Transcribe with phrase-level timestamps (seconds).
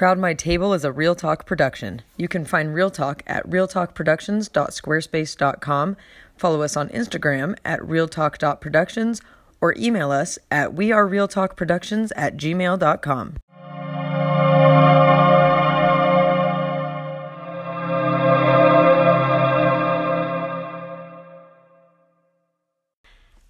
[0.00, 2.00] Crowd My Table is a Real Talk production.
[2.16, 5.96] You can find Real Talk at realtalkproductions.squarespace.com,
[6.38, 9.20] follow us on Instagram at realtalk.productions,
[9.60, 13.36] or email us at wearerealtalkproductions at gmail.com.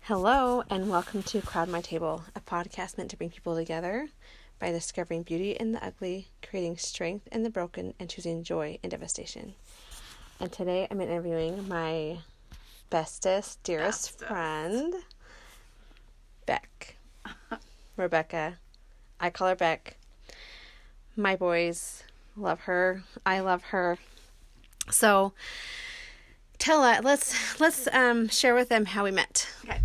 [0.01, 4.09] Hello, and welcome to Crowd My Table, a podcast meant to bring people together
[4.61, 8.91] by discovering beauty in the ugly, creating strength in the broken, and choosing joy in
[8.91, 9.55] devastation.
[10.39, 12.19] And today I'm interviewing my
[12.91, 14.29] bestest, dearest Bestest.
[14.29, 14.95] friend,
[16.47, 16.97] Bek.
[17.97, 18.59] Rebecca.
[19.19, 19.97] I call her Bek.
[21.17, 22.05] My boys
[22.37, 23.03] love her.
[23.25, 23.98] I love her.
[24.91, 25.33] So
[26.59, 29.48] tell us, let's let's um share with them how we met.
[29.65, 29.81] Okay.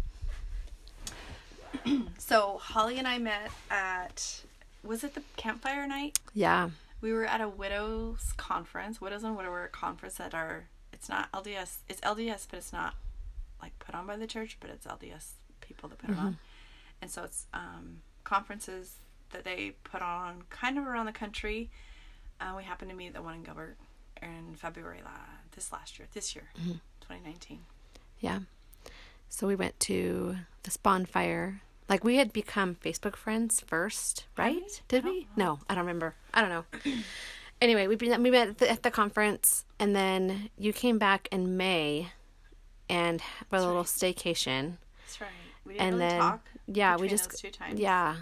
[2.17, 4.41] so Holli and I met at
[4.85, 6.19] was it the campfire night?
[6.33, 6.69] Yeah.
[7.01, 10.65] We were at a widows conference, widows and widower conference at our.
[10.93, 11.77] It's not LDS.
[11.89, 12.95] It's LDS, but it's not
[13.61, 16.37] like put on by the church, but it's LDS people that put it on.
[17.01, 18.95] And so it's um, conferences
[19.31, 21.69] that they put on kind of around the country.
[22.39, 23.77] Uh, we happened to meet the one in Gilbert
[24.21, 25.11] in February la-
[25.53, 26.45] this last year, this year,
[27.01, 27.59] 2019.
[28.19, 28.39] Yeah.
[29.29, 31.61] So we went to this bonfire.
[31.87, 34.81] Like we had become Facebook friends first, right?
[34.87, 35.27] Did we?
[35.35, 36.15] No, I don't remember.
[36.33, 36.65] I don't know.
[37.61, 41.57] anyway, we we met at the, at the conference, and then you came back in
[41.57, 42.07] May,
[42.89, 44.77] and for a little staycation.
[45.05, 45.29] That's right.
[45.65, 46.47] We didn't And really then talk.
[46.67, 47.79] yeah, we just two times.
[47.79, 48.15] yeah,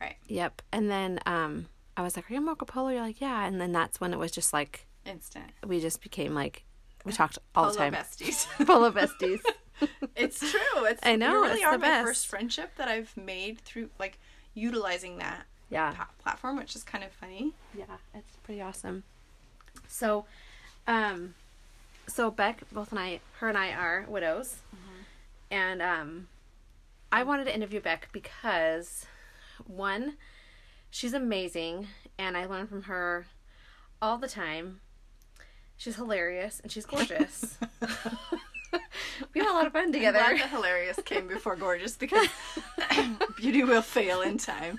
[0.00, 0.16] Right.
[0.26, 0.60] yep.
[0.72, 3.72] And then um, I was like, "Are you Marco Polo?" You're like, "Yeah." And then
[3.72, 5.46] that's when it was just like Instant.
[5.66, 6.64] we just became like
[7.06, 7.92] we talked all Polo the time.
[7.94, 8.46] besties.
[8.66, 9.40] Polo besties.
[10.16, 10.84] it's true.
[10.84, 12.06] It's I know, You really it's are the my best.
[12.06, 14.18] first friendship that I've made through like
[14.54, 15.92] utilizing that yeah.
[15.92, 17.52] pa- platform, which is kind of funny.
[17.76, 17.84] Yeah,
[18.14, 19.04] it's pretty awesome.
[19.86, 20.24] So,
[20.86, 21.34] um,
[22.06, 24.56] so Bek, both and I, her and I are widows,
[25.50, 26.28] and um,
[27.12, 29.06] I wanted to interview Bek because
[29.66, 30.16] one,
[30.90, 31.88] she's amazing,
[32.18, 33.26] and I learn from her
[34.00, 34.80] all the time.
[35.76, 37.56] She's hilarious and she's gorgeous.
[39.34, 40.18] we had a lot of fun I'm together.
[40.18, 42.28] glad that hilarious came before gorgeous because
[43.36, 44.78] beauty will fail in time.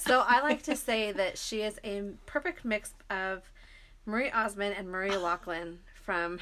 [0.00, 3.50] so I like to say that she is a perfect mix of
[4.06, 6.38] Marie Osmond and Marie Lachlan from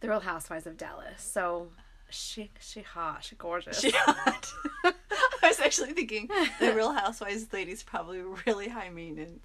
[0.00, 1.20] The Real Housewives of Dallas.
[1.22, 1.68] So
[2.10, 3.80] she she hot, she gorgeous.
[3.80, 4.46] She hot.
[4.84, 6.28] I was actually thinking
[6.60, 9.44] the Real Housewives lady's probably really high maintenance.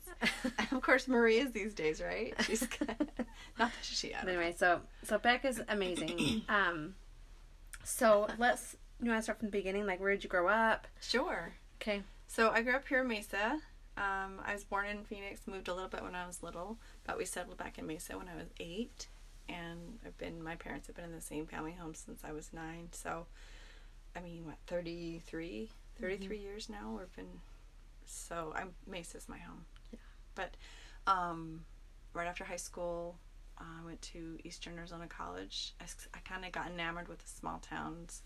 [0.57, 2.33] And of course, Marie is these days, right?
[2.45, 2.65] She's
[3.59, 4.13] not that she.
[4.19, 6.43] But anyway, so so Bek is amazing.
[6.49, 6.95] um,
[7.83, 9.85] so let's you want to start from the beginning?
[9.85, 10.87] Like, where did you grow up?
[11.01, 11.53] Sure.
[11.81, 12.03] Okay.
[12.27, 13.59] So I grew up here in Mesa.
[13.95, 17.17] Um, I was born in Phoenix, moved a little bit when I was little, but
[17.17, 19.07] we settled back in Mesa when I was eight.
[19.49, 22.53] And I've been, my parents have been in the same family home since I was
[22.53, 22.87] nine.
[22.91, 23.27] So,
[24.15, 26.95] I mean, what, 33, 33 years now?
[26.97, 27.39] We've been,
[28.05, 29.65] so I'm, Mesa's my home.
[29.91, 29.99] Yeah.
[30.33, 30.55] But
[31.05, 31.65] um,
[32.13, 33.17] right after high school,
[33.59, 35.73] uh, I went to Eastern Arizona College.
[35.79, 38.21] I, I kind of got enamored with the small towns.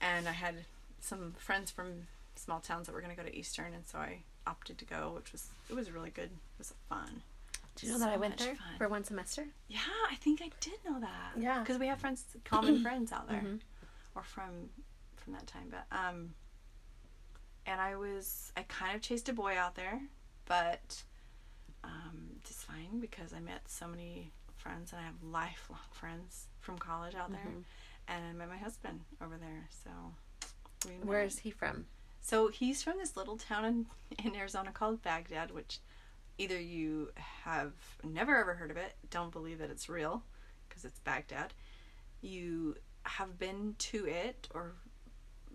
[0.00, 0.54] And I had
[1.00, 4.18] some friends from small towns that were going to go to Eastern, and so I
[4.46, 6.24] opted to go, which was it was really good.
[6.30, 7.22] It was fun.
[7.76, 8.66] Did you know that I went there fun.
[8.78, 9.46] for one semester?
[9.68, 9.78] Yeah,
[10.10, 11.32] I think I did know that.
[11.40, 11.60] Yeah.
[11.60, 13.60] because we have friends, common friends out there, Mhm.
[14.14, 14.70] or from
[15.16, 15.70] from that time.
[15.70, 16.34] But um,
[17.66, 20.00] and I was I kind of chased a boy out there,
[20.46, 21.02] but
[21.84, 24.30] um, it's fine because I met so many
[24.62, 27.64] friends and I have lifelong friends from college out there, Mhm.
[28.08, 29.68] and I met my husband over there.
[29.84, 29.90] So
[30.88, 30.94] we.
[31.06, 31.86] Where is he from?
[32.20, 33.86] So he's from this little town in,
[34.24, 35.80] in Arizona called Baghdad, which
[36.38, 37.10] either you
[37.44, 37.72] have
[38.04, 40.22] never ever heard of it, don't believe that it's real,
[40.68, 41.52] because it's Baghdad.
[42.20, 44.74] You have been to it, or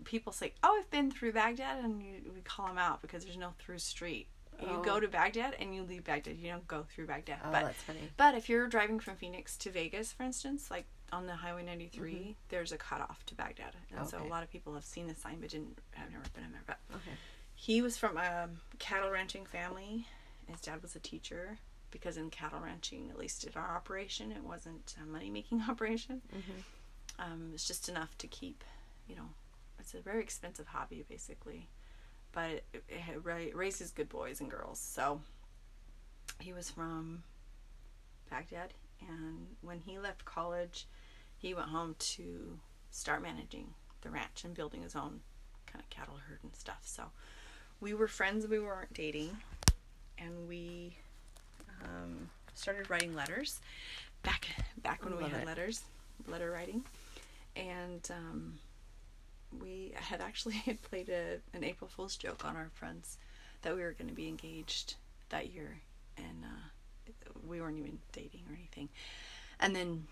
[0.03, 3.37] people say, "Oh, I've been through Baghdad," and you, we call them out because there's
[3.37, 4.27] no through street.
[4.61, 4.81] You Oh.
[4.83, 6.37] go to Baghdad and you leave Baghdad.
[6.37, 7.39] You don't go through Baghdad.
[7.43, 8.09] Oh, but that's funny.
[8.17, 12.13] but if you're driving from Phoenix to Vegas, for instance, like on the Highway 93,
[12.13, 12.31] Mm-hmm.
[12.49, 13.75] there's a cutoff to Baghdad.
[13.95, 16.43] And so a lot of people have seen the sign but didn't have never been
[16.45, 16.63] in there.
[16.65, 17.11] But Okay.
[17.55, 18.49] he was from a
[18.79, 20.07] cattle ranching family.
[20.47, 21.57] His dad was a teacher
[21.91, 26.21] because in cattle ranching, at least in our operation, it wasn't a money making operation.
[26.35, 27.21] Mm-hmm.
[27.31, 28.63] Um, it's just enough to keep,
[29.07, 29.29] you know,
[29.79, 31.67] it's a very expensive hobby basically,
[32.37, 34.79] but it, it, raises good boys and girls.
[34.79, 35.21] So
[36.39, 37.23] he was from
[38.29, 40.85] Baghdad, and when he left college,
[41.35, 42.59] he went home to
[42.91, 45.21] start managing the ranch and building his own
[45.65, 46.81] kind of cattle herd and stuff.
[46.83, 47.05] So
[47.81, 49.35] we were friends, we weren't dating.
[50.19, 50.95] and we
[51.83, 53.61] um, started writing letters
[54.21, 54.47] back
[54.83, 55.47] back when we had it.
[55.47, 55.81] letters,
[56.27, 56.83] letter writing,
[57.55, 58.59] and um,
[59.51, 63.17] we had actually had played a, an April Fool's joke on our friends
[63.61, 64.95] that we were going to be engaged
[65.29, 65.79] that year,
[66.17, 67.11] and uh,
[67.47, 68.89] we weren't even dating or anything.
[69.59, 70.05] And then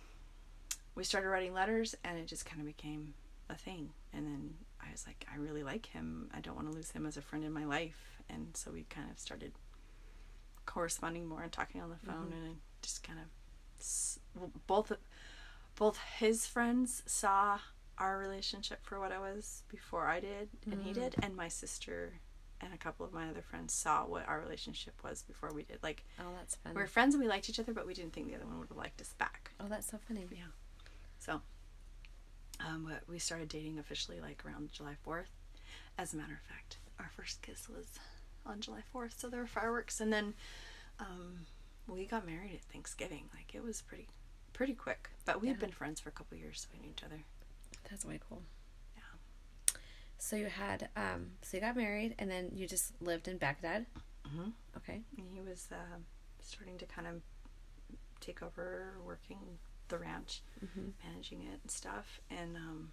[0.95, 3.13] we started writing letters, and it just kind of became
[3.49, 3.89] a thing.
[4.13, 6.29] And then I was like, I really like him.
[6.33, 8.21] I don't want to lose him as a friend in my life.
[8.29, 9.51] And so we kind of started
[10.65, 14.91] corresponding more and talking on the phone, and just kind of both
[15.75, 17.59] both his friends saw
[17.97, 22.13] our relationship for what it was before I did and he did, and my sister
[22.62, 25.80] and a couple of my other friends saw what our relationship was before we did.
[25.83, 26.74] Like Oh, that's fun.
[26.75, 28.59] we were friends and we liked each other, but we didn't think the other one
[28.59, 29.51] would have liked us back.
[29.59, 30.25] oh, that's so funny.
[30.31, 30.45] Yeah.
[31.19, 31.42] So,
[32.65, 35.25] um, but we started dating officially like around July 4th.
[35.98, 37.88] As a matter of fact, our first kiss was
[38.45, 40.33] on July 4th, so there were fireworks, and then
[41.00, 41.39] um,
[41.88, 43.25] we got married at Thanksgiving.
[43.33, 44.07] Like it was pretty,
[44.53, 45.09] pretty quick.
[45.25, 45.62] But we had Yeah.
[45.68, 47.24] been friends for a couple years, so we knew each other.
[47.89, 48.41] That's way cool.
[48.95, 49.75] Yeah.
[50.17, 53.85] So you had, um, so you got married, and then you just lived in Baghdad.
[54.25, 54.53] Mhm.
[54.77, 55.01] Okay.
[55.17, 55.97] And he was uh,
[56.41, 57.21] starting to kind of
[58.19, 60.93] take over working the ranch, Mhm.
[61.03, 62.19] managing it and stuff.
[62.29, 62.91] And um,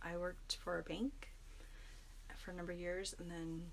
[0.00, 1.32] I worked for a bank
[2.38, 3.70] for a number of years, and then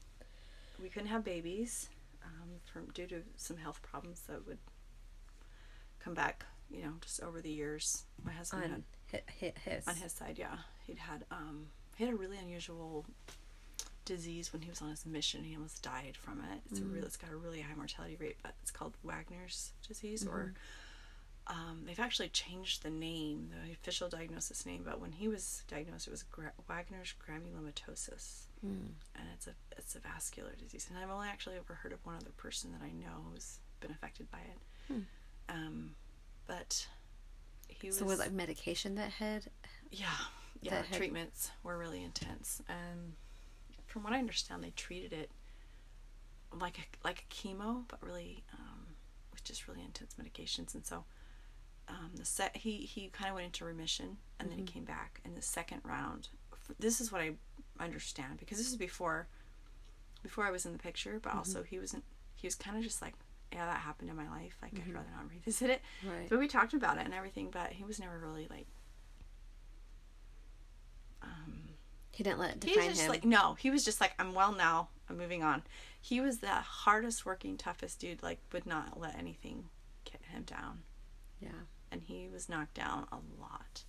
[0.81, 1.89] we couldn't have babies
[2.23, 4.57] um, from due to some health problems that would
[5.99, 6.45] come back.
[6.69, 9.87] You know, just over the years, my husband had On hit, hit his.
[9.87, 11.67] on his side, yeah, he'd had um,
[11.97, 13.05] he had a really unusual
[14.05, 15.43] disease when he was on his mission.
[15.43, 16.61] He almost died from it.
[16.71, 20.25] It's a real, it's got a really high mortality rate, but it's called Wegener's disease,
[20.25, 20.53] or
[21.47, 24.83] um, they've actually changed the name, the official diagnosis name.
[24.85, 28.87] But when he was diagnosed, it was gra- Wegener's granulomatosis, Mm.
[29.15, 30.87] and it's a it's a vascular disease.
[30.89, 33.91] And I've only actually ever heard of one other person that I know who's been
[33.91, 34.93] affected by it.
[34.93, 34.99] Hmm.
[35.49, 35.91] Um,
[36.47, 36.87] but
[37.67, 39.45] he was So was like medication that had.
[39.91, 40.07] yeah,
[40.61, 40.81] yeah.
[40.83, 43.13] had- treatments were really intense, and
[43.85, 45.29] from what I understand, they treated it
[46.57, 48.87] like a, like a chemo, but really um,
[49.31, 50.73] with just really intense medications.
[50.75, 51.03] And so,
[51.87, 55.21] um, the set he he kind of went into remission, and then he came back.
[55.25, 56.29] And the second round,
[56.79, 57.31] this is what I
[57.79, 59.27] understand because this is before
[60.23, 62.03] before I was in the picture, but also he wasn't.
[62.35, 63.13] He was kind of just like,
[63.53, 64.57] yeah, that happened in my life.
[64.61, 65.81] Like I'd rather not revisit it.
[66.03, 66.27] Right.
[66.29, 68.67] But we talked about it and everything, but he was never really like.
[71.21, 71.69] Um,
[72.11, 73.09] He didn't let it he was just him.
[73.09, 73.55] like no.
[73.55, 74.89] He was just like I'm well now.
[75.09, 75.63] I'm moving on.
[76.01, 78.21] He was the hardest working, toughest dude.
[78.23, 79.65] Like would not let anything
[80.05, 80.79] get him down,
[81.41, 81.49] yeah.
[81.91, 83.83] and he was knocked down a lot.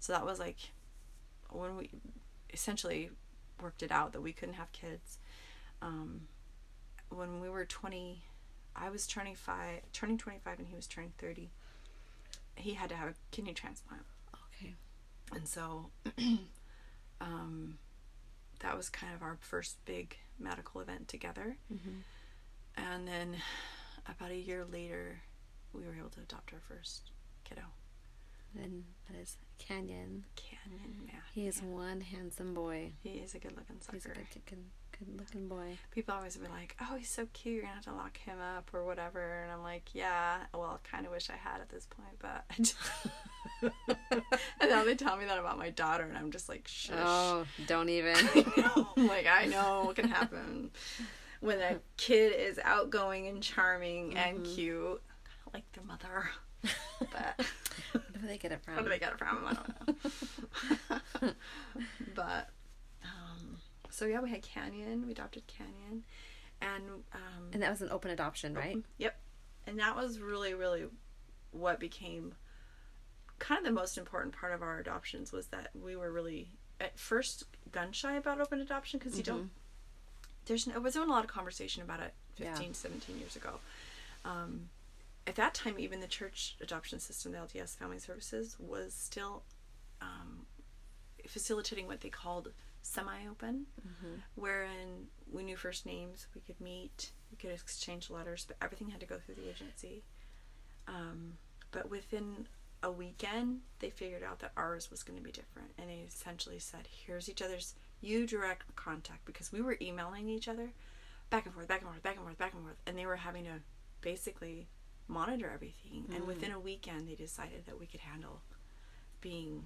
[0.00, 0.56] So that was like
[1.50, 1.90] when we
[2.52, 3.10] essentially
[3.60, 5.18] worked it out that we couldn't have kids.
[5.82, 6.22] Um,
[7.10, 8.22] when we were 20,
[8.80, 11.50] I was turning five, turning 25, and he was turning 30.
[12.56, 14.02] He had to have a kidney transplant.
[14.56, 14.74] Okay.
[15.34, 15.86] And so
[17.20, 17.78] um,
[18.60, 21.56] that was kind of our first big medical event together.
[21.72, 22.02] Mhm.
[22.76, 23.36] And then
[24.08, 25.20] about a year later,
[25.72, 27.10] we were able to adopt our first
[27.44, 27.62] kiddo.
[28.56, 30.24] And that is Canyon.
[30.36, 31.20] Canyon, yeah.
[31.32, 31.68] He is yeah.
[31.68, 32.92] one handsome boy.
[33.02, 34.14] He is a good looking He's a sucker.
[34.32, 34.64] good, good,
[34.98, 35.78] good looking boy.
[35.90, 38.70] People always be like, oh, he's so cute, you're gonna have to lock him up
[38.72, 39.42] or whatever.
[39.42, 42.44] And I'm like, yeah, well, I kind of wish I had at this point, but
[42.50, 42.76] I just.
[44.60, 46.96] and now they tell me that about my daughter, and I'm just like, shush.
[46.98, 48.16] Oh, don't even.
[48.96, 50.70] Like, I know what can happen
[51.40, 54.54] when a kid is outgoing and charming and mm-hmm.
[54.54, 55.02] cute,
[55.54, 56.28] like their mother.
[57.00, 57.46] But
[57.92, 58.74] Where do they get it from?
[58.74, 59.44] where do they get it from?
[59.46, 61.32] I don't know.
[62.14, 62.50] but
[63.90, 65.04] so yeah, we had Canyon.
[65.06, 66.04] We adopted Canyon,
[66.60, 68.78] and um, and that was an open adoption, right?
[68.98, 69.16] Yep.
[69.66, 70.86] And that was really, really
[71.52, 72.34] what became
[73.38, 76.48] kind of the most important part of our adoptions was that we were really
[76.80, 79.50] at first gun shy about open adoption because you don't
[80.46, 82.50] there's no, there wasn't a lot of conversation about it Yeah.
[82.52, 83.60] 15 17 years ago
[84.24, 84.68] um,
[85.26, 89.42] at that time even the church adoption system the lds family services was still
[90.00, 90.46] um,
[91.26, 93.66] facilitating what they called semi-open
[94.34, 99.00] wherein we knew first names we could meet we could exchange letters but everything had
[99.00, 100.02] to go through the agency.
[100.86, 101.34] Um,
[101.70, 102.46] but within
[102.82, 106.58] a weekend they figured out that ours was going to be different and they essentially
[106.58, 110.70] said here's each other's you direct contact because we were emailing each other
[111.30, 113.16] back and forth back and forth back and forth back and forth and they were
[113.16, 113.60] having to
[114.00, 114.68] basically
[115.08, 116.04] monitor everything.
[116.14, 118.42] And within a weekend they decided that we could handle
[119.20, 119.64] being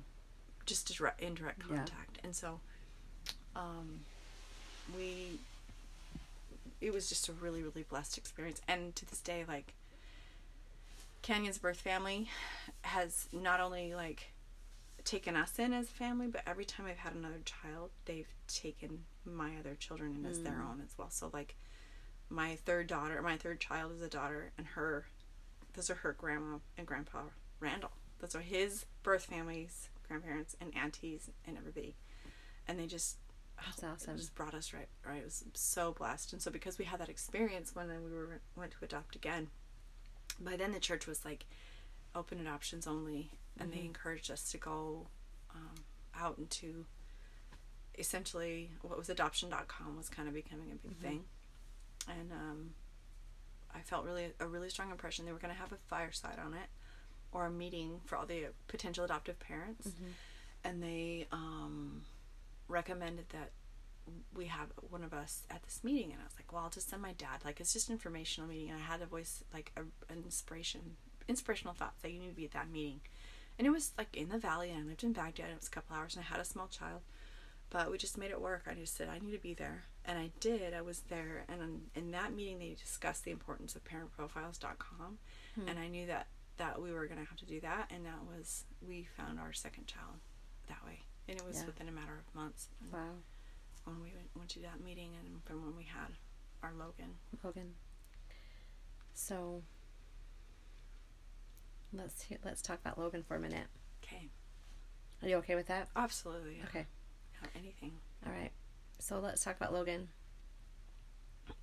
[0.64, 1.76] just direct, indirect Yeah.
[1.76, 2.18] contact.
[2.24, 2.60] And so
[3.56, 4.00] um,
[4.96, 5.38] we
[6.80, 8.60] it was just a really really blessed experience.
[8.68, 9.74] And to this day like
[11.22, 12.28] canyon's birth family
[12.82, 14.32] has not only like
[15.04, 19.04] taken us in as a family but every time i've had another child they've taken
[19.24, 21.10] my other children in as their own as well.
[21.10, 21.54] So like
[22.28, 25.06] my third daughter my third child is a daughter and her
[25.74, 27.22] those are her grandma and grandpa
[27.60, 27.92] randall.
[28.20, 31.94] Those are his birth families grandparents and aunties and everybody.
[32.68, 33.16] And they just
[33.56, 34.14] That's awesome.
[34.14, 36.32] it just brought us right right it was so blessed.
[36.32, 39.48] And so because we had that experience when we were went to adopt again
[40.40, 41.44] by then the church was like
[42.14, 43.30] open adoptions only
[43.60, 45.06] and they encouraged us to go
[45.54, 45.74] um,
[46.18, 46.86] out into
[47.98, 51.24] essentially what was adoption.com was kind of becoming a big thing.
[52.08, 52.70] And um,
[53.74, 56.52] i felt really a really strong impression they were going to have a fireside on
[56.54, 56.68] it
[57.30, 59.88] or a meeting for all the potential adoptive parents.
[60.64, 62.02] And they um,
[62.72, 63.52] recommended that
[64.34, 66.88] we have one of us at this meeting and i was like well i'll just
[66.88, 67.38] send my dad.
[67.44, 70.96] Like it's just informational meeting and i had a voice like a, an inspiration
[71.28, 73.00] inspirational thoughts that you need to be at that meeting.
[73.58, 75.68] And it was like in the valley and i lived in baghdad and it was
[75.68, 77.02] a couple hours and i had a small child
[77.70, 78.64] but we just made it work.
[78.66, 79.84] I just said i need to be there.
[80.04, 80.74] And i did.
[80.74, 85.18] I was there and in, in that meeting they discussed the importance of parentprofiles.com
[85.54, 85.68] hmm.
[85.68, 86.26] and i knew that
[86.58, 89.52] that we were going to have to do that and that was we found our
[89.52, 90.18] second child
[90.68, 91.66] that way and it was Yeah.
[91.66, 93.16] within a matter of months Wow.
[93.84, 96.16] when we went, went to that meeting and from when we had
[96.62, 97.18] our Logan.
[97.42, 97.74] Logan.
[99.14, 99.62] So
[101.92, 103.66] let's let's talk about Logan for a minute.
[104.02, 104.30] Okay.
[105.22, 105.88] Are you okay with that?
[105.94, 106.56] Absolutely.
[106.58, 106.64] yeah.
[106.64, 106.86] Okay.
[107.42, 107.92] Yeah, anything.
[108.26, 108.50] All right.
[108.98, 110.08] So let's talk about Logan.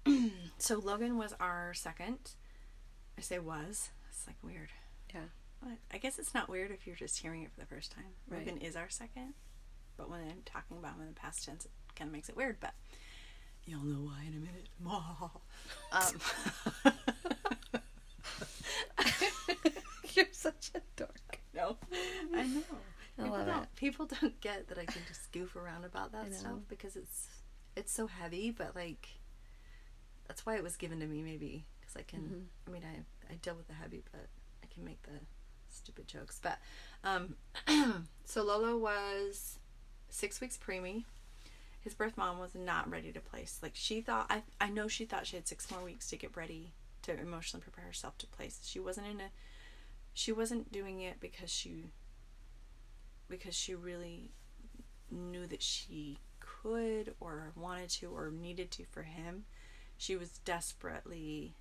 [0.62, 2.32] So Logan was our second.
[3.18, 3.92] I say was.
[4.10, 4.70] It's like weird.
[5.14, 5.22] Yeah.
[5.62, 8.04] But I guess it's not weird if you're just hearing it for the first time.
[8.28, 8.46] Right.
[8.46, 9.36] Logan is our second.
[10.00, 12.38] But when I'm talking about them in the past tense, it kind of makes it
[12.38, 12.56] weird.
[12.62, 12.74] But
[13.66, 14.70] you'll know why in a minute.
[15.92, 16.14] um,
[20.14, 21.42] You're such a dork.
[21.54, 21.76] no,
[22.34, 22.64] I know.
[23.18, 23.76] I people don't.
[23.76, 27.28] People don't get that I can just goof around about that stuff because it's
[27.76, 28.52] it's so heavy.
[28.52, 29.10] But like,
[30.30, 31.22] that's why it was given to me.
[31.24, 32.22] Maybe because I can.
[32.22, 32.70] Mm-hmm.
[32.70, 34.28] I mean, I I deal with the heavy, but
[34.64, 35.20] I can make the
[35.70, 36.40] stupid jokes.
[36.42, 36.58] But
[37.04, 37.36] um,
[38.26, 39.59] so Lolo was
[40.10, 41.04] six weeks preemie.
[41.82, 43.60] His birth mom was not ready to place.
[43.62, 44.28] Like she thought.
[44.30, 46.72] I I know she thought she had six more weeks to get ready
[47.04, 48.62] to emotionally prepare herself to place.
[48.66, 49.30] She wasn't in a.
[50.14, 51.86] She wasn't doing it because she
[53.30, 54.32] because she really
[55.12, 59.46] knew that she could or wanted to or needed to for him.
[59.98, 61.54] She was desperately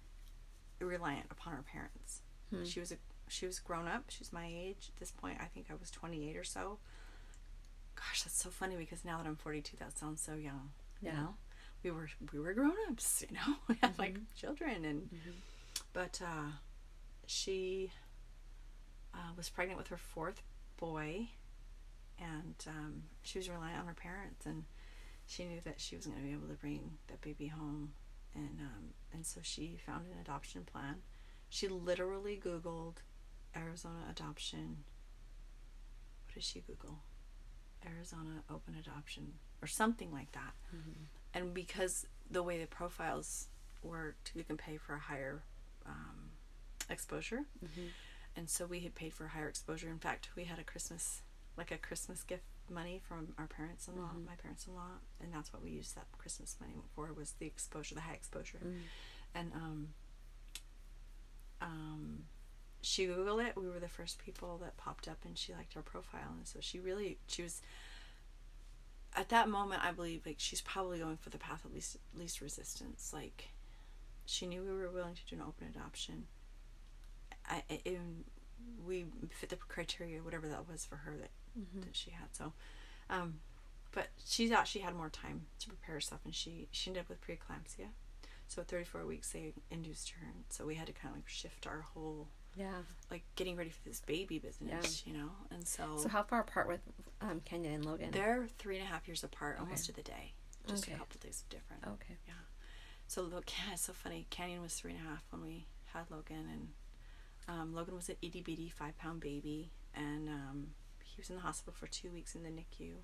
[0.81, 2.23] reliant upon her parents.
[2.50, 2.64] Hmm.
[2.64, 2.97] She was a
[3.28, 4.05] she was grown up.
[4.09, 5.38] She's my age at this point.
[5.40, 6.78] I think I was 28 or so.
[7.99, 10.71] Gosh, that's so funny because now that I'm 42, that sounds so young.
[11.00, 11.11] Yeah.
[11.11, 11.35] You know,
[11.83, 13.25] we were we were grown ups.
[13.28, 15.09] You know, we had like children, and
[15.93, 16.50] but uh,
[17.26, 17.90] she
[19.14, 20.43] uh, was pregnant with her fourth
[20.76, 21.28] boy,
[22.21, 24.64] and um, she was reliant on her parents, and
[25.26, 27.93] she knew that she wasn't going to be able to bring that baby home,
[28.35, 30.97] and um, and so she found an adoption plan.
[31.49, 32.97] She literally Googled
[33.57, 34.85] Arizona adoption.
[36.26, 36.99] What did she Google?
[37.87, 39.33] Arizona open adoption
[39.63, 40.55] or something like that.
[41.35, 43.49] And because the way the profiles
[43.83, 45.43] worked, you can pay for a higher
[45.87, 46.31] um,
[46.91, 47.43] exposure.
[48.37, 49.89] And so we had paid for higher exposure.
[49.89, 51.23] In fact, we had a Christmas,
[51.57, 55.97] like a Christmas gift money from our parents-in-law, my parents-in-law, and that's what we used
[55.97, 58.59] that Christmas money for was the exposure, the high exposure.
[59.35, 59.89] And um,
[61.63, 62.25] um,
[62.81, 63.57] she googled it.
[63.57, 66.59] We were the first people that popped up, and she liked our profile, and so
[66.61, 67.61] she really she was.
[69.17, 72.41] At that moment, I believe like she's probably going for the path of least least
[72.41, 73.11] resistance.
[73.13, 73.49] Like,
[74.27, 76.27] she knew we were willing to do an open adoption.
[77.49, 78.25] I, I and
[78.87, 81.31] we fit the criteria, whatever that was for her that
[81.85, 82.29] that she had.
[82.33, 82.53] So,
[83.11, 83.41] um,
[83.93, 87.09] but she thought she had more time to prepare herself, and she she ended up
[87.09, 87.89] with preeclampsia.
[88.47, 91.29] So at 34 weeks, they induced her, and so we had to kind of like
[91.29, 92.73] shift our whole Yeah.
[93.11, 95.31] like getting ready for this baby business, you know.
[95.50, 96.81] And so, So how far apart with
[97.21, 98.11] um, Canyon and Logan?
[98.11, 100.33] they're three and a half years apart, almost to the day,
[100.67, 100.95] just Okay.
[100.95, 102.17] a couple days different okay.
[102.27, 102.35] Yeah.
[103.07, 104.27] So look, yeah, it's so funny.
[104.31, 106.69] Canyon was three and a half when we had Logan, and
[107.49, 110.67] um, Logan was an itty bitty five pound baby, and um,
[111.05, 112.95] he was in the hospital for two weeks in the NICU,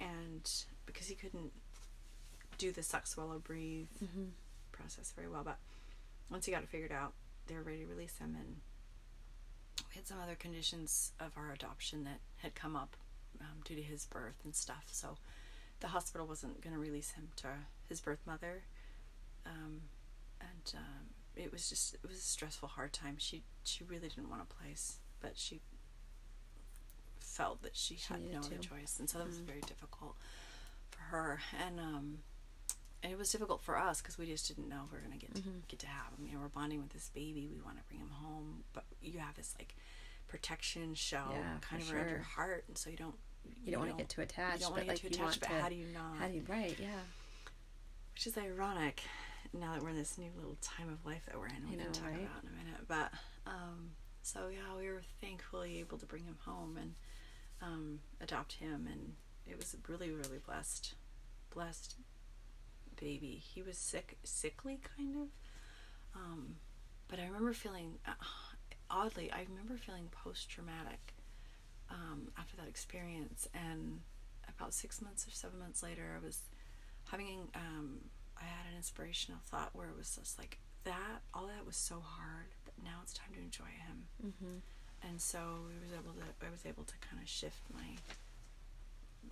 [0.00, 0.50] and
[0.86, 1.52] because he couldn't
[2.58, 3.88] do the suck, swallow, breathe
[4.72, 5.58] process very well, but
[6.30, 7.12] once he got it figured out,
[7.46, 8.56] they were ready to release him, and
[9.90, 12.96] we had some other conditions of our adoption that had come up
[13.40, 14.84] um, due to his birth and stuff.
[14.92, 15.16] So
[15.80, 17.48] the hospital wasn't going to release him to
[17.88, 18.62] his birth mother,
[19.46, 19.82] um,
[20.40, 23.16] and um, it was just it was a stressful, hard time.
[23.18, 25.60] She she really didn't want a place, but she
[27.20, 29.46] felt that she, She had no other choice, and so that was Mhm.
[29.46, 30.16] very difficult
[30.90, 31.40] for her.
[31.64, 32.18] And um,
[33.02, 35.16] and it was difficult for us because we just didn't know if we were gonna
[35.16, 35.66] get to, Mhm.
[35.68, 36.26] get to have him.
[36.26, 37.48] You know, we're bonding with this baby.
[37.48, 39.74] We want to bring him home, but you have this like
[40.26, 43.18] protection shell Yeah, kind of for around your heart, and so you don't
[43.64, 45.18] You don't want to get too attached, you don't but want to like get too
[45.18, 45.50] you want attached.
[45.52, 45.62] But to.
[45.62, 46.16] how do you not?
[46.18, 46.44] how do you?
[46.48, 46.78] Right.
[46.78, 47.00] Yeah.
[48.14, 49.02] Which is ironic
[49.54, 51.62] now that we're in this new little time of life that we're in.
[51.68, 52.20] We I can know, talk right?
[52.20, 52.88] about in a minute.
[52.88, 53.12] But
[53.46, 56.94] um, so yeah, we were thankfully able to bring him home and
[57.62, 59.14] um, adopt him, and
[59.46, 60.94] it was really really blessed,
[61.50, 61.94] blessed
[63.00, 63.40] baby.
[63.42, 65.28] He was sick, sickly kind of,
[66.14, 66.56] um,
[67.08, 68.12] but I remember feeling uh,
[68.90, 69.30] oddly.
[69.32, 71.14] I remember feeling post traumatic
[71.90, 74.00] um, after that experience, and
[74.48, 76.42] about six months or seven months later, I was
[77.10, 77.98] having um,
[78.36, 81.22] I had an inspirational thought where it was just like that.
[81.34, 84.06] All that was so hard, but now it's time to enjoy him.
[84.26, 85.08] Mm-hmm.
[85.08, 87.96] And so I was able to I was able to kind of shift my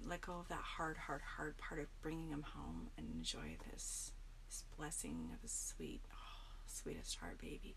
[0.05, 4.13] let go of that hard, hard, hard part of bringing him home and enjoy this
[4.49, 7.77] this blessing of a sweet, oh, sweetest heart baby.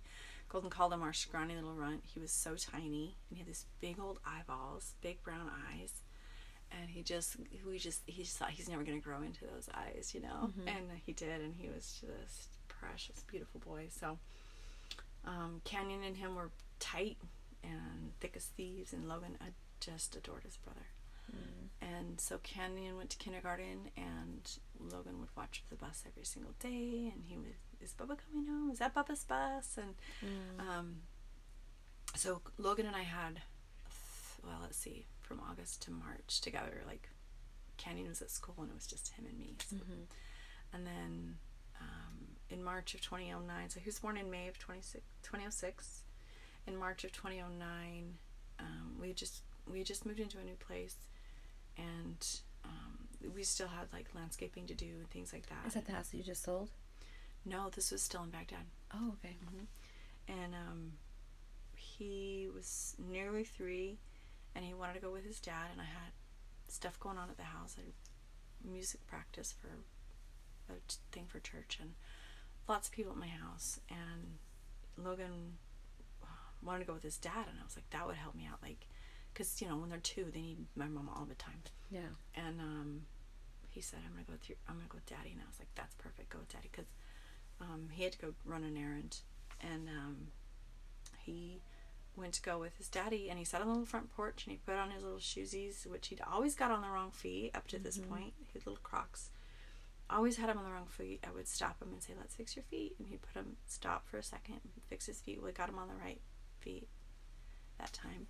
[0.49, 2.03] Golden called him our scrawny little runt.
[2.05, 5.93] He was so tiny and he had this big old eyeballs, big brown eyes.
[6.71, 7.35] And he just,
[7.65, 10.51] we just, he just thought he's never going to grow into those eyes, you know?
[10.59, 10.67] Mhm.
[10.67, 13.87] And he did, and he was just precious, beautiful boy.
[13.89, 14.19] So,
[15.25, 17.17] um, Canyon and him were tight
[17.63, 19.37] and thick as thieves, and Logan
[19.79, 20.85] just adored his brother.
[21.81, 27.11] And so Canyon went to kindergarten, and Logan would watch the bus every single day,
[27.13, 28.69] and he would, is Bubba coming home?
[28.71, 29.77] Is that Bubba's bus?
[29.77, 29.95] And
[30.59, 30.95] um,
[32.15, 33.41] so Logan and I had,
[34.45, 36.81] well, let's see, from August to March together.
[36.85, 37.09] Like
[37.77, 39.55] Canyon was at school, and it was just him and me.
[39.69, 40.03] So Mm-hmm.
[40.73, 41.35] and then
[41.79, 42.17] um,
[42.49, 46.01] in March of 2009, so he was born in May of 26, 2006.
[46.67, 48.13] In March of 2009,
[48.59, 50.95] um, we just we just moved into a new place,
[51.79, 52.27] and
[52.65, 55.65] um, we still had like landscaping to do and things like that.
[55.67, 56.69] Is that the house that you just sold?
[57.45, 59.35] No, this was still in Baghdad, Oh, okay.
[60.27, 60.91] and um,
[61.75, 63.97] he was nearly three,
[64.55, 66.11] and he wanted to go with his dad, and I had
[66.67, 67.75] stuff going on at the house.
[67.77, 69.69] I had music practice for
[70.73, 71.91] a t- thing for church, and
[72.67, 73.79] lots of people at my house.
[73.89, 74.37] And
[75.03, 75.57] Logan
[76.21, 76.25] uh,
[76.61, 78.59] wanted to go with his dad, and I was like, that would help me out,
[78.61, 78.85] like,
[79.33, 81.61] because you know when they're two, they need my mom all the time.
[81.89, 82.13] Yeah.
[82.35, 83.01] And um,
[83.69, 85.59] he said, "I'm gonna go with your, I'm gonna go with Daddy," and I was
[85.59, 86.29] like, "That's perfect.
[86.29, 86.89] Go with Daddy," because
[87.61, 89.19] um, he had to go run an errand,
[89.61, 90.27] and um,
[91.19, 91.61] he
[92.15, 94.51] went to go with his daddy, and he sat on the little front porch, and
[94.51, 97.67] he put on his little shoesies, which he'd always got on the wrong feet up
[97.67, 98.09] to this Mhm.
[98.09, 98.33] point.
[98.53, 99.29] His little Crocs.
[100.09, 101.23] Always had him on the wrong feet.
[101.25, 104.07] I would stop him and say, "Let's fix your feet," and he'd put him stop
[104.07, 105.41] for a second, fix his feet.
[105.41, 106.21] We got him on the right
[106.59, 106.89] feet
[107.77, 108.27] that time,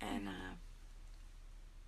[0.00, 0.28] and.
[0.28, 0.54] Uh,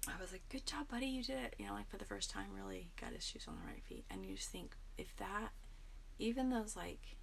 [0.09, 1.55] I was like, good job, buddy, you did it.
[1.59, 4.05] You know, like for the first time, really got his shoes on the right feet.
[4.11, 5.51] And you just think, if that,
[6.18, 7.16] even those like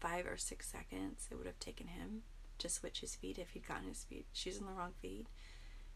[0.00, 2.22] five or six seconds it would have taken him
[2.58, 5.26] to switch his feet if he'd gotten his feet, shoes on the wrong feet.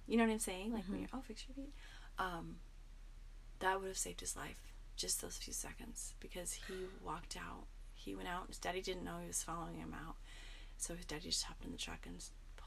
[0.07, 0.73] You know what I'm saying?
[0.73, 1.01] Like when Mhm.
[1.11, 1.75] you're, oh, fix your feet.
[2.19, 2.61] Um,
[3.59, 7.67] that would have saved his life, just those few seconds, because he walked out.
[7.95, 8.47] He went out.
[8.47, 10.17] His daddy didn't know he was following him out.
[10.77, 12.25] So his daddy just hopped in the truck and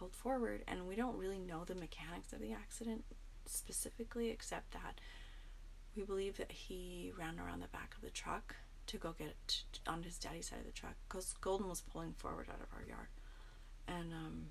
[0.09, 0.63] forward.
[0.67, 3.03] And we don't really know the mechanics of the accident
[3.45, 4.99] specifically, except that
[5.95, 8.55] we believe that he ran around the back of the truck
[8.87, 12.13] to go get it on his daddy's side of the truck because Golden was pulling
[12.13, 13.07] forward out of our yard,
[13.87, 14.45] and um,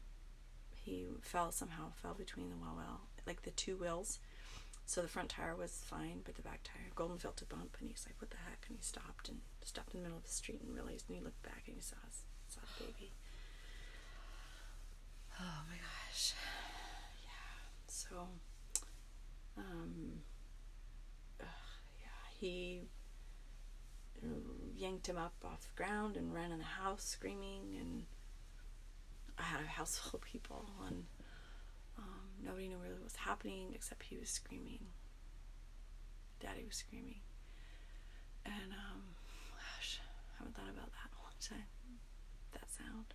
[0.74, 4.18] he fell somehow fell between the wheel well like the two wheels.
[4.86, 7.88] So the front tire was fine, but the back tire, Golden felt a bump, and
[7.88, 10.30] he's like, "What the heck?" And he stopped and stopped in the middle of the
[10.30, 13.12] street and realized, and he looked back and he saw his, saw the baby.
[15.40, 16.34] Oh my gosh.
[17.24, 17.30] Yeah.
[17.86, 18.28] So,
[19.56, 20.20] um,
[21.40, 21.46] ugh,
[21.98, 22.82] yeah, he
[24.22, 24.26] uh,
[24.76, 28.04] yanked him up off the ground and ran in the house screaming, and
[29.38, 31.04] I had a house full of people, and
[31.98, 34.80] um, nobody knew really what was happening except he was screaming.
[36.40, 37.20] Daddy was screaming,
[38.44, 39.02] and um,
[39.56, 41.68] gosh, I haven't thought about that in a long time.
[42.52, 43.14] That sound.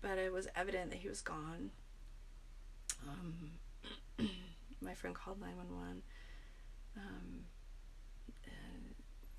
[0.00, 1.70] But it was evident that he was gone.
[3.08, 3.52] Um,
[4.80, 6.02] my friend called 911.
[6.96, 7.44] Um,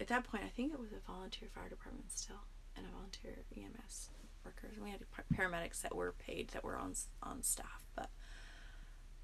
[0.02, 2.42] at that point, I think it was a volunteer fire department still,
[2.76, 4.10] and a volunteer EMS
[4.44, 4.78] workers.
[4.84, 5.02] We had
[5.34, 8.10] paramedics that were paid that were on on staff, but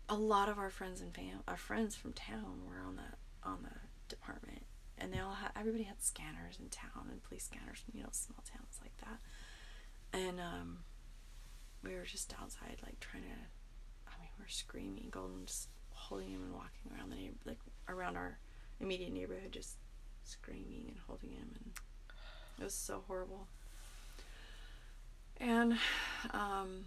[0.07, 3.63] a lot of our friends and fam, our friends from town were on that on
[3.63, 3.75] the
[4.07, 4.63] department,
[4.99, 8.43] and they all had everybody had scanners in town and police scanners, you know, small
[8.45, 9.19] towns like that.
[10.13, 10.77] And um,
[11.83, 13.29] we were just outside, like trying to.
[14.07, 17.59] I mean, we were screaming, Golden just holding him and walking around the neighbor, like
[17.89, 18.37] around our
[18.79, 19.75] immediate neighborhood, just
[20.23, 21.71] screaming and holding him, and
[22.59, 23.47] it was so horrible.
[25.39, 25.77] And
[26.31, 26.85] um,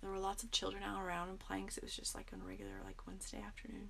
[0.00, 2.40] there were lots of children out around and playing because it was just like on
[2.40, 3.88] a regular like Wednesday afternoon.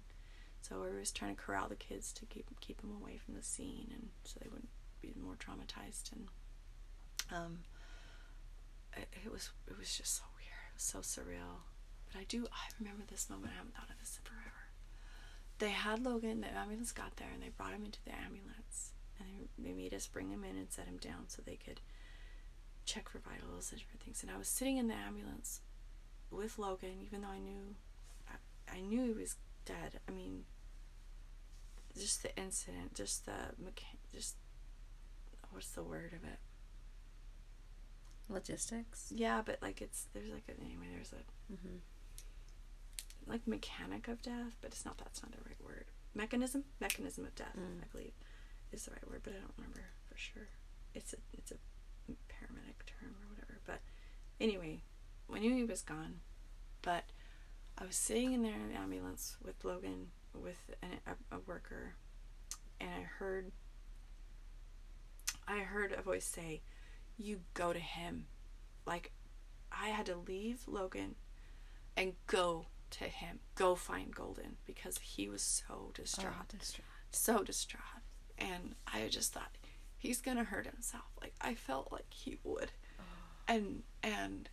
[0.63, 3.35] So we were just trying to corral the kids to keep keep them away from
[3.35, 4.69] the scene, and so they wouldn't
[5.01, 6.13] be more traumatized.
[6.13, 6.29] And
[7.33, 7.59] um,
[8.97, 10.65] it, was it was just so weird.
[10.71, 11.67] It was so surreal.
[12.11, 13.53] But I do I remember this moment.
[13.55, 14.73] I haven't thought of this in forever.
[15.59, 16.41] They had Logan.
[16.41, 19.95] The ambulance got there, and they brought him into the ambulance, and they, they made
[19.95, 21.81] us bring him in and set him down so they could
[22.85, 24.23] check for vitals and different things.
[24.23, 25.61] And I was sitting in the ambulance
[26.31, 27.75] with Logan, even though I knew
[28.29, 30.01] I, I knew he was dead.
[30.09, 30.45] I mean,
[31.97, 34.37] just the incident, just the mecha- just
[35.51, 36.39] what's the word of it?
[38.29, 39.13] Logistics.
[39.15, 41.77] Yeah, but like it's there's like a anyway there's a Mm-hmm.
[43.27, 45.87] like mechanic of death, but it's not that's not the right word.
[46.15, 47.83] Mechanism, mechanism of death, Mm.
[47.83, 48.13] I believe,
[48.73, 50.49] is the right word, but I don't remember for sure.
[50.95, 51.57] It's a it's a
[52.29, 53.61] paramedic term or whatever.
[53.67, 53.81] But
[54.41, 54.83] anyway,
[55.33, 56.21] I knew he was gone,
[56.83, 57.05] but
[57.79, 61.95] I was sitting in there in the ambulance with Logan with an, a, a worker,
[62.81, 63.53] and I heard
[65.47, 66.61] I heard a voice say,
[67.19, 68.27] "You go to him,"
[68.87, 69.13] like
[69.71, 71.17] I had to leave Logan
[71.97, 76.59] and go to him, go find Golden because he was so distraught, oh,
[77.11, 78.03] so distraught,
[78.39, 79.59] and I just thought
[79.97, 81.05] he's gonna hurt himself.
[81.21, 83.03] Like I felt like he would, oh.
[83.47, 84.49] and and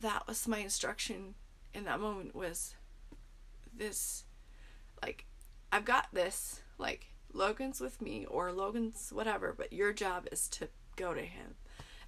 [0.00, 1.34] that was my instruction
[1.74, 2.74] in that moment was
[3.76, 4.24] this,
[5.02, 5.26] like
[5.72, 10.68] I've got this, like Logan's with me or Logan's whatever, but your job is to
[10.98, 11.54] go to him.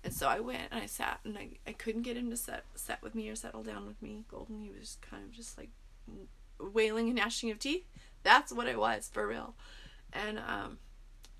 [0.02, 2.64] And so I went and I sat and I, I couldn't get him to set
[2.74, 4.24] set with me or settle down with me.
[4.28, 5.70] Golden, he was kind of just like
[6.58, 7.84] wailing and gnashing of teeth.
[8.22, 9.54] That's what it was for real.
[10.12, 10.78] And um,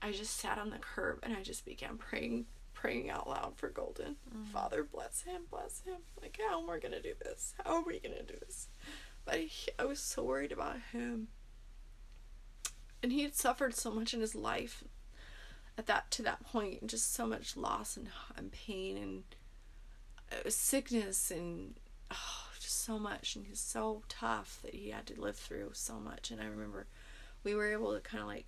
[0.02, 3.68] I just sat on the curb and I just began praying, praying out loud for
[3.68, 4.16] Golden.
[4.52, 5.96] Father, bless him, bless him.
[6.20, 7.54] Like, how am we gonna do this?
[7.64, 8.68] How are we gonna do this?
[9.24, 9.40] But
[9.78, 11.28] I was so worried about him,
[13.02, 14.82] and he had suffered so much in his life
[15.78, 19.22] at that to that point, just so much loss and, and pain and
[20.32, 21.74] uh, sickness and
[22.10, 23.36] oh, just so much.
[23.36, 26.30] And he's so tough that he had to live through so much.
[26.30, 26.86] And I remember
[27.44, 28.46] we were able to kind of like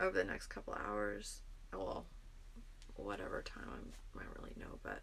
[0.00, 1.40] over the next couple hours,
[1.72, 2.06] well,
[2.96, 5.02] whatever time I'm, I don't really know, but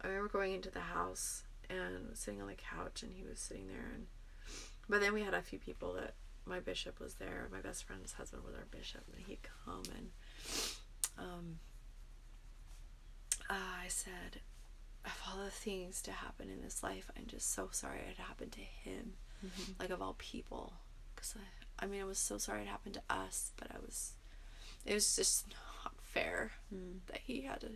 [0.00, 3.66] I remember going into the house and sitting on the couch, and he was sitting
[3.66, 4.06] there, and
[4.88, 7.48] but then we had a few people that my bishop was there.
[7.50, 10.10] My best friend's husband was our bishop, and he'd come and
[11.18, 11.58] um,
[13.48, 14.40] uh, I said,
[15.04, 18.52] of all the things to happen in this life, I'm just so sorry it happened
[18.52, 19.12] to him,
[19.78, 20.72] like of all people,
[21.14, 24.12] because I, I mean, I was so sorry it happened to us, but I was,
[24.84, 26.52] it was just not fair
[27.06, 27.70] that he had to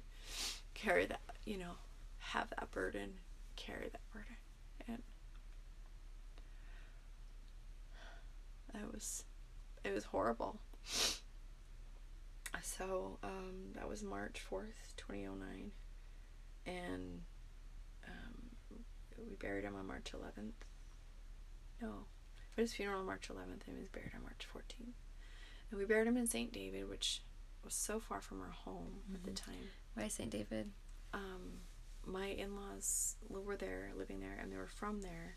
[0.74, 1.72] carry that, you know,
[2.18, 3.14] have that burden,
[3.56, 4.36] carry that burden,
[4.88, 5.02] and
[8.74, 9.24] it was,
[9.84, 10.58] it was horrible.
[12.62, 15.70] So um, that was March fourth, twenty oh nine,
[16.66, 17.22] and
[18.06, 18.78] um,
[19.28, 20.64] we buried him on March eleventh.
[21.80, 22.06] No,
[22.54, 24.96] but his funeral on March eleventh, and he was buried on March fourteenth.
[25.70, 26.52] And we buried him in St.
[26.52, 27.22] David, which
[27.64, 29.70] was so far from our home at the time.
[29.94, 30.30] Why St.
[30.30, 30.70] David?
[31.14, 31.60] Um,
[32.04, 35.36] my in-laws were there, living there, and they were from there.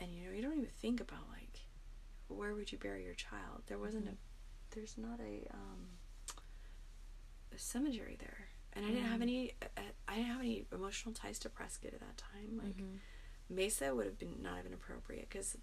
[0.00, 1.60] And you know, you don't even think about like,
[2.28, 3.62] where would you bury your child?
[3.66, 4.14] There wasn't a,
[4.74, 6.01] there's not a um, a
[7.72, 9.22] cemetery there, and I didn't have mm.
[9.22, 9.52] any.
[9.62, 12.60] Uh, uh, I didn't have any emotional ties to Prescott at that time.
[12.62, 13.54] Like mm-hmm.
[13.54, 15.56] Mesa would have been not even appropriate because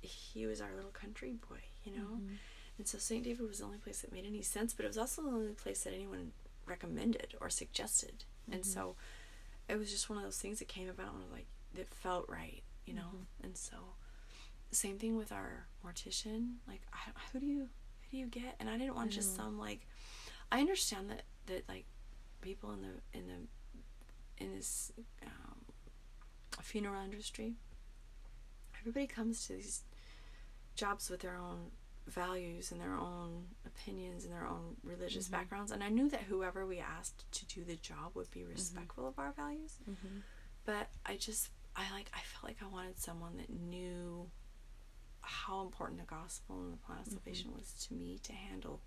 [0.00, 2.16] he was our little country boy, you know.
[2.16, 2.34] Mm-hmm.
[2.78, 3.22] And so St.
[3.22, 5.52] David was the only place that made any sense, but it was also the only
[5.52, 6.32] place that anyone
[6.66, 8.24] recommended or suggested.
[8.50, 8.70] And mm-hmm.
[8.70, 8.96] so
[9.68, 12.28] it was just one of those things that came about and was like it felt
[12.28, 13.26] right, you know.
[13.42, 13.76] And so
[14.70, 16.54] same thing with our mortician.
[16.66, 16.98] Like, I,
[17.32, 18.56] who do you who do you get?
[18.60, 19.36] And I didn't want just mm.
[19.36, 19.86] some like.
[20.52, 21.86] I understand that that like
[22.40, 25.56] people in the in the in this um,
[26.62, 27.54] funeral industry.
[28.80, 29.82] Everybody comes to these
[30.74, 31.70] jobs with their own
[32.06, 35.36] values and their own opinions and their own religious mm-hmm.
[35.36, 38.52] backgrounds, and I knew that whoever we asked to do the job would be mm-hmm.
[38.52, 39.78] respectful of our values.
[39.88, 40.18] Mm-hmm.
[40.66, 44.28] But I just I like I felt like I wanted someone that knew
[45.20, 48.80] how important the gospel and the plan of salvation was to me to handle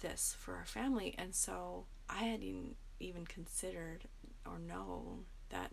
[0.00, 1.14] this for our family.
[1.18, 4.04] And so I hadn't even considered
[4.46, 5.72] or known that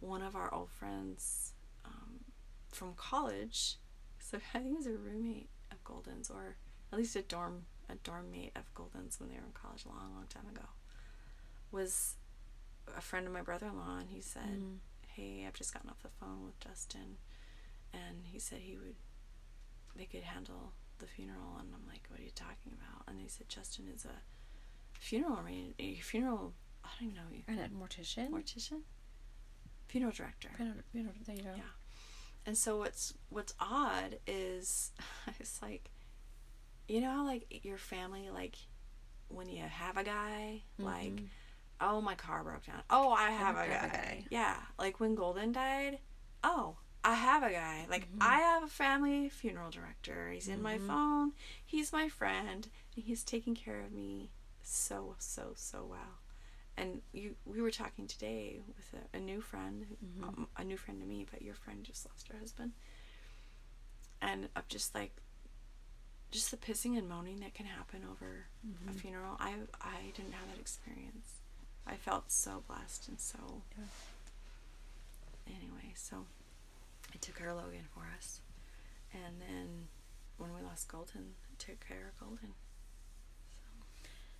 [0.00, 1.52] one of our old friends
[1.84, 2.20] um,
[2.70, 3.76] from college,
[4.18, 6.56] so I think he was a roommate of Golden's or
[6.92, 9.88] at least a dorm a dorm mate of Golden's when they were in college a
[9.88, 10.66] long, long time ago,
[11.70, 12.14] was
[12.96, 14.62] a friend of my brother-in-law, and he said,
[15.08, 17.18] "Hey, I've just gotten off the phone with Justin,
[17.92, 18.94] and he said he would,
[19.96, 23.28] they could handle the funeral." And I'm like, "What are you talking about?" And they
[23.28, 24.22] said, "Justin is a
[24.98, 25.40] funeral
[25.78, 26.54] a funeral.
[26.84, 28.30] I don't even know, And a mortician.
[28.30, 28.82] mortician,
[29.88, 31.54] funeral director." Funeral- funeral- there you go.
[31.56, 31.62] Yeah.
[32.46, 34.92] And so what's what's odd is
[35.38, 35.90] it's like
[36.88, 38.56] you know how like your family like
[39.28, 40.84] when you have a guy mm-hmm.
[40.84, 41.22] like
[41.80, 43.86] oh my car broke down oh I have, a, have guy.
[43.86, 44.26] a guy.
[44.30, 45.98] yeah like when Golden died
[46.44, 48.22] oh I have a guy like mm-hmm.
[48.22, 50.30] I have a family funeral director.
[50.32, 50.86] He's in my mm-hmm.
[50.86, 51.32] phone.
[51.64, 54.30] He's my friend and he's taking care of me
[54.62, 56.20] so so so well.
[56.76, 60.24] And you we were talking today with a, a new friend mm-hmm.
[60.24, 62.72] um, a new friend to me but your friend just lost her husband.
[64.20, 65.12] And of just like
[66.30, 68.46] just the pissing and moaning that can happen over
[68.88, 69.36] a funeral.
[69.40, 71.40] I i didn't have that experience.
[71.84, 73.62] I felt so blessed and so
[75.48, 76.26] anyway so
[77.12, 78.40] i took care of logan for us
[79.12, 79.88] and then
[80.38, 82.54] when we lost golden i took care of golden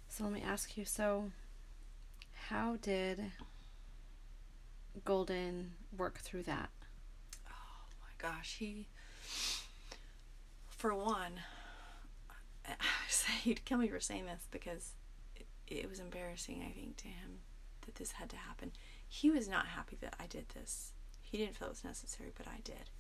[0.09, 0.85] So let me ask you.
[0.85, 1.31] So,
[2.49, 3.33] how did
[5.05, 6.69] Golden work through that?
[7.49, 8.89] Oh my gosh, he.
[10.69, 11.41] For one,
[12.69, 12.75] I
[13.09, 14.93] say he'd kill me for saying this because
[15.37, 16.63] it, it was embarrassing.
[16.69, 17.39] I think to him
[17.87, 18.73] that this had to happen.
[19.09, 20.93] He was not happy that I did this.
[21.33, 22.91] He didn't feel it was necessary, but I did.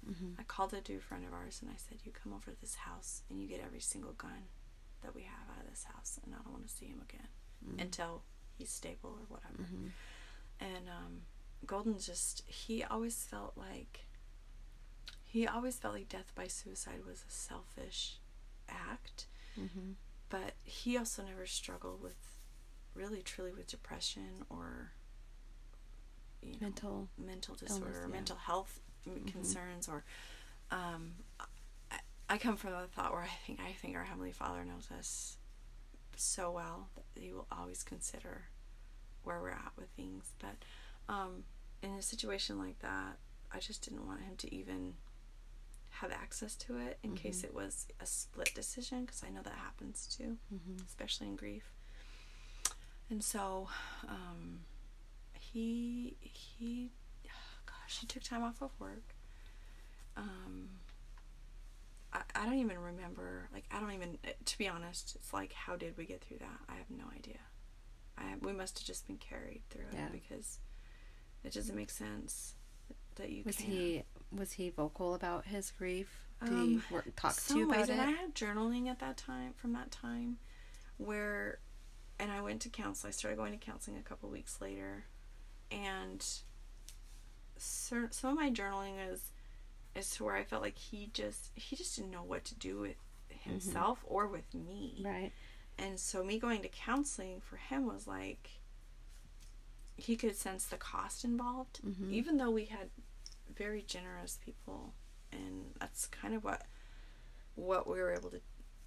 [0.41, 2.75] I called a dear friend of ours and I said, "You come over to this
[2.77, 4.49] house and you get every single gun
[5.03, 7.29] that we have out of this house, and I don't want to see him again
[7.79, 8.23] until
[8.57, 9.69] he's stable or whatever."
[10.61, 11.21] And um,
[11.67, 14.07] Golden just he always felt like
[15.25, 18.17] he always felt like death by suicide was a selfish
[18.69, 19.27] act,
[19.61, 19.93] Mm-hmm.
[20.31, 22.17] but he also never struggled with
[22.95, 24.93] really truly with depression or
[26.43, 28.15] you know, Mental mental disorder or yeah.
[28.15, 30.05] mental health m concerns or
[30.71, 31.13] um,
[31.91, 31.97] I,
[32.29, 35.37] I come from the thought where I think I think our heavenly Father knows us
[36.17, 38.45] so well that He will always consider
[39.23, 40.33] where we're at with things.
[40.39, 40.57] But
[41.13, 41.45] um,
[41.83, 43.19] in a situation like that,
[43.53, 44.95] I just didn't want him to even
[45.91, 49.53] have access to it in case it was a split decision because I know that
[49.53, 50.39] happens too,
[50.89, 51.71] especially in grief.
[53.11, 53.69] And so
[54.09, 54.61] um,
[55.53, 56.91] he he
[57.67, 59.15] gosh he took time off of work.
[60.17, 60.69] Um,
[62.13, 65.77] I, I don't even remember like I don't even to be honest it's like how
[65.77, 67.39] did we get through that I have no idea.
[68.19, 70.07] I we must have just been carried through Yeah.
[70.07, 70.59] it because
[71.45, 72.55] it doesn't make sense
[73.17, 73.69] that you was can't.
[73.69, 76.29] he was he vocal about his grief?
[76.45, 77.93] Did Um, he work, talk to you about ways, it?
[77.93, 80.39] and I had journaling at that time from that time,
[80.97, 81.59] where,
[82.19, 83.07] and I went to counsel.
[83.07, 85.05] I started going to counseling a couple weeks later,
[85.73, 86.25] and
[87.57, 89.31] some of my journaling is
[89.95, 92.79] is to where I felt like he just he just didn't know what to do
[92.81, 92.97] with
[93.29, 95.33] himself or with me, right.
[95.79, 98.51] and so me going to counseling for him was like
[99.97, 102.11] he could sense the cost involved Mhm.
[102.13, 102.91] even though we had
[103.55, 104.95] very generous people
[105.31, 106.63] and that's kind of what
[107.55, 108.41] what we were able to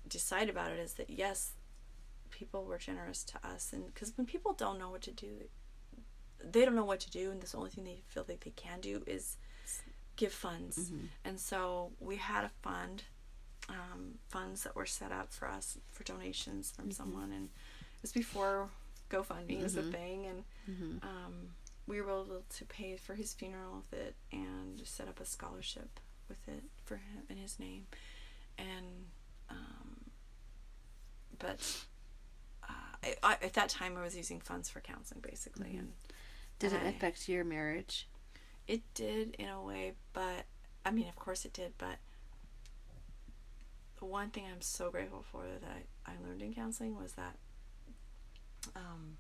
[0.08, 1.52] decide about it is that yes
[2.32, 5.44] people were generous to us and because when people don't know what to do
[6.50, 8.80] they don't know what to do and the only thing they feel like they can
[8.82, 9.38] do is
[10.16, 10.92] give funds.
[11.24, 13.04] And so we had a fund
[13.70, 18.12] um, funds that were set up for us for donations from someone and it was
[18.12, 18.70] before
[19.10, 20.44] GoFundMe was a thing and
[21.04, 21.34] um,
[21.88, 26.00] we were able to pay for his funeral with it and set up a scholarship
[26.30, 27.86] with it for him in his name.
[28.58, 29.06] And
[29.50, 29.98] um,
[31.40, 31.60] but
[32.64, 35.92] uh, I, I, at that time I was using funds for counseling basically and
[36.60, 38.08] Did it I- affect your marriage?
[38.68, 40.46] it did in a way, but
[40.84, 41.98] I mean, of course it did, but
[44.00, 45.62] the one thing I'm so grateful for that
[46.08, 47.36] I, I learned in counseling was that
[48.76, 49.18] um,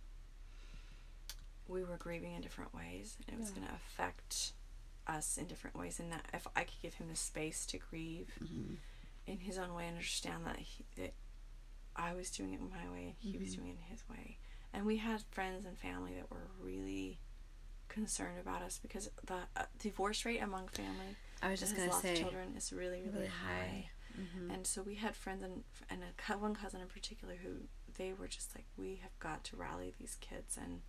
[1.68, 3.56] we were grieving in different ways, and it was Yeah.
[3.58, 4.54] going to affect
[5.08, 8.30] us in different ways, and that if I could give him the space to grieve
[9.28, 11.14] in his own way and understand that, he, that
[11.96, 14.38] I was doing it my way and he was doing it his way.
[14.76, 17.20] And we had friends and family that were really
[17.88, 22.18] concerned about us because the uh, divorce rate among family I was just gonna say
[22.18, 23.50] children is really really, really high.
[23.54, 23.90] high.
[24.20, 24.54] Mhm.
[24.54, 28.28] And so we had friends and and a one cousin in particular who they were
[28.28, 30.82] just like we have got to rally these kids and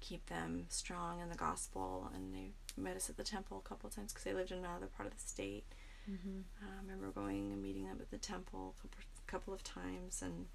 [0.00, 2.10] keep them strong in the gospel.
[2.14, 4.58] And they met us at the temple a couple of times because they lived in
[4.58, 5.64] another part of the state.
[6.10, 6.44] Mhm.
[6.62, 10.22] Uh, I remember going and meeting them at the temple a couple, couple of times,
[10.22, 10.46] and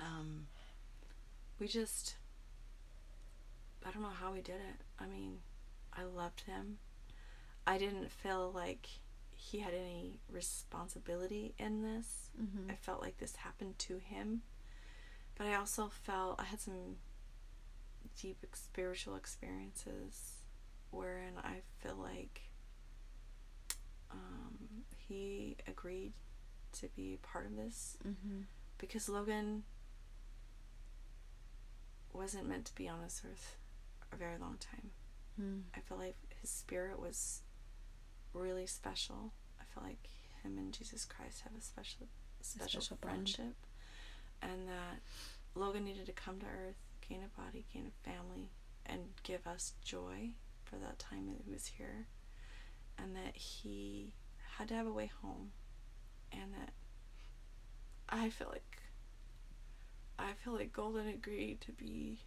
[0.00, 0.48] um,
[1.58, 2.16] we just,
[3.84, 4.80] I don't know how we did it.
[4.98, 5.38] I mean,
[5.92, 6.78] I loved him.
[7.66, 8.86] I didn't feel like
[9.34, 12.30] he had any responsibility in this.
[12.40, 12.70] Mhm.
[12.70, 14.42] I felt like this happened to him,
[15.36, 16.96] but I also felt I had some
[18.20, 20.40] deep spiritual experiences
[20.90, 22.50] wherein I feel like
[24.10, 26.12] um, he agreed
[26.72, 28.44] to be part of this Mhm.
[28.78, 29.64] because Logan
[32.16, 33.56] wasn't meant to be on this earth
[34.12, 34.90] a very long time.
[35.40, 35.62] Mm.
[35.74, 37.42] I feel like his spirit was
[38.32, 39.32] really special.
[39.60, 40.08] I feel like
[40.42, 42.06] him and Jesus Christ have a special
[42.40, 43.12] special, special bond.
[43.12, 43.54] friendship
[44.42, 45.00] and that
[45.54, 46.76] Logan needed to come to earth,
[47.08, 48.50] gain a body, gain a family
[48.84, 50.30] and give us joy
[50.64, 52.06] for that time that he was here
[52.98, 54.12] and that he
[54.58, 55.50] had to have a way home
[56.32, 56.72] and that
[58.08, 58.78] I feel like
[60.18, 62.20] I feel like Golden agreed to be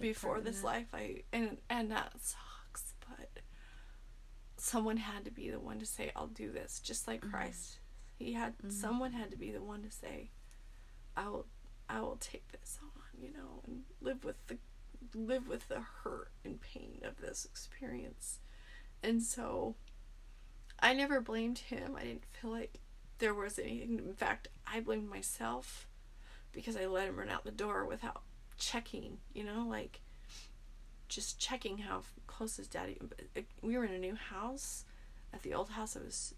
[0.00, 0.86] before this life.
[0.94, 3.28] I and and that sucks but
[4.56, 7.30] someone had to be the one to say I'll do this just like Mhm.
[7.30, 7.78] Christ.
[8.18, 8.72] He had Mhm.
[8.72, 10.30] someone had to be the one to say
[11.16, 11.46] I will
[11.88, 14.58] I will take this on you know and live with the
[15.14, 18.38] live with the hurt and pain of this experience.
[19.02, 19.76] And so
[20.78, 21.96] I never blamed him.
[21.96, 22.80] I didn't feel like
[23.18, 23.98] there was anything.
[23.98, 25.86] In fact I blamed myself
[26.52, 28.22] because I let him run out the door without
[28.58, 30.00] checking, you know, like
[31.08, 32.98] just checking how close his daddy.
[33.60, 34.84] We were in a new house.
[35.34, 36.34] At the old house, I was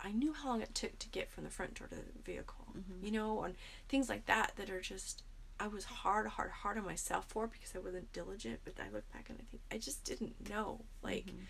[0.00, 2.66] I knew how long it took to get from the front door to the vehicle,
[2.74, 3.04] Mhm.
[3.04, 3.54] you know, and
[3.88, 5.22] things like that that are just
[5.60, 8.60] I was hard, hard, hard on myself for because I wasn't diligent.
[8.64, 11.44] But I look back and I think I just didn't know, like, Mhm.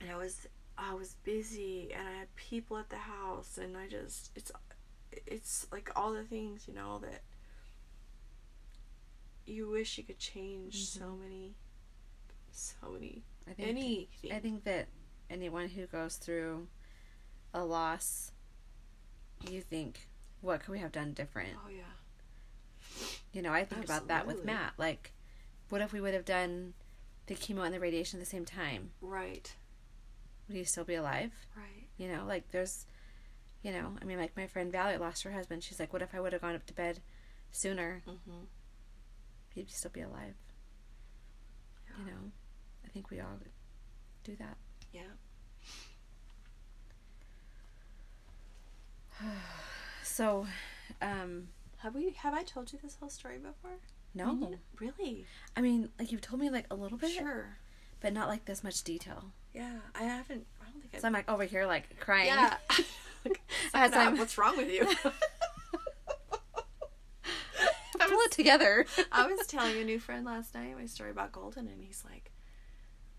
[0.00, 3.88] and I was I was busy and I had people at the house and I
[3.88, 4.50] just it's
[5.26, 7.22] it's like all the things you know that
[9.46, 11.00] you wish you could change mm-hmm.
[11.00, 11.54] so many
[12.50, 14.88] so many I think anything I think that
[15.30, 16.68] anyone who goes through
[17.54, 18.32] a loss,
[19.48, 20.08] you think,
[20.40, 21.54] what could we have done different?
[21.56, 24.74] oh yeah You know, I think about that with Matt.
[24.76, 25.12] Like,
[25.68, 26.74] what if we would have done
[27.26, 28.90] the chemo and the radiation at the same time?
[29.00, 29.54] right
[30.48, 31.32] Would he still be alive?
[31.56, 32.86] right You know, like there's,
[33.62, 35.62] you know, I mean, like my friend Valerie lost her husband.
[35.64, 37.00] She's like, what if I would have gone up to bed
[37.50, 38.02] sooner?
[38.08, 38.44] mm-hmm.
[39.54, 40.34] He'd still be alive.
[41.98, 42.30] You know,
[42.84, 43.38] I think we all
[44.24, 44.56] do that.
[44.92, 45.00] yeah
[50.02, 50.46] So,
[51.02, 53.78] um, have we have I told you this whole story before
[54.14, 57.58] no, You know- really I mean, like you've told me like a little bit, sure
[58.00, 59.32] but not like this much detail.
[59.54, 62.28] yeah I haven't I don't think I've So I'm like over here like crying.
[62.28, 62.56] yeah
[63.74, 64.86] As I'm- what's wrong with you
[68.08, 68.86] pull it together.
[69.12, 72.30] I was telling a new friend last night my story about Golden, and he's like,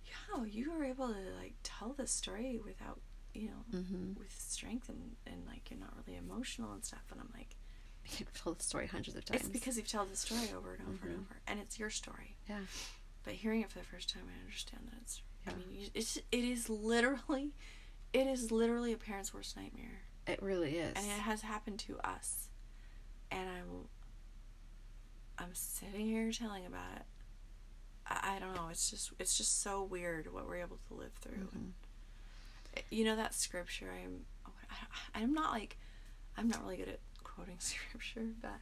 [0.06, 3.00] "Yeah, you were able to like tell the story without,
[3.34, 4.14] you know, mm-hmm.
[4.20, 7.56] with strength and and like you're not really emotional and stuff." And I'm like,
[8.18, 9.42] You've told the story hundreds of times.
[9.42, 11.20] "It's because you've told the story over and over and Mhm.
[11.20, 12.62] over, and it's your story." Yeah.
[13.24, 15.22] But hearing it for the first time, I understand that it's.
[15.46, 15.54] Yeah.
[15.54, 17.54] I mean, it's it is literally,
[18.14, 20.02] it is literally a parent's worst nightmare.
[20.28, 20.94] it really is.
[20.96, 22.48] and it has happened to us
[23.32, 23.88] and i'm
[25.38, 27.04] i'm sitting here telling about it
[28.08, 31.12] I, I don't know it's just it's just so weird what we're able to live
[31.22, 31.72] through Mhm.
[32.90, 34.26] you know that scripture i'm
[34.70, 35.78] I, i'm not like
[36.38, 38.58] i'm not really good at quoting scripture but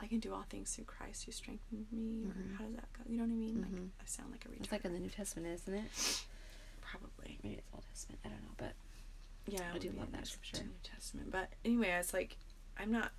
[0.00, 2.56] i can do all things through christ who strengthens me or Mhm.
[2.58, 3.72] how does that go you know what i mean Mhm.
[3.74, 6.24] like i sound like a retard It's like in the New Testament, isn't it?
[6.92, 8.20] Probably Maybe it's Old Testament.
[8.24, 8.72] I don't know, but
[9.46, 10.64] Yeah, I do love that scripture.
[10.64, 11.30] New Testament.
[11.30, 12.36] But anyway, it's like
[12.78, 13.12] I'm not.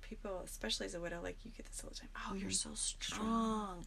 [0.00, 2.08] People, especially as a widow, like you get this all the time.
[2.28, 2.54] Oh, you're Mhm.
[2.54, 3.86] so strong.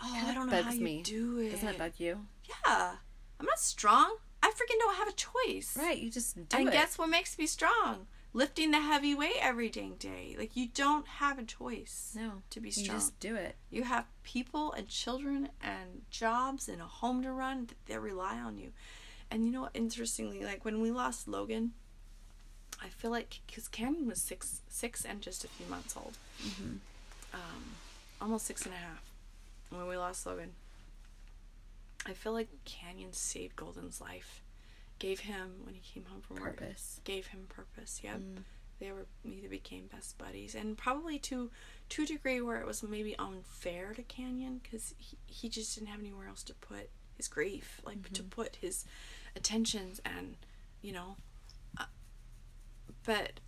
[0.00, 1.02] Oh, And I don't know how you me.
[1.02, 1.50] do it.
[1.50, 2.26] doesn't it bug you?
[2.44, 2.96] Yeah,
[3.40, 4.16] I'm not strong.
[4.42, 5.76] I freaking don't have a choice.
[5.76, 6.72] Right, you just do and it.
[6.72, 8.06] guess what makes me strong?
[8.38, 10.36] Lifting the heavy weight every dang day.
[10.38, 12.96] Like you don't have a choice no, to be you strong.
[12.98, 13.56] just do it.
[13.68, 18.38] You have people and children and jobs and a home to run that they rely
[18.38, 18.70] on you.
[19.28, 19.72] And you know what?
[19.74, 21.72] Interestingly, like when we lost Logan,
[22.80, 26.16] I feel like because Canyon was six, six and just a few months old,
[26.46, 26.76] Mm-hmm.
[27.34, 27.64] um,
[28.20, 29.02] almost six and a half
[29.70, 30.52] when we lost Logan.
[32.06, 34.42] I feel like Canyon saved Golden's life,
[34.98, 36.62] gave him when he came home from work,
[37.04, 38.00] gave him purpose.
[38.02, 38.44] Yep, Mm.
[38.80, 41.50] they were they became best buddies, and probably to
[41.90, 45.88] to a degree where it was maybe unfair to Canyon because he, he just didn't
[45.88, 48.84] have anywhere else to put his grief, like to put his
[49.36, 50.36] attentions and
[50.82, 51.16] you know,
[51.78, 51.84] uh,
[53.04, 53.40] but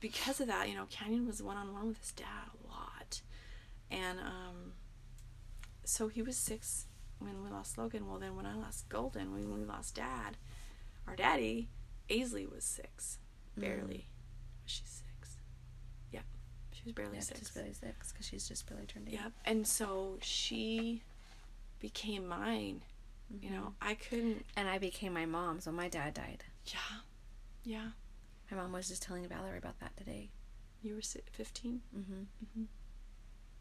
[0.00, 3.20] because of that, you know, Canyon was one on one with his dad a lot,
[3.90, 4.72] and um,
[5.84, 6.86] so he was six
[7.18, 8.06] when we lost Logan.
[8.08, 10.38] Well, then when I lost Golden, when we lost Dad,
[11.10, 11.68] our daddy,
[12.08, 13.18] Aisley was six,
[13.56, 14.06] barely.
[14.64, 15.36] Was she six?
[16.12, 16.20] Yeah,
[16.72, 17.40] she was barely Yeah, six.
[17.40, 19.14] just barely six because she's just barely turned eight.
[19.14, 21.02] Yep, and so she
[21.80, 22.82] became mine.
[23.40, 24.44] You know, I couldn't.
[24.56, 26.44] And I became my mom, so my dad died.
[26.66, 26.78] Yeah,
[27.64, 27.88] yeah.
[28.50, 30.30] My mom was just telling Valerie about that today.
[30.82, 31.80] You were si- fifteen.
[31.96, 32.62] Mm-hmm.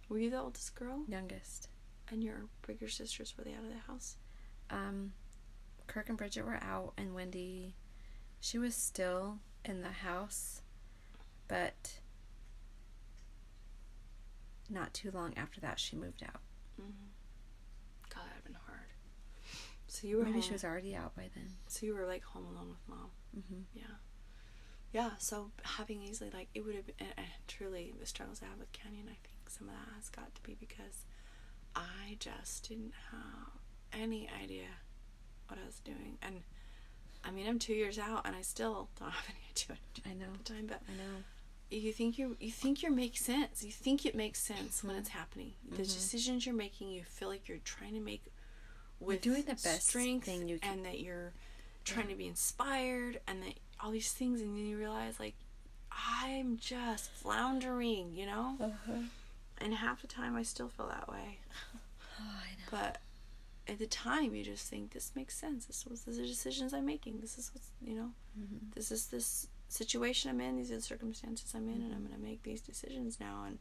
[0.09, 1.03] Were you the oldest girl?
[1.07, 1.67] Youngest.
[2.11, 4.17] And your bigger sisters were they out of the house?
[4.71, 5.13] Um,
[5.89, 7.75] Kirk and Bridget were out, and Wendy,
[8.39, 10.61] she was still in the house,
[11.47, 11.99] but
[14.69, 16.41] not too long after that, she moved out.
[18.13, 18.93] God, that'd been hard.
[19.87, 20.41] So you were Maybe home.
[20.43, 21.49] she was already out by then.
[21.67, 23.09] So you were like home alone with mom.
[23.35, 23.61] Mm-hmm.
[23.73, 23.95] Yeah.
[24.91, 28.59] Yeah, so having Aisley, like, it would have been, and truly, the struggles I had
[28.59, 31.05] with Canyon, I think some of that has got to be because
[31.75, 33.49] I just didn't have
[33.93, 34.65] any idea
[35.49, 36.17] what I was doing.
[36.21, 36.41] And
[37.23, 40.01] I mean, I'm two years out, and I still don't have any idea what I'm
[40.03, 40.33] doing I know.
[40.33, 41.23] at the time, but I know.
[41.69, 43.63] you think you you think you make sense.
[43.63, 45.53] You think it makes sense when it's happening.
[45.69, 48.23] The decisions you're making, you feel like you're trying to make
[48.99, 51.31] with doing the best strength thing you can- and that you're
[51.85, 55.35] trying to be inspired and that all these things and then you realize like
[55.91, 58.57] I'm just floundering, you know?
[58.59, 58.93] Uh-huh.
[59.59, 61.39] And half the time I still feel that way.
[62.21, 62.65] Oh, I know.
[62.69, 62.97] But
[63.69, 65.65] at the time you just think this makes sense.
[65.65, 67.19] This was the decisions I'm making.
[67.19, 68.67] This is what's you know Mm-hmm.
[68.75, 72.23] this is this situation I'm in, these are the circumstances I'm in and I'm gonna
[72.23, 73.57] make these decisions now and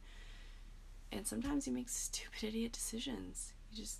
[1.11, 3.53] and sometimes you make stupid idiot decisions.
[3.71, 3.99] You just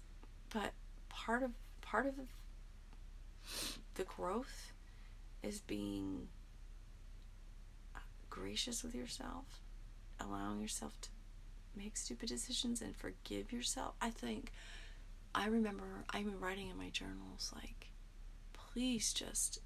[0.54, 0.72] but
[1.10, 1.52] part of
[1.82, 2.14] part of
[3.96, 4.72] the growth
[5.44, 6.28] is being
[8.30, 9.46] gracious with yourself,
[10.20, 11.10] allowing yourself to
[11.76, 13.94] make stupid decisions and forgive yourself.
[14.02, 14.52] I think
[15.36, 17.88] I remember I'm writing in my journals like
[18.54, 19.60] please just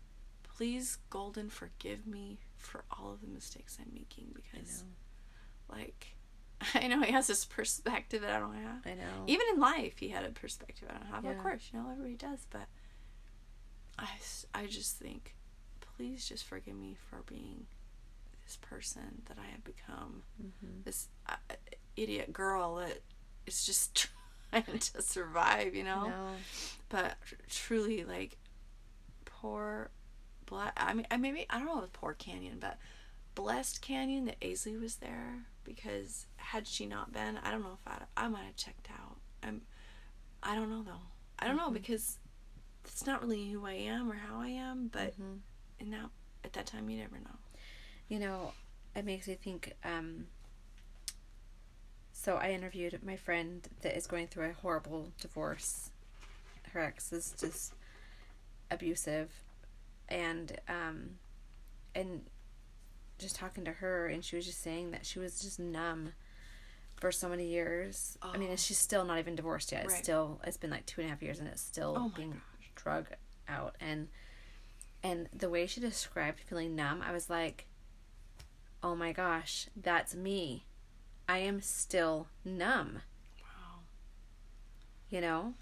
[0.43, 5.75] please golden forgive me for all of the mistakes I'm making because know.
[5.77, 6.15] like
[6.75, 8.85] I know he has this perspective that I don't have.
[8.85, 9.23] I know.
[9.27, 11.23] Even in life, he had a perspective I don't have.
[11.25, 11.31] Yeah.
[11.31, 12.47] Of course, you know, everybody does.
[12.49, 12.67] But
[13.99, 14.07] I
[14.53, 15.35] I just think,
[15.81, 17.65] please just forgive me for being
[18.45, 20.23] this person that I have become.
[20.41, 20.83] Mhm.
[20.85, 21.35] This uh,
[21.97, 22.99] idiot girl that
[23.45, 24.07] is just
[24.61, 26.07] trying to survive, you know?
[26.07, 26.27] No.
[26.89, 28.37] But tr- truly, like,
[29.25, 29.89] poor,
[30.45, 32.77] ble- I mean, I maybe, I don't know with poor Canyon, but
[33.35, 37.87] blessed Canyon that Aisley was there because had she not been, I don't know if
[37.91, 39.17] I, I might have checked out.
[39.41, 39.61] I'm,
[40.41, 41.01] I don't know though.
[41.39, 42.19] I don't know because
[42.85, 45.39] it's not really who I am or how I am, but Mhm.
[45.79, 46.11] and now
[46.43, 47.37] at that time you never know.
[48.07, 48.53] You know,
[48.95, 49.73] it makes me think.
[49.83, 50.27] Um,
[52.23, 55.89] so I interviewed my friend that is going through a horrible divorce.
[56.71, 57.73] Her ex is just
[58.71, 59.29] abusive,
[60.07, 61.09] and um,
[61.93, 62.21] and
[63.19, 66.13] just talking to her, and she was just saying that she was just numb
[66.95, 68.17] for so many years.
[68.21, 68.51] I mean, Oh.
[68.51, 69.83] and she's still not even divorced yet.
[69.83, 70.03] It's Right.
[70.03, 72.71] still it's been like two and a half years, and it's still Oh being gosh.
[72.75, 73.07] drug
[73.47, 74.07] out and
[75.03, 77.67] and the way she described feeling numb, I was like,
[78.81, 80.65] "Oh my gosh, that's me.
[81.27, 83.01] I am still numb."
[83.41, 83.79] Wow.
[85.09, 85.53] You know?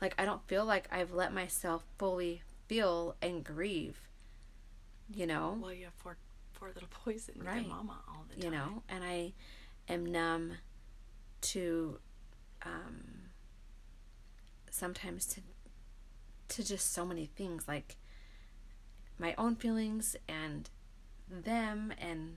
[0.00, 3.98] Like I don't feel like I've let myself fully feel and grieve.
[5.12, 5.58] You know?
[5.60, 6.16] Well, you have four
[6.52, 7.66] four little boys and Right.
[7.66, 8.44] mama all the time.
[8.52, 9.32] you know and i
[9.88, 10.54] am numb
[11.40, 12.00] to
[12.66, 13.28] um
[14.70, 15.40] sometimes to
[16.48, 17.96] to just so many things like
[19.18, 20.68] my own feelings and
[21.30, 22.36] them and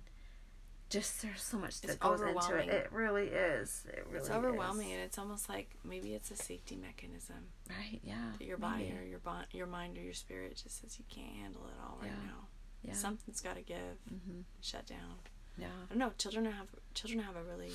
[0.91, 4.89] just there's so much that goes into it it really is it really It's overwhelming,
[4.89, 4.93] is.
[4.93, 7.37] and it's almost like maybe it's a safety mechanism
[7.69, 8.97] right yeah your body maybe.
[8.97, 11.97] or your bon- your mind or your spirit just says you can't handle it all
[12.01, 12.27] right Yeah.
[12.31, 12.47] now.
[12.83, 14.41] yeah Something's got to give, mm-hmm.
[14.61, 15.15] shut down.
[15.57, 16.11] yeah I don't know.
[16.17, 17.71] Children have children have a really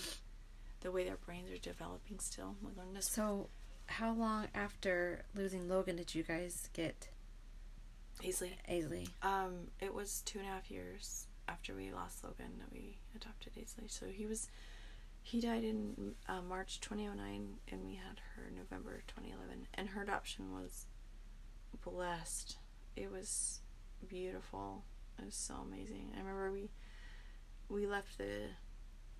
[0.83, 2.55] the way their brains are developing still.
[2.63, 3.07] We learn this.
[3.09, 3.49] so
[3.87, 7.09] how long after losing logan did you guys get
[8.23, 8.57] Easily.
[8.71, 9.09] Aisley?
[9.23, 13.53] Um, it was two and a half years after we lost Logan that we adopted
[13.55, 13.91] Aisley.
[13.91, 14.49] So he was
[15.23, 19.67] He died in uh, March 2009, and we had her November 2011.
[19.75, 20.87] And her adoption was
[21.85, 22.57] blessed.
[22.95, 23.61] It was
[24.09, 24.85] beautiful.
[25.19, 26.13] It was so amazing.
[26.15, 26.71] I remember we
[27.69, 28.51] we left the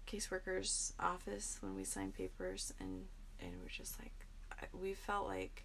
[0.07, 3.07] caseworker's office when we signed papers, and
[3.41, 4.27] and we're just like,
[4.73, 5.65] we felt like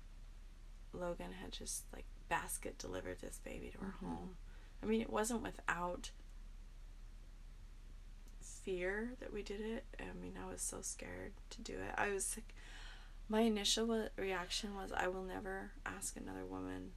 [0.93, 4.36] Logan had just like basket delivered this baby to our home.
[4.82, 6.12] I mean, it wasn't without
[8.64, 9.86] fear that we did it.
[9.99, 11.93] I mean, I was so scared to do it.
[11.97, 12.53] I was like,
[13.30, 16.91] my initial reaction was, I will never ask another woman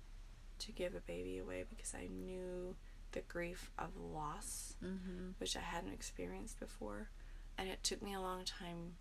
[0.60, 2.74] to give a baby away because I knew
[3.12, 5.30] the grief of loss, Mm-hmm.
[5.38, 7.08] which I hadn't experienced before.
[7.56, 8.94] And it took me a long time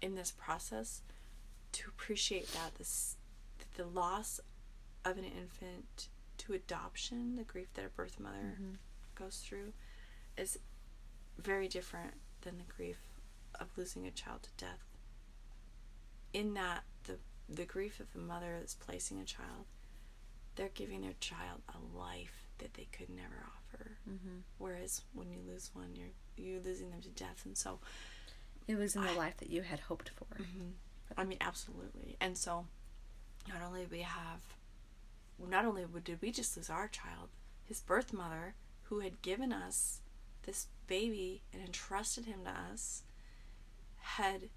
[0.00, 1.02] in this process
[1.72, 3.16] to appreciate that this
[3.58, 4.40] that the loss
[5.04, 6.08] of an infant
[6.38, 8.56] to adoption, the grief that a birth mother
[9.14, 9.74] goes through,
[10.38, 10.58] is
[11.40, 12.98] very different than the grief
[13.60, 14.84] of losing a child to death.
[16.32, 17.18] In that the
[17.48, 19.66] the grief of the mother that's placing a child,
[20.56, 23.92] they're giving their child a life that they could never offer.
[24.08, 24.38] Mm-hmm.
[24.58, 27.80] Whereas when you lose one, you're you're losing them to death, and so
[28.66, 30.26] It was in the life that you had hoped for.
[31.16, 32.16] I mean, absolutely.
[32.20, 32.66] And so,
[33.48, 34.40] not only we have,
[35.48, 37.30] not only did we just lose our child,
[37.64, 40.00] his birth mother, who had given us
[40.44, 43.04] this baby and entrusted him to us,
[44.00, 44.50] had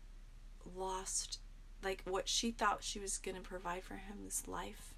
[0.76, 1.40] lost,
[1.84, 4.96] like, what she thought she was going to provide for him this life.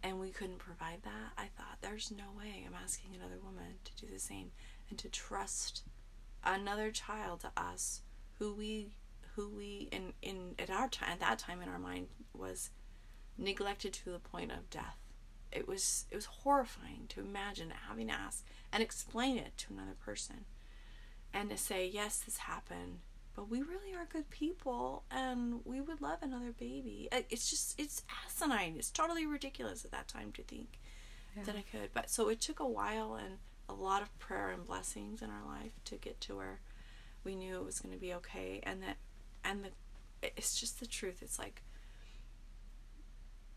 [0.00, 1.32] And we couldn't provide that.
[1.36, 4.52] I thought, there's no way I'm asking another woman to do the same
[4.88, 5.82] and to trust
[6.44, 8.02] another child to us
[8.38, 8.92] who we
[9.34, 12.70] who we in in at our time at that time in our mind was
[13.36, 14.96] neglected to the point of death
[15.50, 19.96] it was it was horrifying to imagine having to ask and explain it to another
[20.04, 20.44] person
[21.32, 22.98] and to say yes this happened
[23.34, 27.08] but we really are good people and we would love another baby.
[27.30, 28.74] It's just it's asinine.
[28.76, 30.80] It's totally ridiculous at that time to think
[31.44, 33.38] that i could but so it took a while and
[33.68, 36.58] a lot of prayer and blessings in our life to get to where
[37.22, 38.96] we knew it was going to be okay and that
[39.44, 39.68] and the
[40.20, 41.18] it's just the truth.
[41.22, 41.62] It's like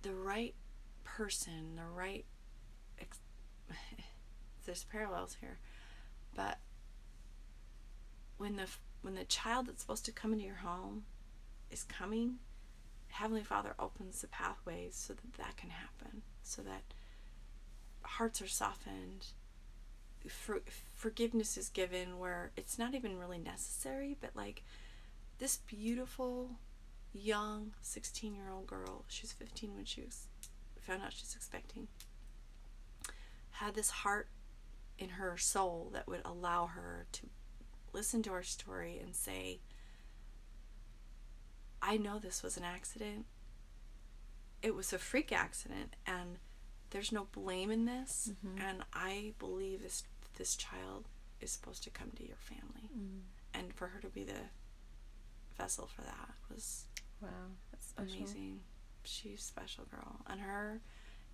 [0.03, 0.53] the right
[1.03, 2.25] person the right
[2.99, 3.19] ex-
[4.65, 5.59] there's parallels here
[6.35, 6.59] but
[8.37, 8.67] when the
[9.01, 11.03] when the child that's supposed to come into your home
[11.69, 12.35] is coming
[13.09, 16.83] heavenly father opens the pathways so that that can happen so that
[18.03, 19.27] hearts are softened
[20.29, 20.61] for,
[20.93, 24.63] forgiveness is given where it's not even really necessary, but like
[25.39, 26.51] this beautiful
[27.13, 30.27] young 16 year old girl, she was 15 when she was
[30.79, 31.87] found out she's expecting,
[33.51, 34.27] had this heart
[35.01, 37.27] in her soul that would allow her to
[37.91, 39.59] listen to our story and say,
[41.81, 43.25] I know this was an accident.
[44.61, 46.37] It was a freak accident, and
[46.91, 48.31] there's no blame in this.
[48.31, 48.61] Mm-hmm.
[48.61, 50.03] And I believe this
[50.37, 51.07] this child
[51.41, 53.21] is supposed to come to your family, mm.
[53.53, 54.49] and for her to be the
[55.57, 56.85] vessel for that was
[57.21, 57.29] Wow,
[57.71, 58.17] that's special.
[58.17, 58.59] amazing.
[59.03, 60.81] She's a special girl, and her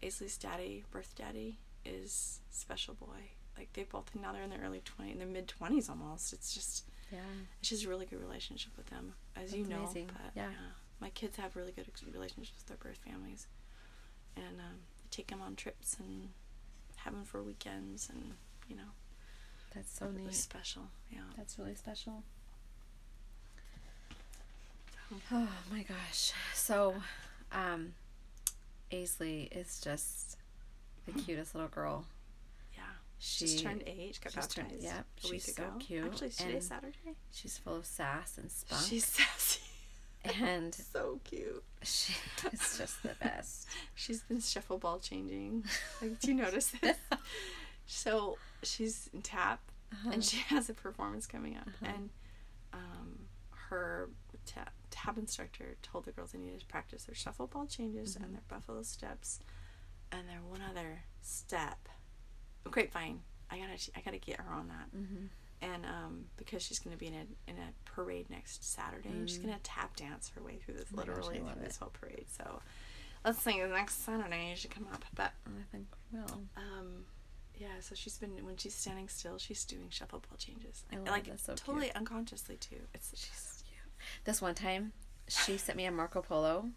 [0.02, 3.32] Aisley's daddy, birth daddy, is special boy.
[3.58, 6.32] Like they both now they're in their early twenty, in their mid twenties almost.
[6.34, 7.20] It's just Yeah.
[7.60, 9.84] it's just a really good relationship with them, as you know.
[9.84, 10.08] amazing.
[10.08, 10.52] But Yeah.
[11.00, 13.48] my kids have really good relationships with their birth families,
[14.36, 14.80] and um,
[15.12, 16.30] take them on trips and
[16.98, 18.36] have them for weekends, and
[18.70, 18.92] you know,
[19.74, 20.34] That's so was neat.
[20.36, 20.90] special.
[21.12, 21.22] Yeah.
[21.38, 22.24] That's really special.
[25.32, 26.34] Oh my gosh.
[26.54, 26.96] So,
[27.54, 27.94] um,
[28.92, 30.38] Aisley is just
[31.06, 32.06] the cutest little girl.
[33.20, 34.16] She She's turned eight.
[34.16, 35.72] She Got she's turned- yeah, a week she's so ago.
[35.80, 37.16] cute, Actually, today's and- Saturday.
[37.32, 38.84] She's full of sass and spunk.
[38.86, 39.62] She's sassy.
[40.24, 41.64] and so cute.
[41.84, 42.14] she
[42.52, 43.68] is just the best.
[43.96, 45.64] She's been shuffle ball changing.
[46.02, 46.98] Like, do you notice this?
[47.86, 49.60] so she's in tap,
[49.94, 50.10] uh-huh.
[50.14, 51.92] and she has a performance coming up, uh-huh.
[51.96, 52.10] and
[52.74, 53.20] um,
[53.70, 54.10] her
[54.46, 58.26] tap, tap instructor told the girls they needed to practice their shuffle ball changes and
[58.26, 58.34] mm-hmm.
[58.34, 59.40] their buffalo steps,
[60.12, 61.88] and their one other step.
[62.68, 63.22] Grapevine.
[63.50, 64.96] I gotta, I gotta get her on that.
[64.98, 65.26] Mm-hmm.
[65.60, 69.28] And um, because she's going to be in a in a parade next Saturday, and
[69.28, 70.94] she's going to tap dance her way through this, Mm.
[70.94, 71.80] Oh gosh, literally I through this it.
[71.80, 72.26] whole parade.
[72.30, 72.62] So
[73.26, 75.04] let's think next Saturday you should come up.
[75.16, 76.42] But I think we will.
[76.58, 77.06] um,
[77.56, 81.08] yeah, so she's been when she's standing still, she's doing shuffle ball changes, I love
[81.08, 81.40] like it.
[81.40, 82.82] So totally unconsciously too.
[82.94, 83.80] It's She's cute.
[84.26, 84.92] This one time,
[85.28, 86.70] she sent me a Marco Polo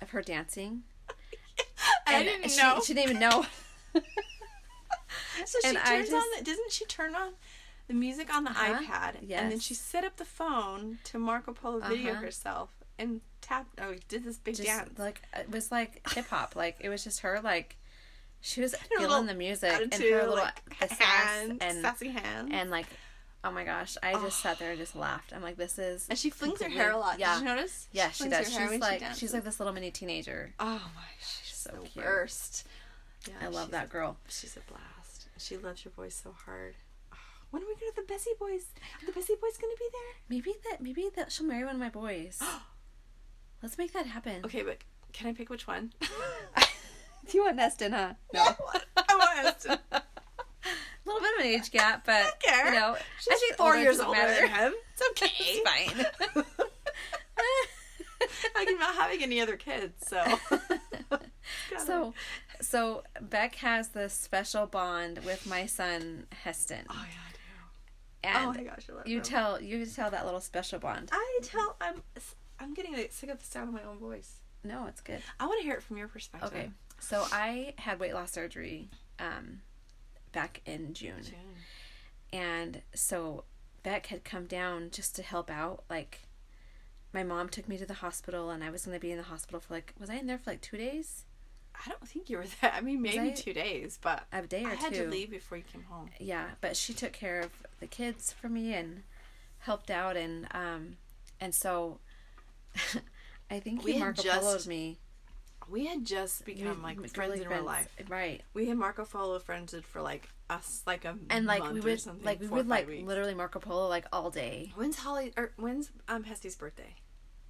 [0.00, 0.82] of her dancing.
[2.06, 2.80] I and didn't she, know.
[2.86, 3.44] She didn't even know.
[5.46, 6.22] so she turns just- on.
[6.38, 7.32] The, doesn't she turn on
[7.88, 8.78] the music on the Uh-huh.
[8.80, 12.22] iPad, and then she set up the phone to Marco Polo video Uh-huh.
[12.22, 13.80] herself and tapped.
[13.80, 14.98] Oh, did this big just dance.
[14.98, 16.54] like it was like hip hop.
[16.56, 17.76] like it was just her like
[18.42, 20.62] she was feeling the music and her little like,
[21.00, 22.52] hand, and sassy hand.
[22.52, 22.86] and like
[23.42, 25.32] oh my gosh, I just sat there and just laughed.
[25.34, 27.18] I'm like, this is And she flings her hair a lot.
[27.18, 27.88] Yeah, Did you notice?
[27.90, 28.46] yeah, she does.
[28.52, 29.18] She's she like dances.
[29.18, 30.52] she's like this little mini teenager.
[30.60, 32.04] Oh my gosh, she's so so, cute.
[32.04, 32.66] burst.
[33.26, 34.16] Yeah, I love that a- girl.
[34.28, 34.84] She's a blast.
[35.40, 36.74] She loves your voice so hard.
[37.12, 37.16] Oh,
[37.50, 38.66] When are we going to the Bessie Boys?
[39.02, 40.14] Are the Bessie Boys going to be there?
[40.28, 42.40] Maybe that maybe that she'll marry one of my boys.
[43.62, 44.42] Let's make that happen.
[44.44, 44.78] Okay, but
[45.12, 45.92] can I pick which one?
[47.28, 48.14] Do you want Heston, huh?
[48.34, 48.42] No.
[48.96, 49.80] I want us to.
[49.92, 50.02] A
[51.06, 52.66] little bit of an age gap, but don't care.
[52.74, 54.46] you know, She's actually, four older years older matter.
[54.46, 54.72] than him.
[54.92, 55.32] It's okay.
[55.38, 56.06] It's fine.
[58.56, 60.22] I'm not having any other kids, so.
[61.84, 62.14] So,
[62.60, 68.38] so Bek has this special bond with my son Heston, Oh yeah, I do.
[68.38, 69.22] and oh my gosh, I love you him.
[69.24, 71.08] tell you tell that little special bond.
[71.12, 71.76] I tell.
[71.80, 72.02] I'm.
[72.58, 74.34] I'm getting sick of the sound of my own voice.
[74.62, 75.20] No, it's good.
[75.38, 76.50] I want to hear it from your perspective.
[76.52, 79.62] Okay, so I had weight loss surgery, um,
[80.32, 81.34] back in June, June.
[82.32, 83.44] and so
[83.82, 85.84] Bek had come down just to help out.
[85.88, 86.20] Like,
[87.14, 89.24] my mom took me to the hospital, and I was going to be in the
[89.24, 91.24] hospital for like was I in there for like two days?
[91.84, 92.72] I don't think you were there.
[92.74, 95.04] I mean, maybe I- two days, but A day or I had two.
[95.04, 96.10] to leave before you came home.
[96.18, 97.50] yeah but she took care of
[97.80, 99.02] the kids for me and
[99.60, 100.96] helped out and um
[101.40, 101.98] and so
[103.50, 104.98] i think We he marco just poloed me
[105.70, 107.88] We had just become like really friends in real life.
[108.08, 111.80] right We had Marco Polo friended for like us, like a and like month we
[111.80, 113.06] would like we would like weeks.
[113.06, 116.96] literally marco polo like all day When's Holli or when's um Hesty's birthday?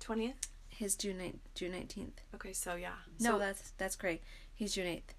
[0.00, 0.36] Twentieth.
[0.80, 2.98] His june 9th june 19th Okay, so yeah.
[3.20, 4.22] no So, that's that's great
[4.54, 5.12] he's june 8th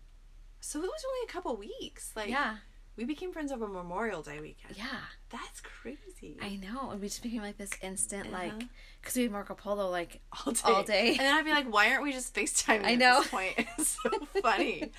[0.60, 2.12] so it was only a couple weeks.
[2.16, 2.58] Like yeah
[2.98, 4.76] we became friends over Memorial Day weekend.
[4.78, 5.00] yeah
[5.30, 6.38] That's crazy.
[6.42, 8.68] i know and we just became like this instant like Uh-huh.
[9.02, 10.62] because we had marco polo like all day.
[10.66, 11.08] all day.
[11.12, 13.22] And then I'd be like, why aren't we just FaceTiming I at know.
[13.22, 13.54] this point?
[13.78, 14.10] It's so
[14.42, 14.92] funny.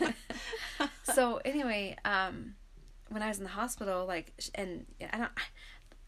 [1.14, 2.54] so anyway, um,
[3.10, 5.42] when I was in the hospital, like, and I don't, I,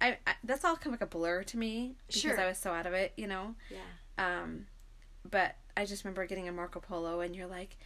[0.00, 2.40] I that's all kind of like a blur to me because Sure.
[2.40, 3.54] I was so out of it, you know.
[3.70, 3.78] yeah.
[4.42, 4.66] Um,
[5.28, 7.76] but I just remember getting a Marco Polo, and you're like,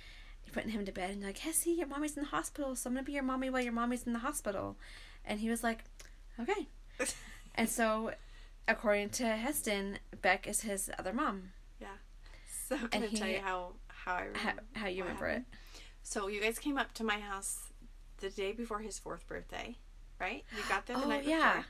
[0.45, 2.89] you're putting him to bed, and you're like, Hessie, your mommy's in the hospital, so
[2.89, 4.77] I'm gonna be your mommy while your mommy's in the hospital,
[5.25, 5.85] and he was like,
[6.41, 6.69] okay.
[7.55, 8.13] And so,
[8.67, 11.51] according to Heston, Bek is his other mom.
[11.81, 11.89] Yeah.
[12.69, 14.39] So I tell you how how I remember,
[14.75, 15.45] How, how you remember happened?
[15.53, 15.81] it?
[16.03, 17.61] So you guys came up to my house
[18.21, 19.77] the day before his fourth birthday,
[20.19, 20.45] right?
[20.57, 21.65] We got there the Oh, night yeah.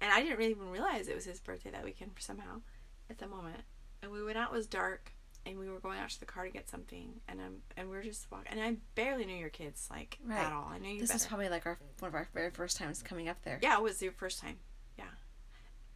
[0.00, 2.60] And I didn't really even realize it was his birthday that weekend somehow,
[3.08, 3.60] at the moment.
[4.02, 4.50] And we went out.
[4.52, 5.12] It was dark,
[5.44, 7.96] and we were going out to the car to get something, and um, and we
[7.96, 8.52] were just walking.
[8.52, 10.38] And I barely knew your kids like Right.
[10.38, 10.68] at all.
[10.70, 11.16] I knew you This better.
[11.16, 13.58] is probably like our one of our very first times coming up there.
[13.62, 14.56] Yeah, it was your first time.
[14.98, 15.04] Yeah.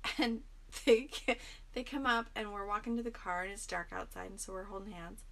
[0.18, 0.42] And
[0.84, 1.08] they
[1.72, 4.52] they come up and we're walking to the car and it's dark outside and so
[4.52, 5.22] we're holding hands.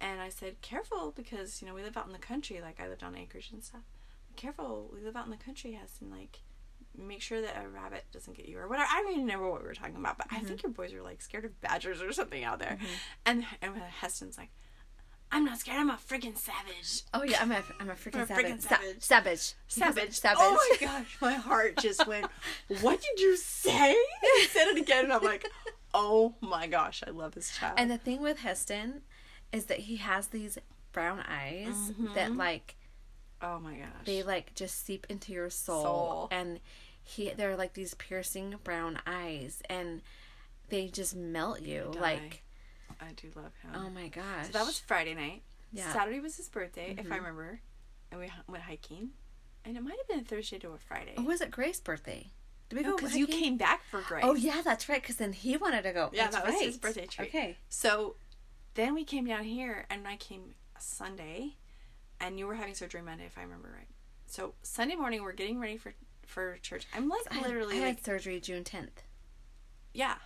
[0.00, 2.88] And I said, "Careful because, you know, we live out in the country like I
[2.88, 3.82] lived on acreage and stuff.
[4.36, 6.40] Careful, we live out in the country, Hess, and like
[6.98, 8.88] make sure that a rabbit doesn't get you or whatever.
[8.90, 10.68] I don't even remember what we were talking about, but I think mm-hmm.
[10.68, 12.78] your boys are like scared of badgers or something out there.
[12.80, 12.86] Mm-hmm.
[13.26, 14.50] And and Heston's like,
[15.30, 15.78] "I'm not scared.
[15.78, 18.62] I'm a freaking savage." Oh yeah, I'm a I'm a freaking savage.
[18.62, 19.02] savage.
[19.02, 19.54] savage.
[19.68, 20.14] He calls it Savage.
[20.14, 20.38] Savage.
[20.40, 22.26] Oh my gosh, my heart just went,
[22.80, 23.96] What did you say?
[24.36, 25.46] He said it again, and I'm like,
[25.94, 27.74] Oh my gosh, I love this child.
[27.78, 29.02] And the thing with Heston
[29.52, 30.58] is that he has these
[30.92, 32.38] brown eyes that mm-hmm.
[32.38, 32.76] like
[33.42, 33.88] oh my gosh.
[34.04, 36.28] they like just seep into your soul, Soul.
[36.30, 36.60] and
[37.08, 40.02] he they're like these piercing brown eyes and
[40.68, 42.00] they just melt you Die.
[42.00, 42.42] like
[43.00, 43.70] I do love him.
[43.74, 45.42] oh my gosh so that was Friday night.
[45.72, 45.84] Yeah.
[45.84, 45.92] Mm-hmm.
[45.92, 47.60] Saturday was his birthday, if I remember.
[48.10, 49.10] And we went hiking.
[49.64, 51.14] And it might have been Thursday to a Friday.
[51.16, 52.30] oh was it Grace's birthday
[52.68, 54.24] did we go because you came back for Grace.
[54.26, 56.76] oh yeah that's right because then he wanted to go Yeah, That's that was his
[56.78, 57.28] birthday treat.
[57.28, 58.16] okay So
[58.74, 61.54] then we came down here, and I came Sunday,
[62.20, 63.88] and you were having surgery Monday, if I remember right.
[64.26, 65.94] So Sunday morning, we're getting ready for
[66.26, 66.86] for church.
[66.94, 69.02] I'm like I had, literally I like, had surgery June 10th
[69.94, 70.16] yeah,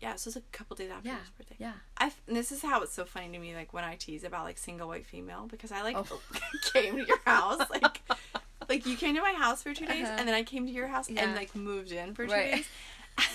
[0.00, 0.16] yeah.
[0.16, 1.54] So it's a couple days after yeah his birthday.
[1.58, 4.44] yeah I this is how it's so funny to me, like when I tease about
[4.44, 6.20] like single white female, because I like Oh.
[6.72, 8.00] came to your house, like
[8.68, 10.16] like you came to my house for two days, Uh-huh.
[10.18, 11.22] and then I came to your house Yeah.
[11.24, 12.54] and like moved in for two Right.
[12.56, 12.68] days.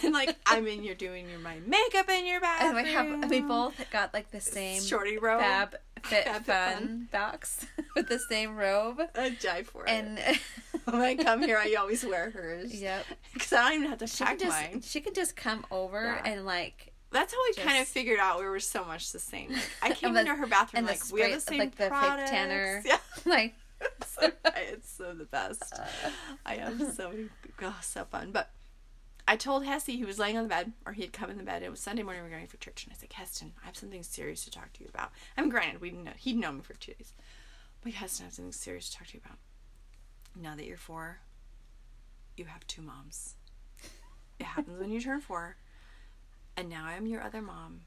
[0.03, 2.75] And like I'm in, you're doing your my makeup in your bathroom.
[2.77, 5.41] and we have we both got like the same shorty robe.
[5.41, 5.75] Fab
[6.09, 7.07] Fit Fun, Fun.
[7.11, 9.01] box with the same robe.
[9.15, 9.89] I die for it.
[9.89, 10.19] And
[10.85, 12.73] when I come here, I always wear hers.
[12.73, 14.81] yep, Because I don't even have to she pack just mine.
[14.81, 16.31] she can just come over Yeah.
[16.31, 19.51] and like That's how we kind of figured out we were so much the same.
[19.51, 21.89] Like, I came the- into her bathroom and like we have the same like the
[21.89, 22.81] fake tanner.
[22.85, 22.97] Yeah.
[23.25, 23.55] like
[24.05, 25.73] so, it's so the best.
[26.45, 27.27] I have so many,
[27.81, 28.31] so fun.
[28.31, 28.49] But
[29.27, 31.43] I told Hesse he was laying on the bed, or he had come in the
[31.43, 31.63] bed.
[31.63, 32.23] It was Sunday morning.
[32.23, 34.71] We were going for church, and I said, Heston, I have something serious to talk
[34.73, 35.11] to you about.
[35.35, 37.13] I mean, granted, we know he'd known me for two days,
[37.83, 39.37] but Heston, I have something serious to talk to you about.
[40.39, 41.19] Now that you're four,
[42.37, 43.35] you have two moms.
[44.39, 45.55] It happens when you turn four,
[46.57, 47.81] and now I'm your other mom,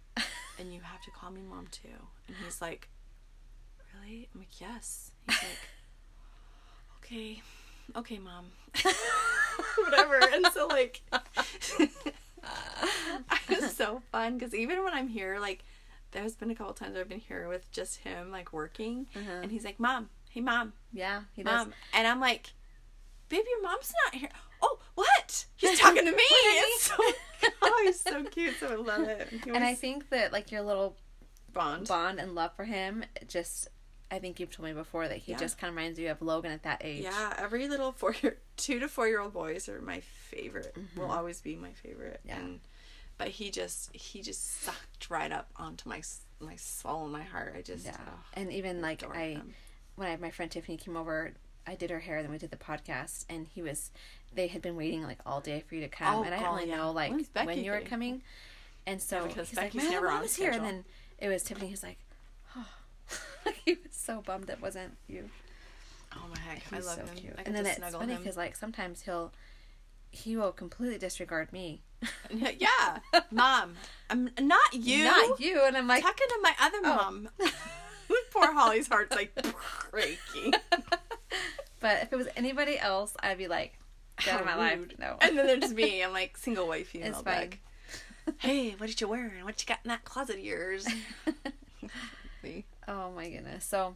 [0.58, 1.88] and you have to call me mom too.
[2.26, 2.88] And he's like,
[3.94, 4.28] Really?
[4.34, 5.12] I'm like, Yes.
[5.28, 5.58] He's like,
[7.04, 7.42] Okay,
[7.96, 8.46] okay, mom.
[9.78, 10.20] Whatever.
[10.32, 11.00] And so, like,
[13.48, 15.64] it's so fun because even when I'm here, like,
[16.12, 19.40] there's been a couple times I've been here with just him, like, working, Uh-huh.
[19.42, 21.66] and he's like, Mom, hey, mom, Yeah, he does.
[21.66, 21.74] mom.
[21.92, 22.52] And I'm like,
[23.28, 24.30] Babe, your mom's not here.
[24.62, 25.44] Oh, what?
[25.56, 26.22] He's talking to me.
[26.30, 26.94] It's so,
[27.62, 28.54] oh, he's so cute.
[28.58, 29.28] So I love it.
[29.46, 30.96] And I think that like your little
[31.52, 31.88] bond.
[31.88, 33.68] bond and love for him, just
[34.10, 35.38] I think you've told me before that he Yeah.
[35.38, 37.04] just kind of reminds you of Logan at that age.
[37.04, 40.74] Yeah, every little four year, two to four year old boys are my favorite.
[40.96, 42.20] Will always be my favorite.
[42.26, 42.28] Mm-hmm.
[42.28, 42.38] Yeah.
[42.38, 42.60] And,
[43.18, 46.02] but he just he just sucked right up onto my
[46.40, 47.54] my soul and my heart.
[47.56, 47.96] I just Yeah.
[47.98, 49.40] oh, And even like I
[49.96, 51.32] when I my friend Tiffany came over,
[51.66, 53.90] I did her hair, then we did the podcast, and he was
[54.32, 56.54] they had been waiting like all day for you to come, Oh, and I didn't
[56.54, 56.76] really yeah.
[56.76, 57.12] know like
[57.44, 58.22] when you were coming,
[58.86, 60.84] and so because he's like, Becky's "Man, never on was here," and then
[61.18, 61.68] it was Tiffany.
[61.68, 61.98] He's like,
[62.56, 62.66] "Oh,"
[63.64, 65.28] he was so bummed it wasn't you.
[66.14, 67.16] oh my heck, I He's love so him.
[67.16, 67.34] cute.
[67.38, 69.32] I And then it's funny because like sometimes he'll
[70.10, 71.82] he will completely disregard me,
[72.30, 72.98] yeah,
[73.30, 73.74] mom,
[74.08, 75.04] I'm not you.
[75.04, 76.96] not you, and I'm like, talking to my other Oh.
[76.96, 77.28] mom.
[78.32, 79.34] Poor Holli's heart's like
[79.90, 80.54] breaking.
[81.80, 83.78] but if it was anybody else, I'd be like,
[84.24, 84.80] get out of my life.
[84.98, 86.02] No, And then there's me.
[86.02, 87.08] I'm like single female.
[87.10, 87.60] It's Bek.
[88.38, 89.30] Hey, what did you wear?
[89.36, 90.86] And what you got in that closet of yours?
[92.88, 93.64] Oh my goodness.
[93.64, 93.94] So,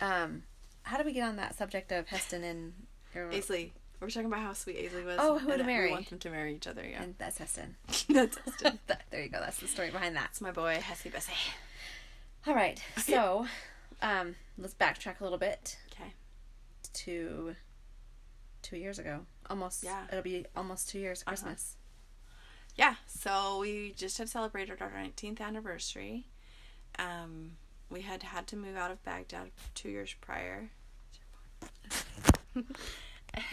[0.00, 0.42] um,
[0.82, 2.72] how did we get on that subject of Heston and
[3.14, 3.48] Aisley.
[3.50, 5.16] We We're talking about how sweet Aisley was.
[5.18, 5.86] Oh, who to marry.
[5.86, 6.84] We want them to marry each other.
[6.84, 7.76] Yeah, and that's Heston.
[8.08, 8.38] that's.
[8.62, 9.40] That- there you go.
[9.40, 10.28] That's the story behind that.
[10.30, 11.32] It's my boy, Hesse Bessie.
[12.46, 12.80] All right.
[12.98, 13.46] So,
[14.02, 16.12] um, let's backtrack a little bit Okay.
[16.94, 17.54] to
[18.62, 19.20] two years ago.
[19.48, 19.82] Almost.
[19.84, 20.04] Yeah.
[20.10, 21.22] It'll be almost two years.
[21.26, 21.30] Uh-huh.
[21.36, 21.76] Christmas.
[22.76, 26.26] Yeah, so we just have celebrated our 19th anniversary.
[26.96, 27.52] Um,
[27.90, 30.70] we had had to move out of Bagdad two years prior.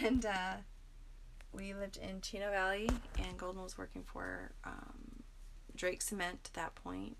[0.00, 0.54] and uh,
[1.52, 5.22] we lived in Chino Valley, and Golden was working for um,
[5.74, 7.16] Drake Cement at that point.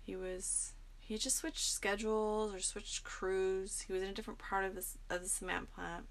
[0.00, 3.80] He was he just switched schedules or switched crews.
[3.86, 6.06] He was in a different part of this of the cement plant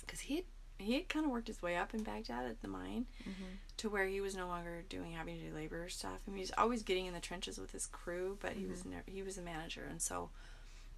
[0.00, 0.44] because he had,
[0.84, 3.54] he had kind of worked his way up in Bagdad at the mine mm-hmm.
[3.78, 6.20] to where he was no longer doing having to do labor stuff.
[6.26, 8.80] I mean, he was always getting in the trenches with his crew, but he was
[8.80, 8.90] mm-hmm.
[8.90, 10.30] never, he was a manager, and so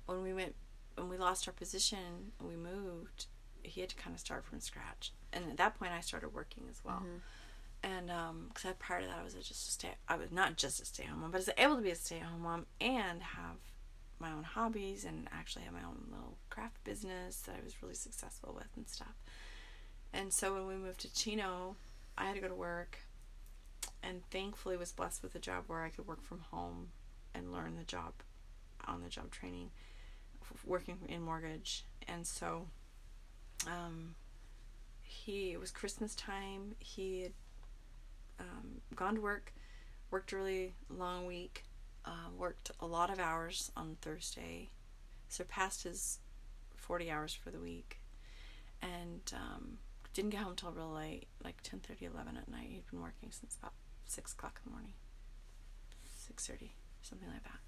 [0.06, 0.54] when we went
[0.96, 3.26] when we lost our position we moved,
[3.62, 5.12] he had to kind of start from scratch.
[5.32, 7.02] And at that point, I started working as well.
[7.04, 7.16] Mm-hmm.
[7.82, 9.90] And um, because prior to that, I was just a stay.
[10.08, 12.42] I was not just a stay-at-home mom, but I was able to be a stay-at-home
[12.42, 13.56] mom and have
[14.18, 17.94] my own hobbies and actually have my own little craft business that I was really
[17.94, 19.14] successful with and stuff.
[20.16, 21.76] And so when we moved to Chino,
[22.16, 23.00] I had to go to work,
[24.02, 26.88] and thankfully was blessed with a job where I could work from home
[27.34, 28.14] and learn the job,
[28.86, 29.70] on the job training,
[30.64, 31.84] working in mortgage.
[32.08, 32.68] And so,
[33.66, 34.14] um,
[35.02, 36.76] he it was Christmas time.
[36.78, 37.32] He had
[38.40, 39.52] um, gone to work,
[40.10, 41.64] worked a really long week,
[42.06, 44.70] uh, worked a lot of hours on Thursday,
[45.28, 46.20] surpassed his
[46.74, 48.00] forty hours for the week,
[48.80, 49.78] and um,
[50.16, 52.68] didn't get home till real late, like 10, 11 at night.
[52.70, 53.74] He'd been working since about
[54.06, 54.94] six o'clock in the morning,
[56.06, 57.58] six thirty, something like that.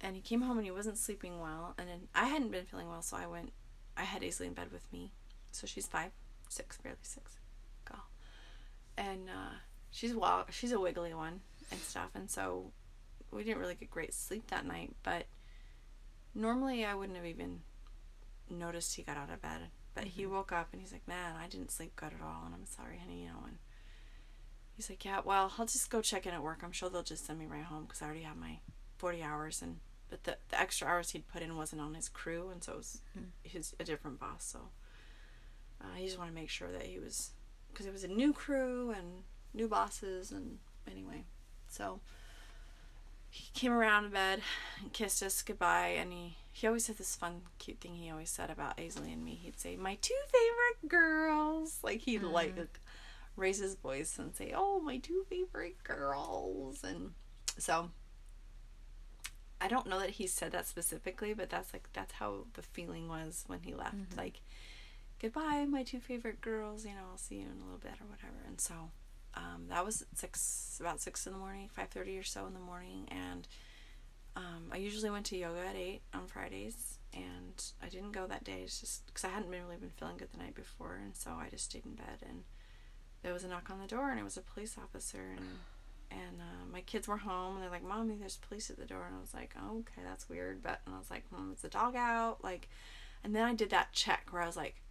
[0.00, 2.88] And he came home and he wasn't sleeping well, and then I hadn't been feeling
[2.88, 3.50] well, so I went.
[3.96, 5.12] I had Aisley in bed with me,
[5.50, 6.12] so she's five,
[6.48, 7.38] six, barely six,
[7.84, 8.04] girl,
[8.96, 9.54] and uh,
[9.90, 10.46] she's wild.
[10.50, 11.40] She's a wiggly one
[11.72, 12.70] and stuff, and so
[13.32, 14.94] we didn't really get great sleep that night.
[15.02, 15.26] But
[16.32, 17.62] normally I wouldn't have even
[18.48, 19.62] noticed he got out of bed.
[19.96, 22.54] But he woke up and he's like, "Man, I didn't sleep good at all," and
[22.54, 23.42] I'm sorry, honey, you know.
[23.46, 23.56] And
[24.76, 26.60] he's like, "Yeah, well, I'll just go check in at work.
[26.62, 28.58] I'm sure they'll just send me right home because I already have my
[28.98, 29.78] 40 hours and."
[30.08, 32.76] But the, the extra hours he'd put in wasn't on his crew, and so it
[32.76, 33.00] was
[33.42, 34.44] his a different boss.
[34.44, 34.68] So
[35.80, 37.30] uh, he just wanted to make sure that he was
[37.72, 41.24] because it was a new crew and new bosses, and anyway,
[41.68, 42.00] so
[43.30, 44.42] he came around in bed
[44.80, 48.30] and kissed us goodbye, and he he always had this fun, cute thing he always
[48.30, 49.34] said about Aisley and me.
[49.34, 52.80] He'd say, "My two favorite girls," like he'd like
[53.36, 57.12] raise his voice and say, "Oh, my two favorite girls," and
[57.58, 57.90] so
[59.60, 63.06] I don't know that he said that specifically, but that's like that's how the feeling
[63.06, 63.94] was when he left.
[63.94, 64.18] Mm-hmm.
[64.18, 64.40] Like,
[65.20, 66.86] goodbye, my two favorite girls.
[66.86, 68.42] You know, I'll see you in a little bit or whatever.
[68.46, 68.92] And so,
[69.34, 72.60] um, that was six about six in the morning, five thirty or so in the
[72.60, 73.46] morning, and
[74.36, 78.44] um, I usually went to yoga at eight on Fridays, and I didn't go that
[78.44, 78.60] day.
[78.62, 81.30] It's just because I hadn't been really been feeling good the night before, and so
[81.30, 82.22] I just stayed in bed.
[82.28, 82.44] And
[83.22, 85.46] there was a knock on the door, and it was a police officer, and
[86.10, 89.06] and uh, my kids were home, and they're like, "Mommy, there's police at the door,"
[89.06, 91.62] and I was like, oh, "Okay, that's weird," but and I was like, "Hmm, is
[91.62, 92.68] the dog out?" Like,
[93.24, 94.82] and then I did that check where I was like,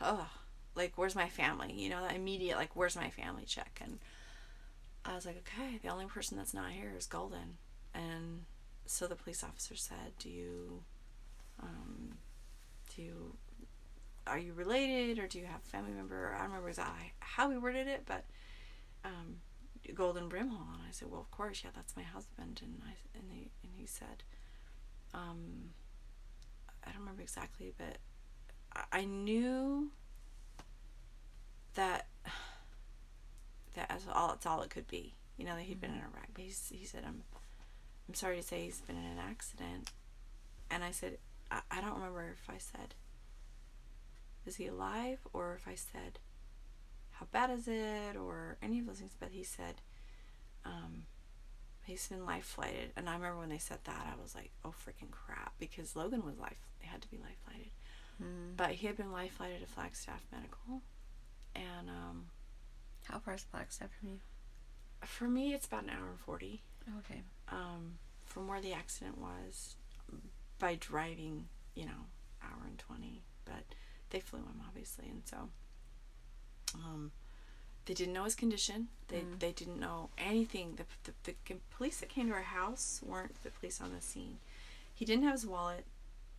[0.00, 0.28] "Oh,
[0.74, 4.00] like where's my family?" You know, that immediate like, "Where's my family?" check, and
[5.04, 7.58] I was like, "Okay, the only person that's not here is Golden,"
[7.94, 8.44] and
[8.88, 10.82] so the police officer said, "Do you,
[11.62, 12.16] um,
[12.94, 13.36] do you,
[14.26, 17.48] are you related, or do you have a family member?" I don't remember exactly how
[17.48, 18.24] we worded it, but
[19.04, 19.36] um,
[19.94, 23.30] Golden Brimhall, and I said, "Well, of course, yeah, that's my husband." And I and
[23.30, 24.22] he and he said,
[25.14, 25.70] um,
[26.84, 27.98] I don't remember exactly, but
[28.74, 29.90] I, I knew
[31.74, 32.06] that
[33.74, 35.14] that that's all it's all it could be.
[35.36, 36.30] You know that he had been in a wreck.
[36.34, 37.22] But he said, "I'm
[38.08, 39.90] I'm sorry to say he's been in an accident,"
[40.70, 41.18] and I said,
[41.50, 42.94] I, I don't remember if I said,
[44.46, 46.18] "Is he alive?" or if I said
[47.12, 48.16] how bad is it?
[48.16, 49.16] or any of those things.
[49.18, 49.80] But he said
[50.64, 51.02] um,
[51.84, 54.74] he's been life flighted and i remember when they said that i was like oh
[54.86, 55.54] freaking crap.
[55.58, 57.70] Because logan was life they had to be life flighted
[58.56, 60.82] but he had been life flighted to flagstaff medical.
[61.54, 62.26] And um,
[63.04, 64.18] How far is Flagstaff from you?
[65.04, 66.60] for me it's about an hour and 40
[66.98, 67.22] Okay.
[67.50, 69.76] um, from where the accident was
[70.58, 72.06] by driving you know
[72.42, 73.64] hour and 20 but
[74.10, 75.48] they flew him obviously and so
[76.74, 77.10] um,
[77.86, 78.88] they didn't know his condition.
[79.08, 80.76] They, they didn't know anything.
[80.76, 84.36] The, the, the police that came to our house weren't the police on the scene.
[84.94, 85.86] He didn't have his wallet.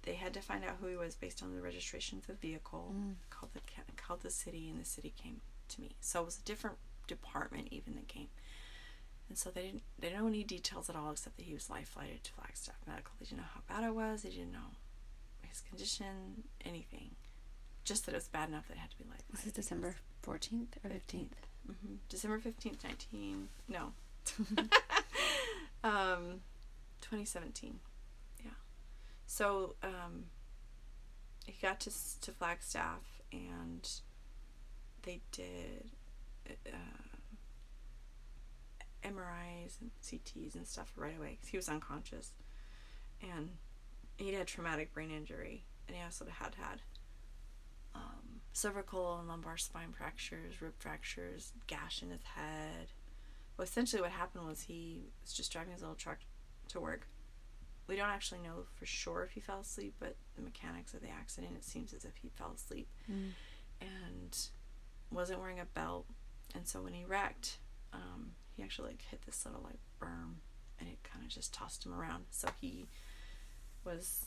[0.04, 2.94] They had to find out who he was based on the registration of the vehicle
[3.32, 3.62] called the
[3.98, 5.90] called the city and the city came to me.
[6.02, 6.78] So it was a different
[7.08, 8.28] department even that came
[9.30, 11.70] and so they didn't they don't know any details at all except that he was
[11.70, 13.14] life flighted to Flagstaff Medical.
[13.20, 14.76] They didn't know how bad it was, they didn't know
[15.48, 17.12] his condition, anything.
[17.86, 19.56] Just that it was bad enough that it had to be life This is flighted.
[19.56, 21.28] December 14th or 15th.
[21.68, 23.94] hmm December fifteenth, nineteen no.
[25.84, 26.42] um
[27.02, 27.80] twenty seventeen.
[28.44, 28.52] Yeah.
[29.26, 30.26] So um
[31.46, 33.88] he got to to Flagstaff and
[35.04, 35.90] they did
[36.68, 36.76] uh,
[39.04, 42.34] MRIs and CTs and stuff right away 'cause he was unconscious,
[43.22, 43.58] and
[44.18, 46.82] he'd had traumatic brain injury, and he also had had
[47.96, 52.92] um, cervical and lumbar spine fractures, rib fractures, gash in his head.
[53.58, 56.20] Well, essentially, what happened was he was just driving his little truck
[56.70, 57.08] to work.
[57.88, 61.10] We don't actually know for sure if he fell asleep, but the mechanics of the
[61.10, 62.88] accident, it seems as if he fell asleep
[63.82, 64.38] and
[65.12, 66.06] wasn't wearing a belt.
[66.54, 67.58] And so when he wrecked,
[67.92, 70.36] um, he actually like hit this little like berm,
[70.80, 72.26] and it kind of just tossed him around.
[72.32, 72.86] So he
[73.86, 74.26] was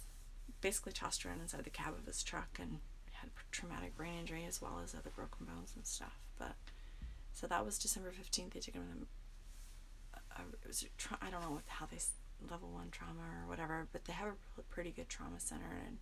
[0.61, 2.79] basically tossed around inside the cab of his truck and
[3.13, 6.17] had traumatic brain injury as well as other broken bones and stuff.
[6.39, 6.55] But
[7.33, 8.55] so that was December fifteenth.
[8.55, 9.07] They took him to the,
[10.37, 11.99] uh, it was tra- I don't know what how they
[12.51, 14.29] level one trauma or whatever, but they have
[14.59, 15.99] a pretty good trauma center and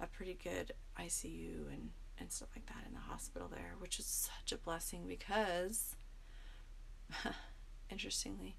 [0.00, 4.06] a pretty good ICU and and stuff like that in the hospital there, which is
[4.06, 5.96] such a blessing because,
[7.90, 8.56] interestingly,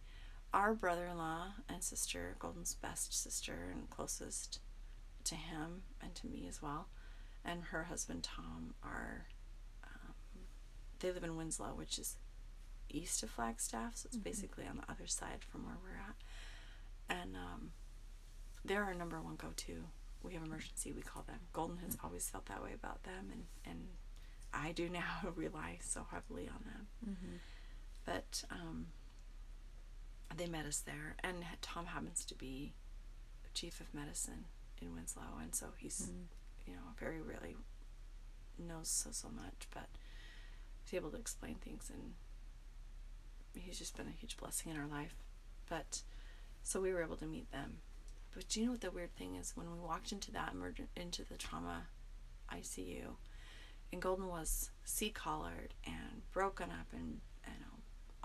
[0.53, 4.59] our brother in law and sister, Golden's best sister and closest
[5.25, 6.87] to him and to me as well,
[7.43, 9.27] and her husband Tom are,
[9.83, 10.13] um,
[10.99, 12.17] they live in Winslow, which is
[12.89, 16.15] east of Flagstaff, so it's basically on the other side from where we're at.
[17.09, 17.71] And um,
[18.63, 19.83] they're our number one go to.
[20.23, 21.39] We have emergency, we call them.
[21.53, 23.87] Golden has always felt that way about them, and, and
[24.53, 26.87] I do now rely so heavily on them.
[28.06, 28.88] But um,
[30.36, 32.74] they met us there, and Tom happens to be
[33.53, 34.45] chief of medicine
[34.82, 36.10] in Winslow, and so he's,
[36.68, 37.56] you know, very rarely
[38.60, 39.88] knows so so much, but
[40.84, 42.14] he's able to explain things, and
[43.53, 45.16] he's just been a huge blessing in our life.
[45.70, 46.01] But
[46.64, 47.78] so we were able to meet them.
[48.34, 49.53] But do you know what the weird thing is?
[49.56, 51.88] When we walked into that emergent into the trauma
[52.53, 53.16] ICU,
[53.91, 57.22] and Golden was C-collared and broken up, and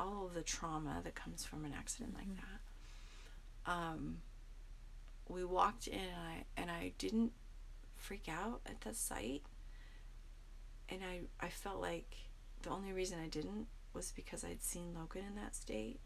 [0.01, 3.70] all of the trauma that comes from an accident like that.
[3.72, 4.18] Um,
[5.28, 7.32] we walked in, and I and I didn't
[7.96, 9.42] freak out at the sight,
[10.88, 12.16] and I I felt like
[12.62, 16.01] the only reason I didn't was because I'd seen Logan in that state.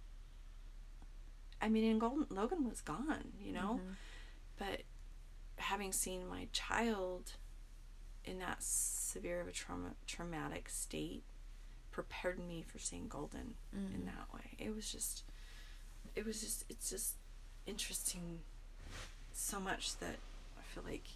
[1.63, 3.81] I mean, and Golden Logan was gone, you know,
[4.59, 4.83] but
[5.57, 7.33] having seen my child
[8.25, 11.23] in that severe of a trauma traumatic state
[11.95, 14.07] prepared me for seeing Golden in mm.
[14.07, 14.57] that way.
[14.59, 15.23] It was just,
[16.17, 17.15] it was just, it's just
[17.67, 18.41] interesting
[19.33, 20.17] so much that
[20.59, 21.07] I feel like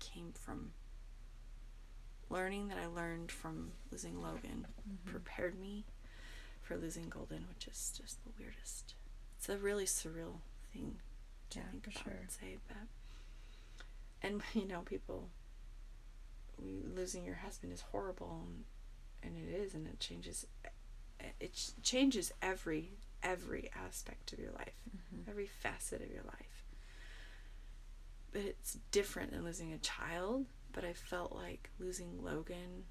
[0.00, 0.72] came from
[2.28, 5.10] learning that I learned from losing Logan mm-hmm.
[5.10, 5.86] prepared me
[6.60, 8.92] for losing Golden, which is just the weirdest.
[9.38, 10.40] It's a really surreal
[10.74, 10.96] thing
[11.50, 12.20] to Yeah, think for about sure.
[12.20, 12.86] and say that.
[14.28, 15.30] And you know, people
[16.58, 18.64] losing your husband is horrible, and,
[19.22, 20.46] and it is, and it changes.
[21.40, 22.90] It changes every
[23.22, 24.74] every aspect of your life,
[25.28, 26.64] every facet of your life.
[28.32, 30.46] But it's different than losing a child.
[30.72, 32.84] But I felt like losing Logan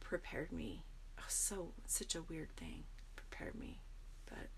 [0.00, 0.84] prepared me.
[1.18, 3.78] Oh, so such a weird thing prepared me,
[4.26, 4.48] but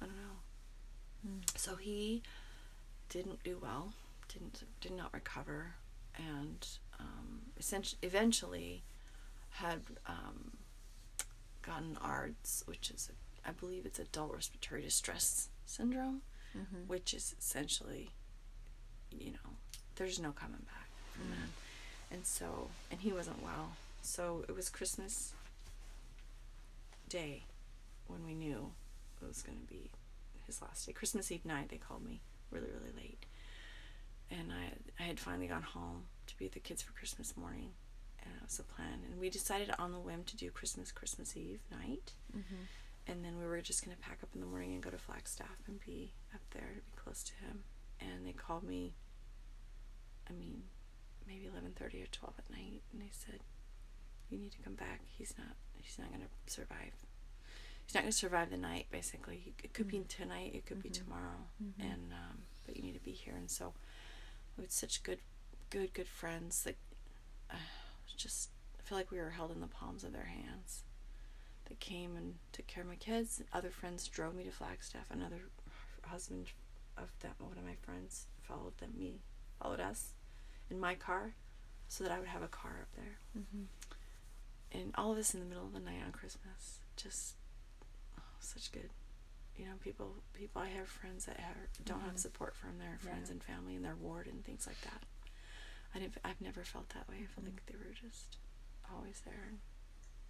[0.00, 1.42] I don't know.
[1.56, 2.22] So he
[3.08, 3.92] didn't do well,
[4.32, 5.74] didn't did not recover,
[6.16, 6.66] and
[6.98, 8.82] um, essentially eventually
[9.58, 10.52] had um,
[11.62, 13.10] gotten ARDS, which is
[13.46, 16.22] I believe it's adult respiratory distress syndrome,
[16.86, 18.10] which is essentially,
[19.10, 19.50] you know,
[19.96, 21.50] there's no coming back from that.
[22.14, 23.72] And so, and he wasn't well.
[24.02, 25.34] So it was Christmas
[27.08, 27.44] Day
[28.06, 28.72] when we knew
[29.22, 29.90] it was going to be
[30.46, 30.92] his last day.
[30.92, 33.24] Christmas Eve night, they called me really, really late.
[34.30, 37.70] And I, I had finally gone home to be with the kids for Christmas morning.
[38.28, 39.00] And it was the plan.
[39.10, 42.12] And we decided on the whim to do Christmas, Christmas Eve night.
[43.06, 44.98] And then we were just going to pack up in the morning and go to
[44.98, 47.64] Flagstaff and be up there to be close to him.
[48.00, 48.94] And they called me,
[50.28, 50.62] I mean,
[51.26, 52.82] maybe 11.30 or 12 at night.
[52.92, 53.40] And they said,
[54.28, 55.00] you need to come back.
[55.06, 56.92] He's not, he's not going to survive.
[57.86, 59.54] He's not going to survive the night, basically.
[59.64, 61.48] It could be tonight, it could be tomorrow.
[61.80, 63.34] And, um, but you need to be here.
[63.34, 63.72] And so
[64.58, 65.20] we had such good,
[65.70, 66.76] good, good friends that
[67.50, 67.54] uh,
[68.18, 70.82] just, I feel like we were held in the palms of their hands.
[71.68, 73.42] They came and took care of my kids.
[73.52, 75.06] Other friends drove me to Flagstaff.
[75.10, 75.40] Another
[76.02, 76.48] husband
[76.96, 78.92] of that one of my friends, followed them.
[78.98, 79.20] Me
[79.62, 80.14] followed us
[80.70, 81.34] in my car,
[81.88, 83.18] so that I would have a car up there.
[83.38, 83.64] Mm-hmm.
[84.78, 87.34] And all of us in the middle of the night on Christmas, just
[88.18, 88.90] oh, such good.
[89.56, 90.62] You know, people, people.
[90.62, 92.16] I have friends that have, don't have mm-hmm.
[92.18, 93.32] support from their friends Yeah.
[93.32, 95.02] and family in their ward and things like that.
[95.94, 96.16] I didn't.
[96.24, 97.16] I've never felt that way.
[97.22, 98.36] I feel like they were just
[98.94, 99.58] always there and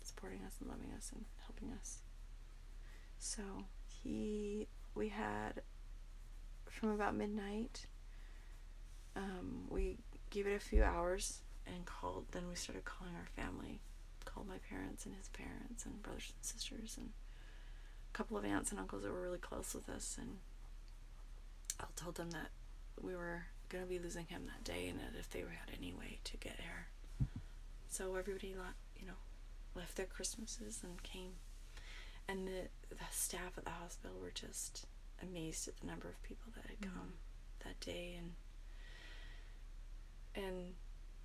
[0.02, 1.98] supporting us and loving us and helping us.
[3.18, 3.42] So
[3.86, 5.62] he, we had
[6.70, 7.86] from about midnight.
[9.16, 9.98] Um, we
[10.30, 12.26] gave it a few hours and called.
[12.30, 13.80] Then we started calling our family,
[14.24, 17.10] called my parents and his parents and brothers and sisters and
[18.12, 20.16] a couple of aunts and uncles that were really close with us.
[20.20, 20.38] And
[21.80, 22.50] I told them that
[23.00, 25.92] we were going to be losing him that day and that if they had any
[25.92, 27.28] way to get here.
[27.88, 28.54] So everybody,
[28.96, 29.14] you know,
[29.74, 31.32] left their Christmases and came.
[32.28, 34.86] And the, the staff at the hospital were just
[35.22, 36.98] amazed at the number of people that had mm-hmm.
[36.98, 37.12] come
[37.64, 38.32] that day and
[40.44, 40.74] and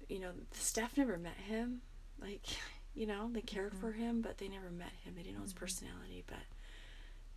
[0.10, 1.82] you know the staff never met him.
[2.20, 2.46] Like
[2.96, 3.82] you know they cared mm-hmm.
[3.82, 5.14] for him but they never met him.
[5.16, 5.60] They didn't know his mm-hmm.
[5.60, 6.40] personality but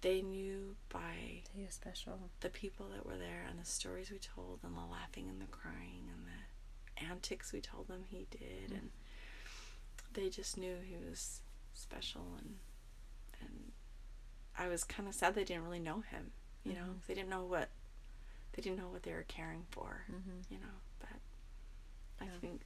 [0.06, 2.30] they knew by is special.
[2.38, 5.46] the people that were there and the stories we told and the laughing and the
[5.46, 8.70] crying and the antics we told them he did.
[8.70, 8.78] Mm.
[8.78, 8.90] And
[10.12, 11.40] they just knew he was
[11.74, 12.54] special and
[13.40, 13.72] and
[14.56, 16.30] I was kind of sad they didn't really know him
[16.62, 16.80] you know?
[16.80, 17.06] Mm-hmm.
[17.08, 17.68] They didn't know what
[18.54, 20.38] they didn't know what they were caring for mm-hmm.
[20.48, 20.76] you know?
[21.00, 21.18] But
[22.20, 22.60] I think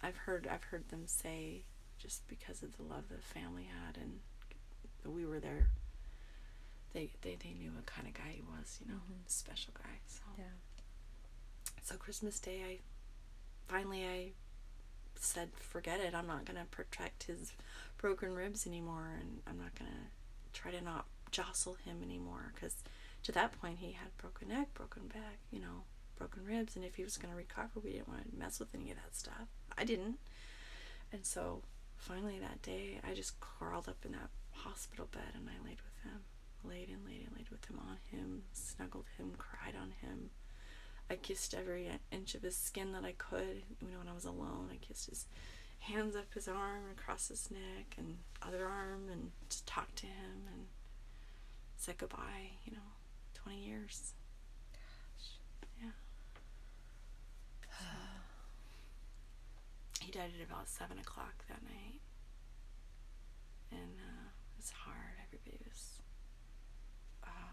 [0.00, 1.64] I've heard I've heard them say
[1.98, 4.20] just because of the love the family had and
[5.12, 5.70] we were there
[6.92, 9.98] they they, they knew what kind of guy he was you know a special guy
[10.06, 10.22] so.
[10.38, 10.44] Yeah.
[11.82, 12.78] so Christmas Day I
[13.66, 14.30] finally I
[15.16, 17.52] said forget it I'm not gonna protect his
[17.98, 20.10] broken ribs anymore and I'm not gonna
[20.52, 22.52] try to not jostle him anymore.
[22.54, 22.74] Because
[23.22, 25.84] to that point he had broken neck broken back you know
[26.16, 28.90] broken ribs and if he was gonna recover we didn't want to mess with any
[28.90, 29.48] of that stuff.
[29.76, 30.18] I didn't.
[31.12, 31.62] And so
[31.96, 36.04] finally that day I just crawled up in that hospital bed and I laid with
[36.04, 36.20] him
[36.64, 40.30] laid and laid and laid with him on him snuggled him cried on him
[41.10, 43.64] I kissed every inch of his skin that I could.
[43.80, 45.26] You know, when I was alone, I kissed his
[45.80, 50.46] hands up his arm across his neck and other arm and just talked to him
[50.52, 50.66] and
[51.76, 52.52] said goodbye.
[52.64, 52.92] You know,
[53.34, 54.12] twenty years.
[55.82, 55.90] Yeah.
[60.00, 62.00] he died at about seven o'clock that night,
[63.72, 65.16] and uh, it was hard.
[65.26, 65.99] Everybody was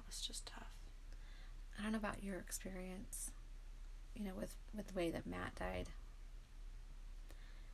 [0.08, 0.74] was just tough.
[1.78, 3.32] I don't know about your experience,
[4.16, 5.90] you know, with with the way that Matt died.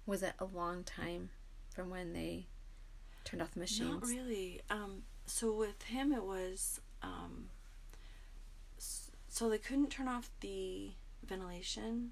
[0.06, 1.30] Was it a long time
[1.74, 2.48] from when they
[3.24, 4.02] turned off the machines?
[4.02, 4.60] Not really.
[4.70, 7.50] Um, so with him, it was um,
[9.34, 10.92] so they couldn't turn off the
[11.26, 12.12] ventilation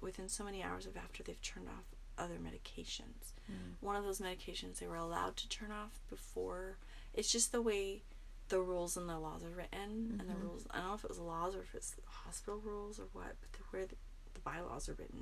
[0.00, 1.84] within so many hours of after they've turned off
[2.18, 3.32] other medications.
[3.50, 3.76] Mm.
[3.80, 6.76] One of those medications they were allowed to turn off before.
[7.14, 8.02] It's just the way
[8.48, 10.42] the rules and the laws are written, and the Mhm.
[10.42, 10.66] rules.
[10.70, 13.52] I don't know if it was laws or if it's hospital rules or what, but
[13.52, 13.96] the way the,
[14.34, 15.20] the bylaws are written,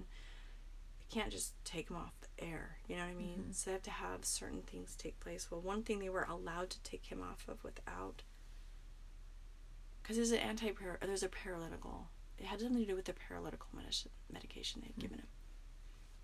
[1.01, 2.79] you can't just take them off the air.
[2.89, 3.45] You know what I mean?
[3.51, 3.55] Mhm.
[3.55, 5.51] So they have to have certain things take place.
[5.51, 8.23] Well, one thing they were allowed to take him off of without,
[10.03, 12.09] because there's an anti there's a paralytical.
[12.39, 13.69] It had something to do with the paralytical
[14.33, 15.29] medication they'd given him.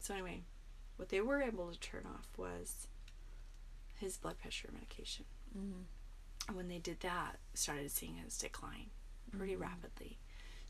[0.01, 0.43] So anyway,
[0.97, 2.89] what they were able to turn off was
[3.95, 5.27] his blood pressure medication.
[5.57, 5.85] Mm.
[6.49, 8.91] And when they did that, started seeing his decline
[9.37, 9.61] pretty Mhm.
[9.61, 10.19] rapidly.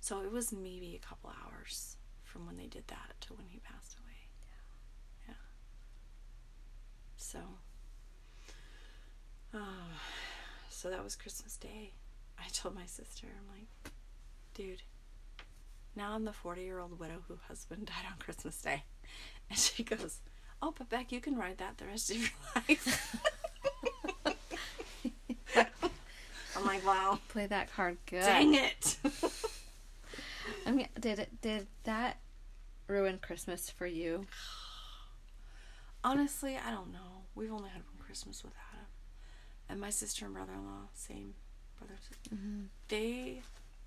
[0.00, 3.58] So it was maybe a couple hours from when they did that to when he
[3.60, 4.28] passed away.
[5.28, 5.34] Yeah.
[7.16, 7.58] So,
[9.54, 9.90] um,
[10.68, 11.94] so that was Christmas Day.
[12.38, 13.92] I told my sister, I'm like,
[14.54, 14.82] dude,
[15.96, 18.84] now I'm the 40 year old widow whose husband died on Christmas Day.
[19.50, 20.20] And she goes,
[20.60, 23.16] Oh, but Bek, you can ride that the rest of your life.
[26.58, 28.22] I'm like, wow, Play that card good.
[28.22, 28.96] dang it.
[30.66, 32.18] I mean, did it did that
[32.88, 34.26] ruin Christmas for you?
[36.04, 37.22] Honestly, I don't know.
[37.34, 38.86] We've only had one Christmas without him.
[39.68, 41.34] And my sister and brother in law, same
[41.78, 41.98] brothers,
[42.34, 42.62] Mm-hmm.
[42.88, 43.42] they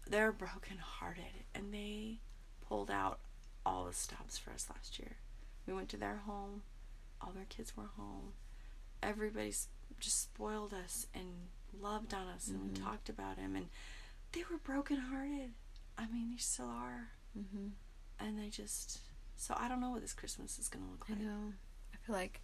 [0.08, 2.20] they're broken hearted and they
[2.68, 3.20] pulled out
[3.66, 5.18] all the stops for us last year.
[5.68, 6.64] We went to their home,
[7.22, 8.34] all their kids were home.
[9.04, 9.68] Everybody's
[10.00, 11.48] just spoiled us and
[11.80, 12.84] loved on us and we Mhm.
[12.84, 13.70] talked about him and
[14.34, 15.54] they were broken hearted.
[15.98, 17.10] I mean, they still are.
[17.38, 17.70] Mm-hmm.
[18.20, 19.00] And they just
[19.38, 21.18] so I don't know what this Christmas is gonna look like.
[21.20, 21.54] I know.
[21.94, 22.40] I feel like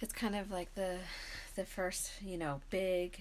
[0.00, 0.98] it's kind of like the
[1.56, 3.20] the first, you know, big,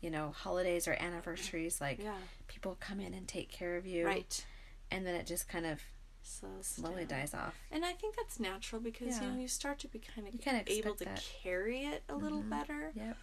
[0.00, 1.80] you know, holidays or anniversaries.
[1.80, 2.18] Like Yeah.
[2.48, 4.44] people come in and take care of you, Right.
[4.90, 5.80] And then it just kind of
[6.22, 7.20] slowly down.
[7.20, 7.54] dies off.
[7.72, 10.38] And I think that's natural because you know you start to be kind of You
[10.40, 11.22] kinda able to that.
[11.42, 12.50] carry it a little Mhm.
[12.50, 12.92] better.
[12.94, 13.16] Yep.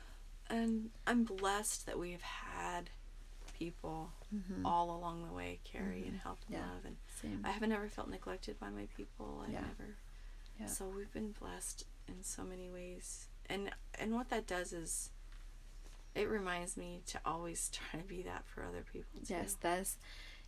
[0.54, 2.90] And I'm blessed that we've had
[3.58, 4.66] people Mm-hmm.
[4.66, 6.22] all along the way carry and Mhm.
[6.22, 6.68] help and Yeah.
[6.72, 6.86] love.
[6.86, 7.46] And Same.
[7.46, 9.42] I haven't ever felt neglected by my people.
[9.46, 9.62] I've Yeah.
[9.62, 9.96] never.
[10.60, 10.66] Yeah.
[10.66, 13.28] So we've been blessed in so many ways.
[13.48, 15.12] And and what that does is
[16.16, 19.34] it reminds me to always try to be that for other people too.
[19.34, 19.98] Yes, that's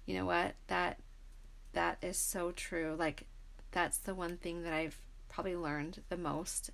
[0.05, 0.99] you know what that
[1.73, 2.95] that is so true.
[2.97, 3.27] Like
[3.71, 4.97] that's the one thing that I've
[5.29, 6.71] probably learned the most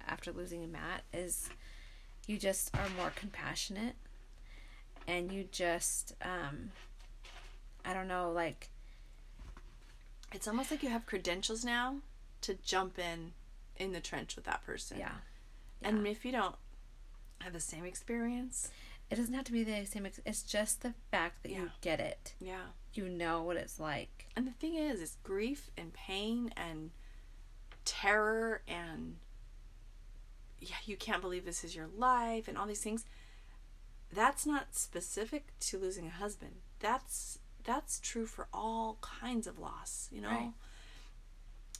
[0.00, 1.48] after losing Matt is
[2.26, 3.94] you just are more compassionate
[5.06, 6.70] and you just um
[7.84, 8.68] I don't know like
[10.32, 11.96] It's almost like you have credentials now
[12.42, 13.32] to jump in
[13.76, 14.98] in the trench with that person.
[14.98, 15.16] yeah.
[15.82, 16.54] And if you don't
[17.40, 18.70] have the same experience,
[19.10, 22.00] It doesn't have to be the same ex- it's just the fact that you get
[22.00, 22.34] it.
[22.40, 22.66] yeah.
[22.94, 24.28] You know what it's like.
[24.36, 26.90] And the thing is, is grief and pain and
[27.84, 29.16] terror and
[30.64, 33.04] yeah, you can't believe this is your life and all these things.
[34.12, 36.56] That's not specific to losing a husband.
[36.80, 40.28] That's that's true for all kinds of loss, you know.
[40.28, 40.52] Right.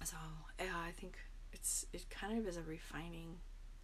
[0.05, 0.17] So
[0.59, 1.17] yeah, I think
[1.53, 3.37] it's it kind of is a refining.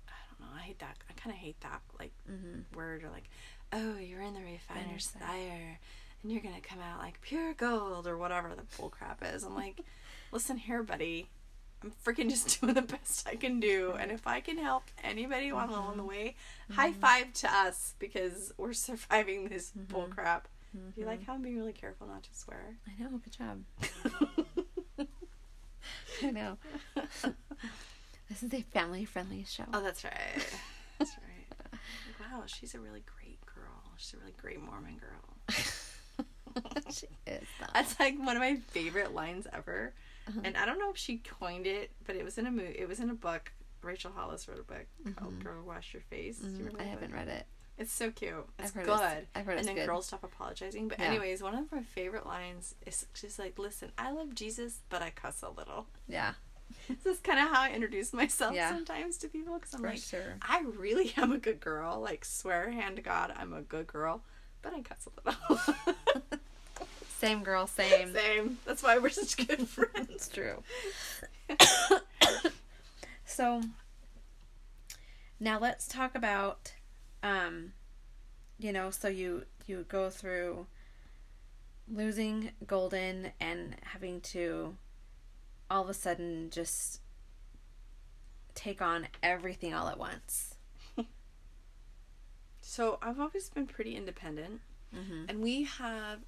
[0.08, 0.56] I don't know.
[0.56, 0.96] I hate that.
[1.08, 2.64] I kind of hate that like Mhm.
[2.74, 3.28] word or like,
[3.72, 5.78] oh, you're in the refiner's Refiner's fire
[6.22, 9.44] and you're gonna come out like pure gold or whatever the bull crap is.
[9.44, 9.80] I'm like,
[10.32, 11.28] listen here, buddy.
[11.82, 15.48] I'm freaking just doing the best I can do, and if I can help anybody
[15.50, 16.06] along the mm-hmm.
[16.06, 16.36] way,
[16.70, 17.00] high mm-hmm.
[17.00, 20.12] five to us because we're surviving this bull mm-hmm.
[20.12, 20.48] crap.
[20.72, 22.76] Do You like how I'm being really careful not to swear?
[22.86, 23.64] I know, good job.
[26.22, 26.58] I know.
[28.28, 29.64] This is a family friendly show.
[29.74, 30.46] Oh, that's right.
[30.98, 31.80] That's right.
[32.20, 33.82] Wow, she's a really great girl.
[33.96, 35.54] She's a really great Mormon girl.
[36.92, 37.66] she is though.
[37.74, 39.92] That's like one of my favorite lines ever.
[40.30, 40.40] Uh-huh.
[40.44, 42.76] And I don't know if she coined it, but it was in a movie.
[42.78, 43.52] It was in a book.
[43.82, 44.86] Rachel Hollis wrote a book
[45.16, 46.58] called "Girl Wash Your Face." Do you Mhm.
[46.58, 47.46] remember I haven't read it.
[47.78, 48.34] It's so cute.
[48.58, 49.00] It's I've heard good.
[49.00, 49.86] it's- I've heard and it's then good.
[49.86, 50.88] girls stop apologizing.
[50.88, 51.06] But Yeah.
[51.06, 55.08] anyways, one of my favorite lines is just like, "Listen, I love Jesus, but I
[55.10, 56.34] cuss a little." Yeah,
[56.88, 58.68] this is kind of how I introduce myself Yeah.
[58.70, 60.36] sometimes to people because I'm for like, sure.
[60.42, 62.00] I really am a good girl.
[62.00, 64.24] Like, swear hand to God, I'm a good girl,
[64.60, 65.94] but I cuss a little.
[67.20, 68.14] Same girl, same.
[68.14, 68.58] Same.
[68.64, 70.08] That's why we're such good friends.
[70.10, 70.62] It's true.
[73.24, 73.60] so
[75.38, 76.72] now let's talk about
[77.22, 77.72] um
[78.58, 80.66] you know, so you you go through
[81.92, 84.76] losing Golden and having to
[85.70, 87.00] all of a sudden just
[88.54, 90.54] take on everything all at once.
[92.62, 94.60] So I've always been pretty independent,
[94.94, 95.24] Mm-hmm.
[95.28, 96.18] and we have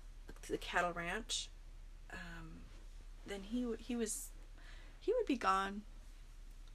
[0.49, 1.49] the cattle ranch.
[2.13, 2.61] Um,
[3.27, 4.29] then he he was
[5.01, 5.83] he would be gone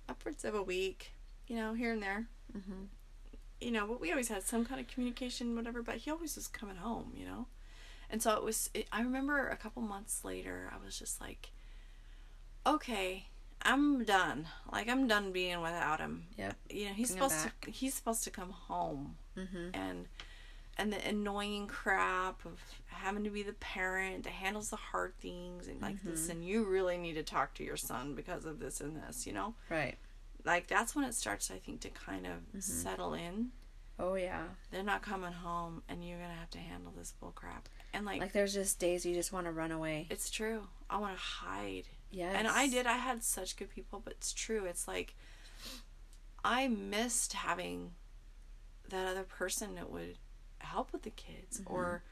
[0.09, 1.11] upwards of a week,
[1.47, 2.27] you know, here and there.
[2.55, 2.83] Mm-hmm.
[3.59, 5.81] You know, but we always had some kind of communication, whatever.
[5.81, 7.47] But he always was coming home, you know.
[8.09, 8.69] And so it was.
[8.73, 11.51] It, I remember a couple months later, I was just like,
[12.65, 13.25] okay,
[13.63, 14.47] I'm done.
[14.71, 16.27] Like I'm done being without him.
[16.37, 16.53] Yeah.
[16.69, 17.71] You know, he's Bring supposed to.
[17.71, 19.69] He's supposed to come home Mm-hmm.
[19.75, 20.07] and
[20.77, 25.67] and the annoying crap of having to be the parent that handles the hard things
[25.67, 26.09] and like Mm-hmm.
[26.09, 29.33] listen you really need to talk to your son because of this and this you
[29.33, 29.97] know Right.
[30.45, 32.59] like that's when it starts i think to kind of Mm-hmm.
[32.59, 33.49] settle in
[33.99, 34.43] Oh yeah.
[34.69, 38.21] they're not coming home and you're gonna have to handle this bull crap and like,
[38.21, 40.05] Like there's just days you just want to run away.
[40.11, 43.99] it's true i want to hide yeah and i did i had such good people
[44.03, 45.15] but it's true it's like
[46.43, 47.91] i missed having
[48.89, 50.17] that other person that would
[50.67, 51.73] help with the kids Mm-hmm.
[51.73, 52.03] or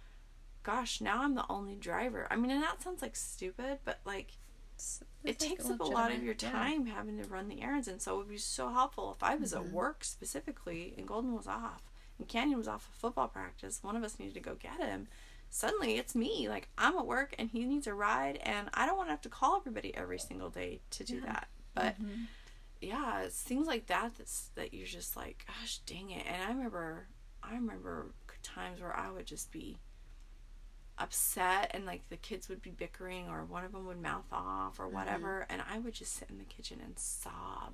[0.63, 4.29] gosh now i'm the only driver i mean and that sounds like stupid but like
[4.75, 6.51] It's- it it's, like, takes up a lot of your legitimate, yeah.
[6.69, 9.35] time having to run the errands and so it would be so helpful if i
[9.35, 9.67] was Mm-hmm.
[9.67, 11.83] at work specifically and golden was off
[12.17, 15.07] and canyon was off of football practice one of us needed to go get him
[15.49, 18.97] suddenly it's me like i'm at work and he needs a ride and i don't
[18.97, 22.23] want to have to call everybody every single day to do that but Mm-hmm.
[22.81, 26.47] yeah it's things like that that's that you're just like gosh dang it and i
[26.49, 27.07] remember
[27.43, 28.07] i remember
[28.45, 29.77] times where i would just be
[30.97, 34.79] upset and like the kids would be bickering or one of them would mouth off
[34.79, 34.95] or mm-hmm.
[34.95, 37.73] whatever and i would just sit in the kitchen and sob.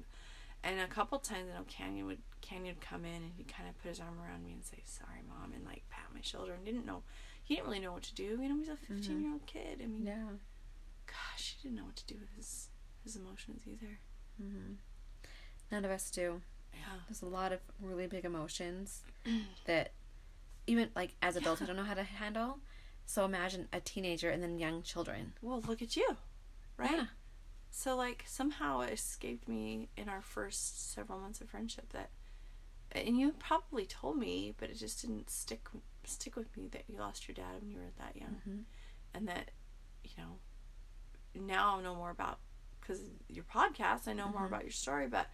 [0.63, 3.67] And a couple times you know canyon would canyon would come in and he'd kind
[3.67, 6.53] of put his arm around me and say sorry mom and like pat my shoulder
[6.53, 7.01] and didn't know
[7.43, 8.95] he didn't really know what to do you know he's a mm-hmm.
[8.95, 9.81] 15 year old kid.
[9.83, 10.37] I mean Yeah.
[11.07, 12.69] gosh he didn't know what to do with his
[13.03, 13.99] his emotions either.
[14.41, 14.73] Mm-hmm.
[15.71, 16.41] None of us do.
[16.73, 16.99] yeah.
[17.07, 19.01] There's a lot of really big emotions
[19.65, 19.93] that
[20.67, 22.59] even like as adults I don't know how to handle.
[23.05, 25.33] So imagine a teenager and then young children.
[25.41, 26.17] well look at you
[26.77, 27.05] right Yeah.
[27.69, 32.09] So like somehow it escaped me in our first several months of friendship that,
[32.91, 35.67] and you probably told me, but it just didn't stick
[36.03, 38.63] stick with me that you lost your dad when you were that young, Mhm.
[39.13, 39.51] and that,
[40.03, 40.39] you know,
[41.35, 42.39] now I know more about
[42.81, 44.07] because your podcast.
[44.07, 45.27] I know more about your story, but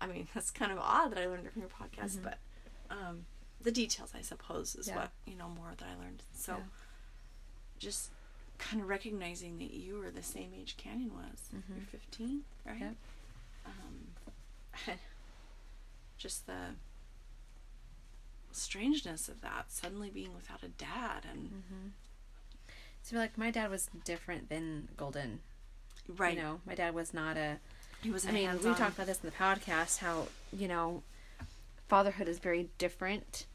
[0.00, 2.38] I mean that's kind of odd that I learned it from your podcast, but
[2.90, 3.26] um,
[3.60, 4.96] the details I suppose is Yeah.
[4.96, 6.22] what you know more that I learned.
[6.34, 6.62] So Yeah.
[7.78, 8.10] just
[8.58, 11.50] kind of recognizing that you were the same age Canyon was.
[11.52, 12.80] You're 15, right?
[12.80, 12.94] Yep.
[13.66, 14.08] Um,
[16.18, 16.74] just the
[18.52, 21.92] strangeness of that suddenly being without a dad and
[23.02, 25.40] So like my dad was different than Golden.
[26.08, 26.36] right.
[26.36, 27.58] You know, my dad was not a
[28.02, 28.24] he was.
[28.26, 31.02] I mean, we hands-on- talked about this in the podcast how, you know,
[31.88, 33.46] fatherhood is very different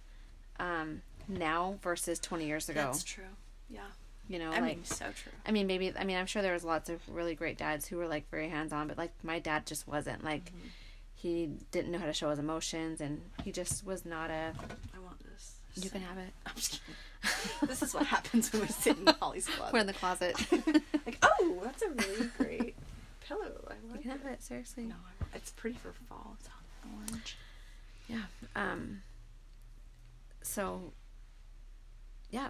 [0.63, 2.81] um now versus 20 years ago.
[2.85, 3.23] That's true.
[3.69, 3.81] Yeah,
[4.27, 5.31] you know, I like mean, so true.
[5.45, 7.97] I mean, maybe I mean, I'm sure there was lots of really great dads who
[7.97, 10.23] were like very hands-on, but like my dad just wasn't.
[10.23, 10.67] Like Mm-hmm.
[11.15, 14.53] he didn't know how to show his emotions, and he just was not a.
[14.95, 15.55] I want this.
[15.75, 16.31] You can have it.
[16.45, 17.67] I'm just kidding.
[17.69, 19.73] this is what happens when we sit in Holli's closet.
[19.73, 20.35] We're in the closet.
[21.05, 22.75] like, oh, that's a really great
[23.27, 23.51] pillow.
[23.69, 24.19] I you like can it.
[24.21, 24.83] have it seriously.
[24.83, 24.95] No,
[25.33, 26.35] it's pretty for fall.
[26.39, 27.37] It's all orange.
[28.09, 28.23] Yeah.
[28.57, 29.01] Um.
[30.43, 30.93] So.
[32.29, 32.49] Yeah,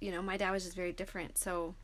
[0.00, 1.38] you know, my dad was just very different.
[1.38, 1.74] So.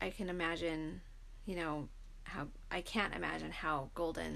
[0.00, 1.00] I can imagine,
[1.44, 1.88] you know,
[2.24, 4.32] how I can't imagine how Golden,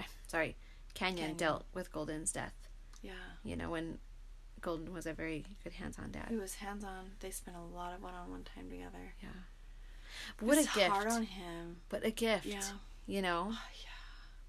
[0.00, 0.04] mm-hmm.
[0.26, 0.56] sorry,
[0.94, 1.36] Canyon, Canyon.
[1.36, 2.54] dealt with Golden's death.
[3.02, 3.12] Yeah.
[3.44, 3.98] You know, when
[4.60, 6.26] Golden was a very good hands-on dad.
[6.28, 7.12] He was hands on.
[7.20, 9.14] They spent a lot of one on one time together.
[9.22, 9.28] Yeah.
[10.38, 10.88] But what a gift.
[10.88, 11.76] hard on him.
[11.88, 12.46] But a gift.
[12.46, 12.62] Yeah.
[13.06, 13.48] You know?
[13.52, 13.95] Oh, yeah.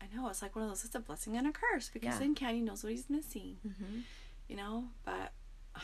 [0.01, 0.27] I know.
[0.29, 2.19] It's like one of those, it's a blessing and a curse because Yeah.
[2.19, 3.99] then Canyon knows what he's missing, Mm-hmm.
[4.47, 4.85] you know?
[5.03, 5.33] But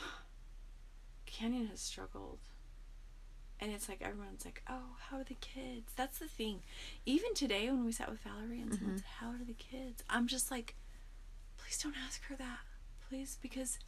[1.25, 2.39] Canyon has struggled.
[3.59, 5.93] And it's like everyone's like, oh, how are the kids?
[5.95, 6.61] That's the thing.
[7.05, 10.03] Even today when we sat with Valerie and someone said, how are the kids?
[10.09, 10.75] I'm just like,
[11.57, 12.59] please don't ask her that.
[13.09, 13.79] Please, because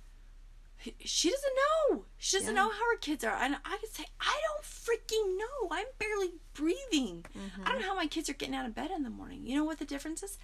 [1.04, 2.06] she doesn't know.
[2.18, 2.62] She doesn't Yeah.
[2.62, 3.36] know how her kids are.
[3.36, 5.70] And I could say, I don't freaking know.
[5.72, 7.26] I'm barely breathing.
[7.34, 7.80] I don't mm-hmm.
[7.80, 9.46] know how my kids are getting out of bed in the morning.
[9.46, 10.38] You know what the difference is?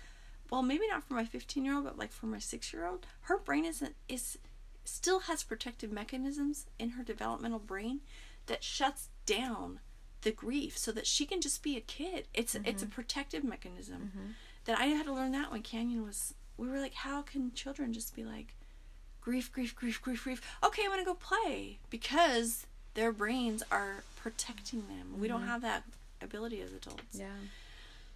[0.50, 3.08] Well, maybe not for my 15 year old, but like for my six year old,
[3.22, 4.38] her brain isn't is
[4.84, 8.02] still has protective mechanisms in her developmental brain
[8.48, 9.80] that shuts down
[10.22, 12.28] the grief so that she can just be a kid.
[12.34, 12.94] It's it's a mm-hmm.
[12.94, 14.32] protective mechanism mm-hmm.
[14.66, 16.34] that I had to learn that when Canyon was.
[16.58, 18.54] We were like, how can children just be like,
[19.22, 20.42] grief, grief, grief, grief, grief.
[20.64, 25.20] Okay, I'm gonna go play because their brains are protecting them.
[25.20, 25.84] We don't have that
[26.22, 27.04] ability as adults.
[27.14, 27.28] Yeah.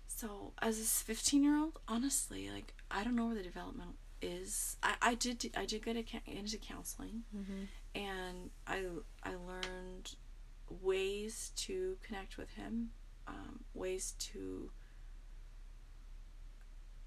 [0.08, 4.78] So as a 15 year old, honestly, like I don't know where the development is.
[4.82, 7.24] I, I did I did get into counseling,
[7.94, 8.84] and I
[9.24, 10.16] I learned
[10.82, 12.90] ways to connect with him,
[13.28, 14.72] um, ways to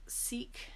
[0.07, 0.71] seek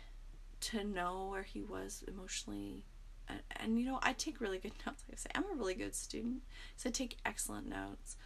[0.61, 2.85] to know where he was emotionally.
[3.33, 5.03] And, and you know, I take really good notes.
[5.09, 6.43] Like I say, I'm a really good student,
[6.77, 8.17] so I take excellent notes.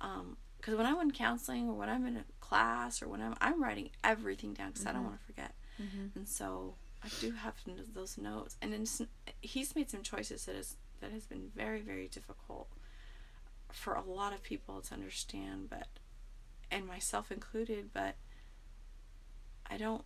[0.00, 3.34] Um, because when I'm in counseling or when I'm in a class or when I'm
[3.40, 5.54] I'm writing everything down because I don't want to forget.
[6.14, 7.54] And so I do have
[7.94, 8.84] those notes, and then
[9.40, 12.68] he's made some choices that is that has been very very difficult
[13.72, 15.86] for a lot of people to understand, but
[16.70, 17.90] and myself included.
[17.94, 18.16] But
[19.70, 20.04] I don't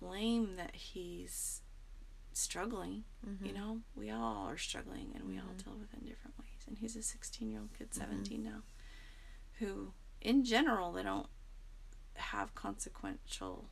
[0.00, 1.62] blame that he's
[2.38, 3.04] struggling.
[3.42, 3.58] You mm-hmm.
[3.58, 5.70] know, we all are struggling, and we all mm-hmm.
[5.70, 6.64] deal with it in different ways.
[6.66, 8.10] And he's a 16 year old kid, mm-hmm.
[8.10, 8.62] 17 now,
[9.58, 11.28] who, in general, they don't
[12.14, 13.68] have consequential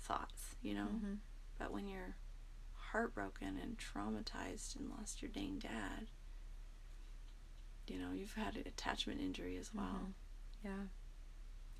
[0.00, 0.56] thoughts.
[0.62, 0.88] You know,
[1.58, 2.16] but when you're
[2.74, 6.10] heartbroken and traumatized and lost your dang dad,
[7.86, 10.08] you know, you've had an attachment injury as well.
[10.64, 10.70] Yeah.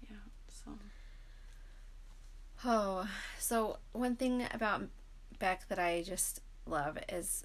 [0.03, 0.17] Yeah.
[0.49, 0.73] So
[2.65, 3.09] Oh,
[3.39, 4.83] so one thing about
[5.41, 7.45] Bek that I just love is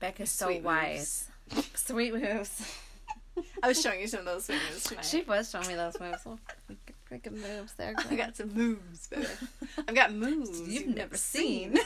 [0.00, 1.28] Bek is so Sweet wise.
[1.74, 2.74] Sweet moves.
[3.62, 5.04] I was showing you some of those moves tonight.
[5.04, 6.26] She was showing me those moves.
[7.10, 7.94] Freaking moves there.
[8.10, 9.26] I got some moves, baby.
[9.86, 11.78] I've got moves You've never seen.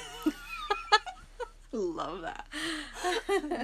[1.72, 2.46] Love that.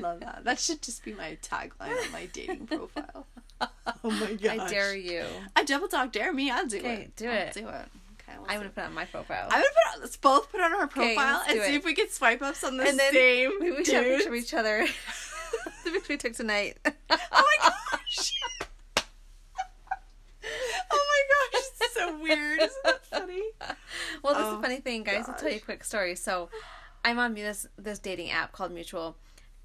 [0.00, 0.42] Love that.
[0.44, 3.26] That should just be my tagline on my dating profile.
[3.60, 4.58] Oh my gosh.
[4.58, 5.24] I dare you.
[5.56, 6.50] I double dog dare me.
[6.50, 7.16] I'll do Okay, it.
[7.16, 7.54] do I'll it.
[7.54, 7.86] do it.
[8.28, 8.56] Okay, we'll I'm see.
[8.58, 9.44] gonna put it on my profile.
[9.50, 11.76] I'm gonna put on, let's both put on our profile and see it.
[11.76, 14.08] if we can swipe ups on the and then same we, we should have a
[14.16, 14.86] picture of each other.
[15.84, 16.78] the picture we took tonight.
[17.10, 18.32] Oh my gosh.
[20.90, 21.22] oh my
[21.52, 22.60] gosh, it's so weird.
[22.60, 23.42] Isn't that funny?
[24.22, 25.24] Well, this is Oh, a funny thing, guys.
[25.28, 26.14] I'll tell you a quick story.
[26.16, 26.48] So,
[27.04, 29.16] I'm on this this dating app called Mutual,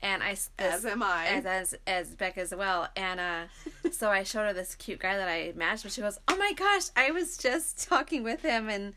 [0.02, 1.26] and I this, As am I.
[1.28, 2.88] as as as Becca as well.
[2.96, 3.44] And uh,
[3.92, 6.54] so I showed her this cute guy that I matched, but she goes, "Oh my
[6.54, 8.94] gosh, I was just talking with him, and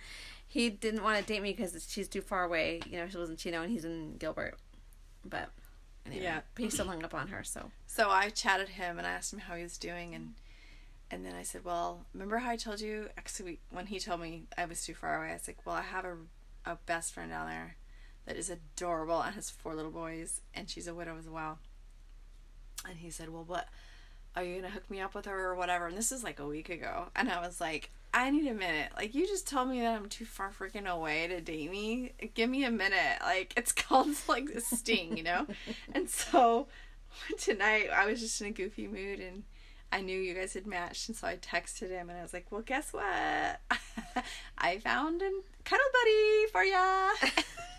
[0.47, 2.81] he didn't want to date me because she's too far away.
[2.89, 4.57] You know, she lives in Chino and he's in Gilbert."
[5.25, 5.51] But
[6.07, 6.41] anyway, Yeah.
[6.59, 7.43] he still hung up on her.
[7.45, 10.35] So So I chatted him and I asked him how he was doing and
[11.11, 14.45] and then I said, "Well, remember how I told you actually when he told me
[14.59, 16.17] I was too far away, I was like, "Well, I have a
[16.67, 17.77] a best friend down there
[18.27, 21.59] that is adorable and has four little boys and she's a widow as well."
[22.87, 23.69] And he said, "Well, what
[24.37, 26.39] are you going to hook me up with her or whatever?" And this is like
[26.41, 27.07] a week ago.
[27.17, 28.93] And I was like, "I need a minute.
[28.97, 32.13] Like you just told me that I'm too far freaking away to date me.
[32.35, 33.19] Give me a minute.
[33.23, 35.47] Like it's called like a sting, you know?"
[35.95, 36.69] and so
[37.39, 39.45] tonight I was just in a goofy mood and
[39.93, 42.51] I knew you guys had matched and so I texted him and I was like,
[42.51, 43.61] Well guess what?
[44.59, 45.31] I found a
[45.65, 47.11] cuddle buddy for ya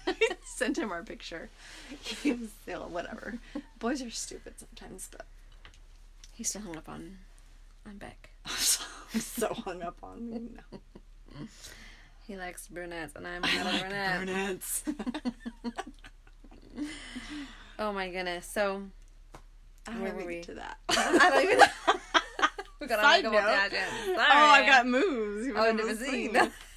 [0.45, 1.49] Sent him our picture.
[2.01, 3.39] He was still whatever.
[3.79, 5.25] Boys are stupid sometimes, but
[6.33, 7.17] he still hung up on
[7.85, 8.29] on Beck.
[8.45, 8.83] I'm so,
[9.13, 10.41] I'm so hung up on me.
[10.55, 10.79] No.
[12.27, 14.25] He likes brunettes, and I'm not a brunette.
[14.25, 14.83] brunettes.
[17.77, 18.47] Oh my goodness.
[18.47, 18.83] So
[19.87, 20.77] I Where were we to that.
[20.89, 21.59] I don't even.
[22.79, 23.37] we got on Side a note.
[24.17, 25.47] Oh, I got moves.
[25.55, 26.33] Oh, seen.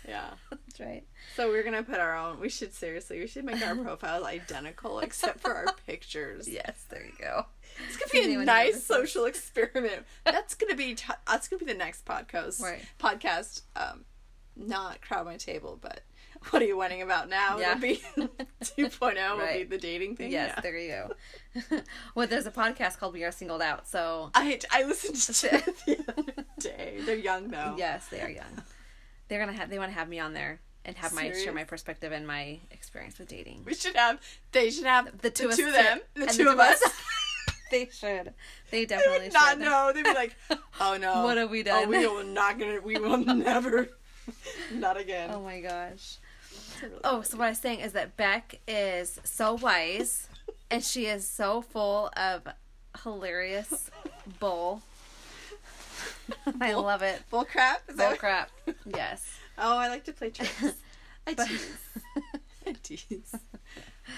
[0.07, 0.31] Yeah.
[0.51, 1.05] That's right.
[1.39, 2.41] So we're gonna put our own.
[2.41, 3.21] We should seriously.
[3.21, 6.49] We should make our profiles identical except for our pictures.
[6.53, 7.47] Yes, there you go.
[7.87, 10.05] It's gonna be a nice social experiment.
[10.25, 10.97] That's gonna be.
[10.97, 12.61] T- that's gonna be the next podcast.
[12.61, 12.83] Right.
[12.99, 13.63] Podcast.
[13.77, 14.05] Um,
[14.57, 16.01] not crowd my table, but
[16.51, 17.59] what are you whining about now?
[17.61, 17.77] Yeah.
[17.77, 18.03] It'll be
[18.65, 20.33] 2.0 will be the dating thing.
[20.33, 20.61] Yes, Yeah.
[20.61, 20.89] there you
[21.71, 21.81] go.
[22.17, 23.87] well, there's a podcast called We Are Singled Out.
[23.87, 26.99] So I I listened to it the other day.
[27.03, 27.77] They're young though.
[27.79, 28.63] yes, they are young.
[29.29, 29.71] They're gonna have.
[29.71, 32.59] They want to have me on there and have my share my perspective and my
[32.73, 33.63] experience with dating.
[33.65, 34.19] We should have.
[34.53, 35.99] They should have The two, the us two of them.
[36.15, 36.83] The two of us.
[37.71, 38.33] they should.
[38.71, 39.59] They They definitely would not should.
[39.61, 39.93] know.
[39.95, 40.35] They'd be like,
[40.81, 41.85] "Oh no, What have we done?
[41.85, 42.81] Oh, we will not gonna.
[42.81, 43.89] We will never.
[44.73, 46.17] Not again." Oh my gosh.
[46.83, 50.29] Really Oh, so what I was saying is that Bek is so wise,
[50.71, 52.47] and she is so full of
[53.05, 53.91] hilarious
[54.39, 54.83] bull.
[56.61, 57.23] I love it.
[57.31, 57.83] Bull crap.
[57.89, 58.51] Is Bull crap.
[58.87, 59.38] Yes.
[59.59, 60.63] Oh, I like to play tricks.
[61.27, 61.77] I But- tease.
[62.67, 63.35] I tease.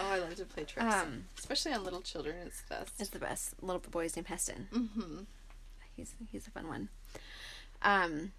[0.00, 2.36] Oh, I love to play tricks, Um, especially on little children.
[2.46, 2.92] It's the best.
[3.00, 3.54] it's the best.
[3.62, 4.68] Little boy's named Heston.
[4.72, 5.18] Mm-hmm.
[5.96, 6.88] He's he's a fun one.
[7.82, 8.32] Um,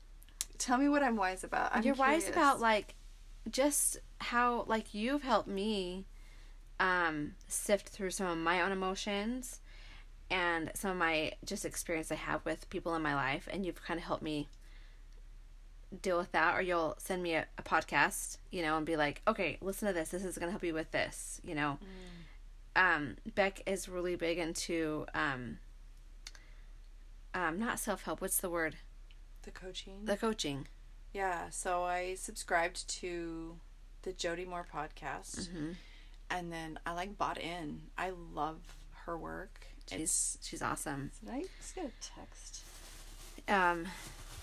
[0.57, 1.71] Tell me what I'm wise about.
[1.75, 2.93] I'm you're wise about like
[3.49, 6.05] just how like you've helped me
[6.79, 9.59] um, sift through some of my own emotions
[10.29, 13.81] and some of my just experience I have with people in my life, and you've
[13.83, 14.47] kind of helped me
[16.01, 16.55] deal with that.
[16.57, 19.93] Or you'll send me a, a podcast, you know, and be like, okay, listen to
[19.93, 20.09] this.
[20.09, 21.77] This is going to help you with this, you know.
[22.75, 25.57] Um, Bek is really big into um,
[27.33, 28.21] um, not self help.
[28.21, 28.75] What's the word?
[29.43, 30.05] The coaching.
[30.05, 30.67] The coaching.
[31.13, 33.57] yeah, so I subscribed to
[34.03, 35.71] the Jody Moore podcast, Mm-hmm.
[36.29, 37.81] and then I like bought in.
[37.97, 38.59] I love
[39.05, 39.65] her work.
[39.89, 41.11] She's she's awesome.
[41.23, 42.61] Did I just get a text?
[43.49, 43.87] Um,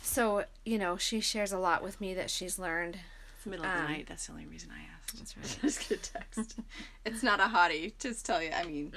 [0.02, 2.98] so you know she shares a lot with me that she's learned.
[3.36, 4.06] It's middle of Um, the night.
[4.08, 5.16] That's the only reason I asked.
[5.18, 5.58] That's right.
[5.62, 6.58] just get a text.
[7.04, 7.92] it's not a hottie.
[7.98, 8.50] Just tell you.
[8.54, 8.92] I mean,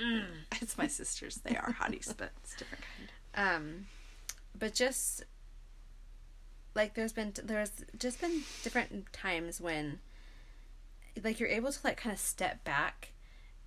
[0.61, 1.36] it's my sisters.
[1.44, 2.84] They are hotties, but it's a different
[3.36, 3.56] kind.
[3.56, 3.86] Um,
[4.57, 5.23] but just
[6.76, 9.99] like there's been there's just been different times when
[11.23, 13.11] like you're able to like kind of step back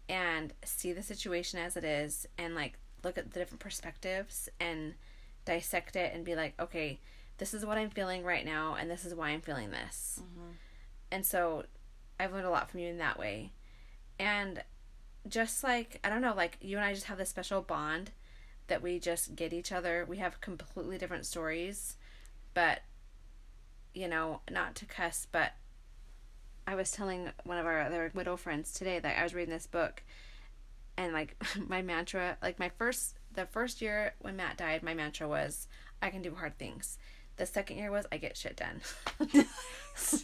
[0.09, 4.95] and see the situation as it is and like look at the different perspectives and
[5.45, 6.99] dissect it and be like okay
[7.39, 10.21] this is what i'm feeling right now and this is why i'm feeling this.
[10.21, 10.51] Mm-hmm.
[11.11, 11.65] And so
[12.19, 13.53] i've learned a lot from you in that way.
[14.19, 14.63] And
[15.29, 18.11] just like i don't know like you and i just have this special bond
[18.67, 20.07] that we just get each other.
[20.09, 21.97] We have completely different stories
[22.55, 22.81] but
[23.93, 25.53] you know not to cuss but
[26.67, 29.67] I was telling one of our other widow friends today that I was reading this
[29.67, 30.03] book
[30.97, 31.37] and like
[31.69, 35.67] my mantra like my first the first year when Matt died my mantra was
[36.01, 36.99] I can do hard things.
[37.37, 38.81] The second year was I get shit done.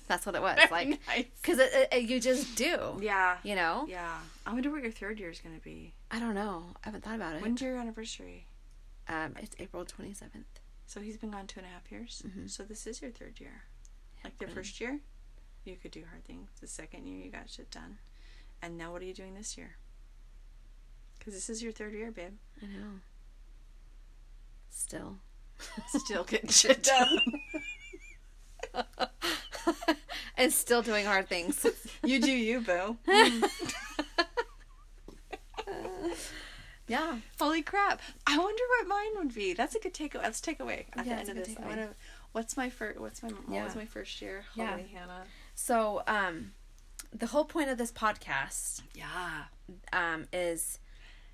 [0.09, 1.01] That's what it was like
[1.43, 2.99] cuz it, it, it- you just do.
[3.01, 3.39] Yeah.
[3.43, 3.87] You know?
[3.89, 4.19] Yeah.
[4.47, 5.95] I wonder what your third year is going to be.
[6.11, 6.75] I don't know.
[6.85, 7.43] I haven't thought about it.
[7.43, 8.47] When's your anniversary?
[9.09, 10.45] um it's April 27th.
[10.87, 12.23] So he's been gone two and a half years.
[12.27, 12.47] Mm-hmm.
[12.49, 13.63] So this is your third year.
[14.25, 14.99] Like the first year,
[15.65, 16.49] you could do hard things.
[16.61, 17.99] The second year, you got shit done.
[18.61, 19.77] And now, what are you doing this year?
[21.19, 22.37] Because this is your third year, babe.
[22.63, 23.01] I know.
[24.69, 25.17] Still.
[25.89, 27.19] Still getting shit done.
[30.37, 31.65] and still doing hard things.
[32.05, 32.97] you do you, boo.
[36.89, 37.17] yeah.
[37.39, 38.01] Holy crap!
[38.27, 39.53] I wonder what mine would be.
[39.55, 40.23] That's a good takeaway.
[40.23, 41.57] Let's take away at Yeah, the end of this.
[41.59, 41.89] Wanna,
[42.33, 42.99] what's my first?
[43.01, 43.29] What's my?
[43.31, 43.65] What Yeah.
[43.65, 44.45] was my first year?
[44.55, 44.71] Yeah.
[44.73, 45.25] Holy Hannah.
[45.55, 46.53] So, um,
[47.13, 49.45] the whole point of this podcast, Yeah.
[49.93, 50.79] um, is,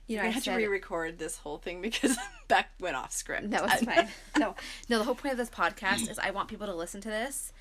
[0.07, 2.17] you know, I I had to re-record this whole thing because
[2.49, 3.45] Bek went off script.
[3.45, 4.09] no, it's fine.
[4.39, 4.55] No,
[4.89, 7.53] no, the whole point of this podcast is I want people to listen to this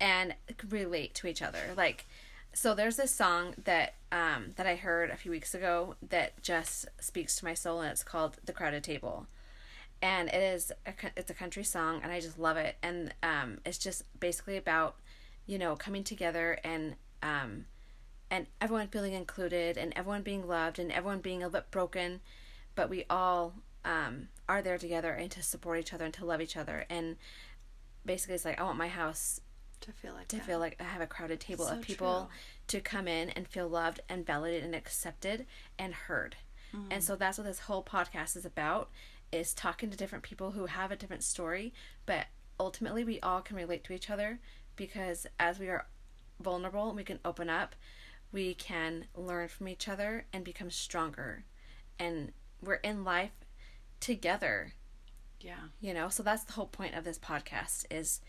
[0.00, 0.34] and
[0.68, 1.58] relate to each other.
[1.76, 2.06] Like,
[2.54, 6.88] so there's this song that um that I heard a few weeks ago that just
[7.00, 9.26] speaks to my soul, and it's called "The Crowded Table."
[10.02, 13.58] and it is a, it's a country song and i just love it and um,
[13.66, 14.96] it's just basically about
[15.46, 17.66] you know coming together and um,
[18.30, 22.20] and everyone feeling included and everyone being loved and everyone being a bit broken
[22.74, 23.54] but we all
[23.84, 27.16] um, are there together and to support each other and to love each other and
[28.04, 29.40] basically it's like i want my house
[29.80, 30.46] to feel like to that.
[30.46, 32.30] feel like I have a crowded table So of people
[32.68, 35.46] to come in and feel loved and validated and accepted
[35.78, 36.36] and heard.
[36.90, 38.90] And so that's what this whole podcast is about
[39.32, 41.72] is talking to different people who have a different story,
[42.06, 42.26] but
[42.60, 44.38] ultimately we all can relate to each other
[44.76, 45.86] because as we are
[46.40, 47.74] vulnerable and we can open up,
[48.32, 51.44] we can learn from each other and become stronger.
[51.98, 52.32] And
[52.62, 53.32] we're in life
[54.00, 54.72] together,
[55.40, 56.08] yeah, you know?
[56.08, 58.20] So that's the whole point of this podcast is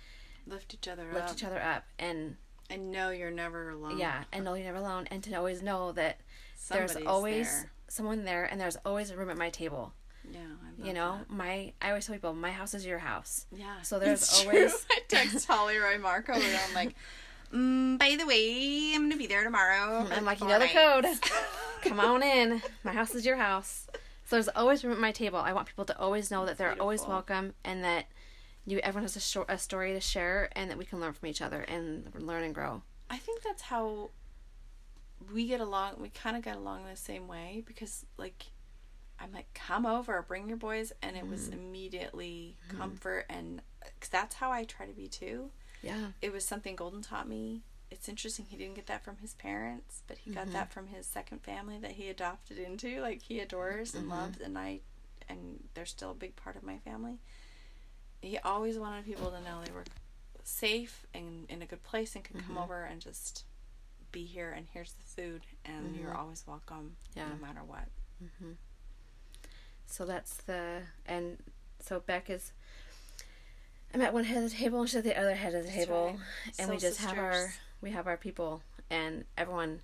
[0.47, 2.35] lift each other lift up each other up and
[2.69, 3.97] and know you're never alone.
[3.97, 6.19] yeah, and know you're never alone, and to always know that
[6.55, 7.71] Somebody's there's always there.
[7.89, 9.93] someone there, and there's always a room at my table.
[10.31, 10.39] Yeah,
[10.85, 13.45] You know, my I always tell people, my house is your house.
[13.53, 13.81] Yeah.
[13.81, 14.79] So there's always- True.
[14.91, 16.95] I text Holli Roy Marco and I'm like,
[17.53, 20.07] mm, by the way, I'm gonna be there tomorrow.
[20.11, 21.05] I'm like, you know the code.
[21.83, 22.61] Come on in.
[22.83, 23.87] My house is your house.
[24.25, 25.39] So there's always room at my table.
[25.39, 28.05] I want people to always know that they're always welcome, and that
[28.65, 31.27] you everyone has a, short, a story to share, and that we can learn from
[31.27, 32.81] each other and learn and grow.
[33.09, 34.11] I think that's how
[35.33, 35.95] we get along.
[35.99, 38.45] We kind of got along the same way because, like,
[39.19, 41.59] I'm like, come over, bring your boys, and it was mm-hmm.
[41.59, 42.77] immediately mm-hmm.
[42.77, 45.51] comfort, and uh, cause that's how I try to be too.
[45.81, 46.07] Yeah.
[46.21, 47.61] It was something Golden taught me.
[47.89, 50.53] It's interesting he didn't get that from his parents, but he got mm-hmm.
[50.53, 53.01] that from his second family that he adopted into.
[53.01, 54.13] Like he adores and mm-hmm.
[54.13, 54.79] loves, and I,
[55.27, 57.19] and they're still a big part of my family.
[58.21, 59.83] He always wanted people to know they were
[60.43, 62.63] safe and in a good place and could come mm-hmm.
[62.63, 63.45] over and just
[64.11, 67.29] be here and here's the food and you're always welcome Yeah.
[67.29, 67.87] no matter what.
[69.85, 71.37] So that's the and
[71.79, 72.51] so Beck is.
[73.93, 75.71] I'm at one head of the table and she's at the other head of the
[75.71, 76.15] table,
[76.57, 79.79] and we just have our we have our people, and everyone,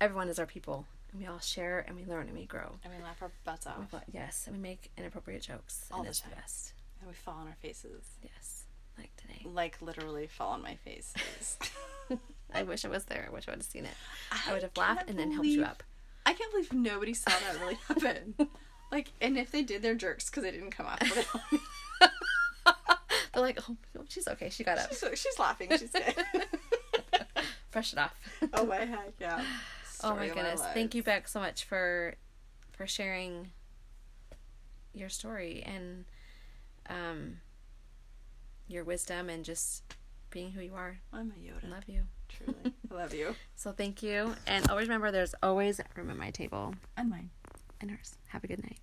[0.00, 2.74] everyone is our people, and we all share and we learn and we grow.
[2.84, 3.86] And we laugh our butts off.
[3.90, 5.86] But yes, and we make inappropriate jokes.
[5.90, 6.30] All and the time.
[6.30, 6.72] the best.
[7.00, 8.04] And we fall on our faces.
[8.22, 8.64] Yes,
[8.98, 9.42] like today.
[9.44, 11.14] Like literally fall on my face.
[12.54, 13.26] I wish I was there.
[13.28, 13.94] I wish I would have seen it.
[14.32, 15.82] I I would have laughed and then helped you up.
[16.26, 18.34] I can't believe nobody saw that really happen.
[18.90, 21.02] Like, and if they did, they're jerks because they didn't come out.
[23.40, 23.76] Like, oh,
[24.08, 24.50] she's okay.
[24.50, 24.90] She got up.
[24.90, 25.68] she's, she's laughing.
[25.70, 26.14] She's good.
[27.70, 28.14] Brush it off.
[28.54, 29.42] oh my heck, yeah.
[30.04, 30.60] oh my goodness.
[30.60, 30.72] lives.
[30.74, 32.14] Thank you, Bek, so much for
[32.72, 33.50] for sharing
[34.94, 36.04] your story and
[36.88, 37.38] um
[38.68, 39.82] your wisdom and just
[40.30, 40.98] being who you are.
[41.12, 41.70] I'm a Yoda.
[41.70, 42.02] Love you.
[42.28, 42.72] Truly.
[42.90, 43.34] I love you.
[43.56, 44.34] So thank you.
[44.46, 47.30] And always remember there's always room at my table And mine.
[47.80, 48.14] and hers.
[48.28, 48.78] Have a good night.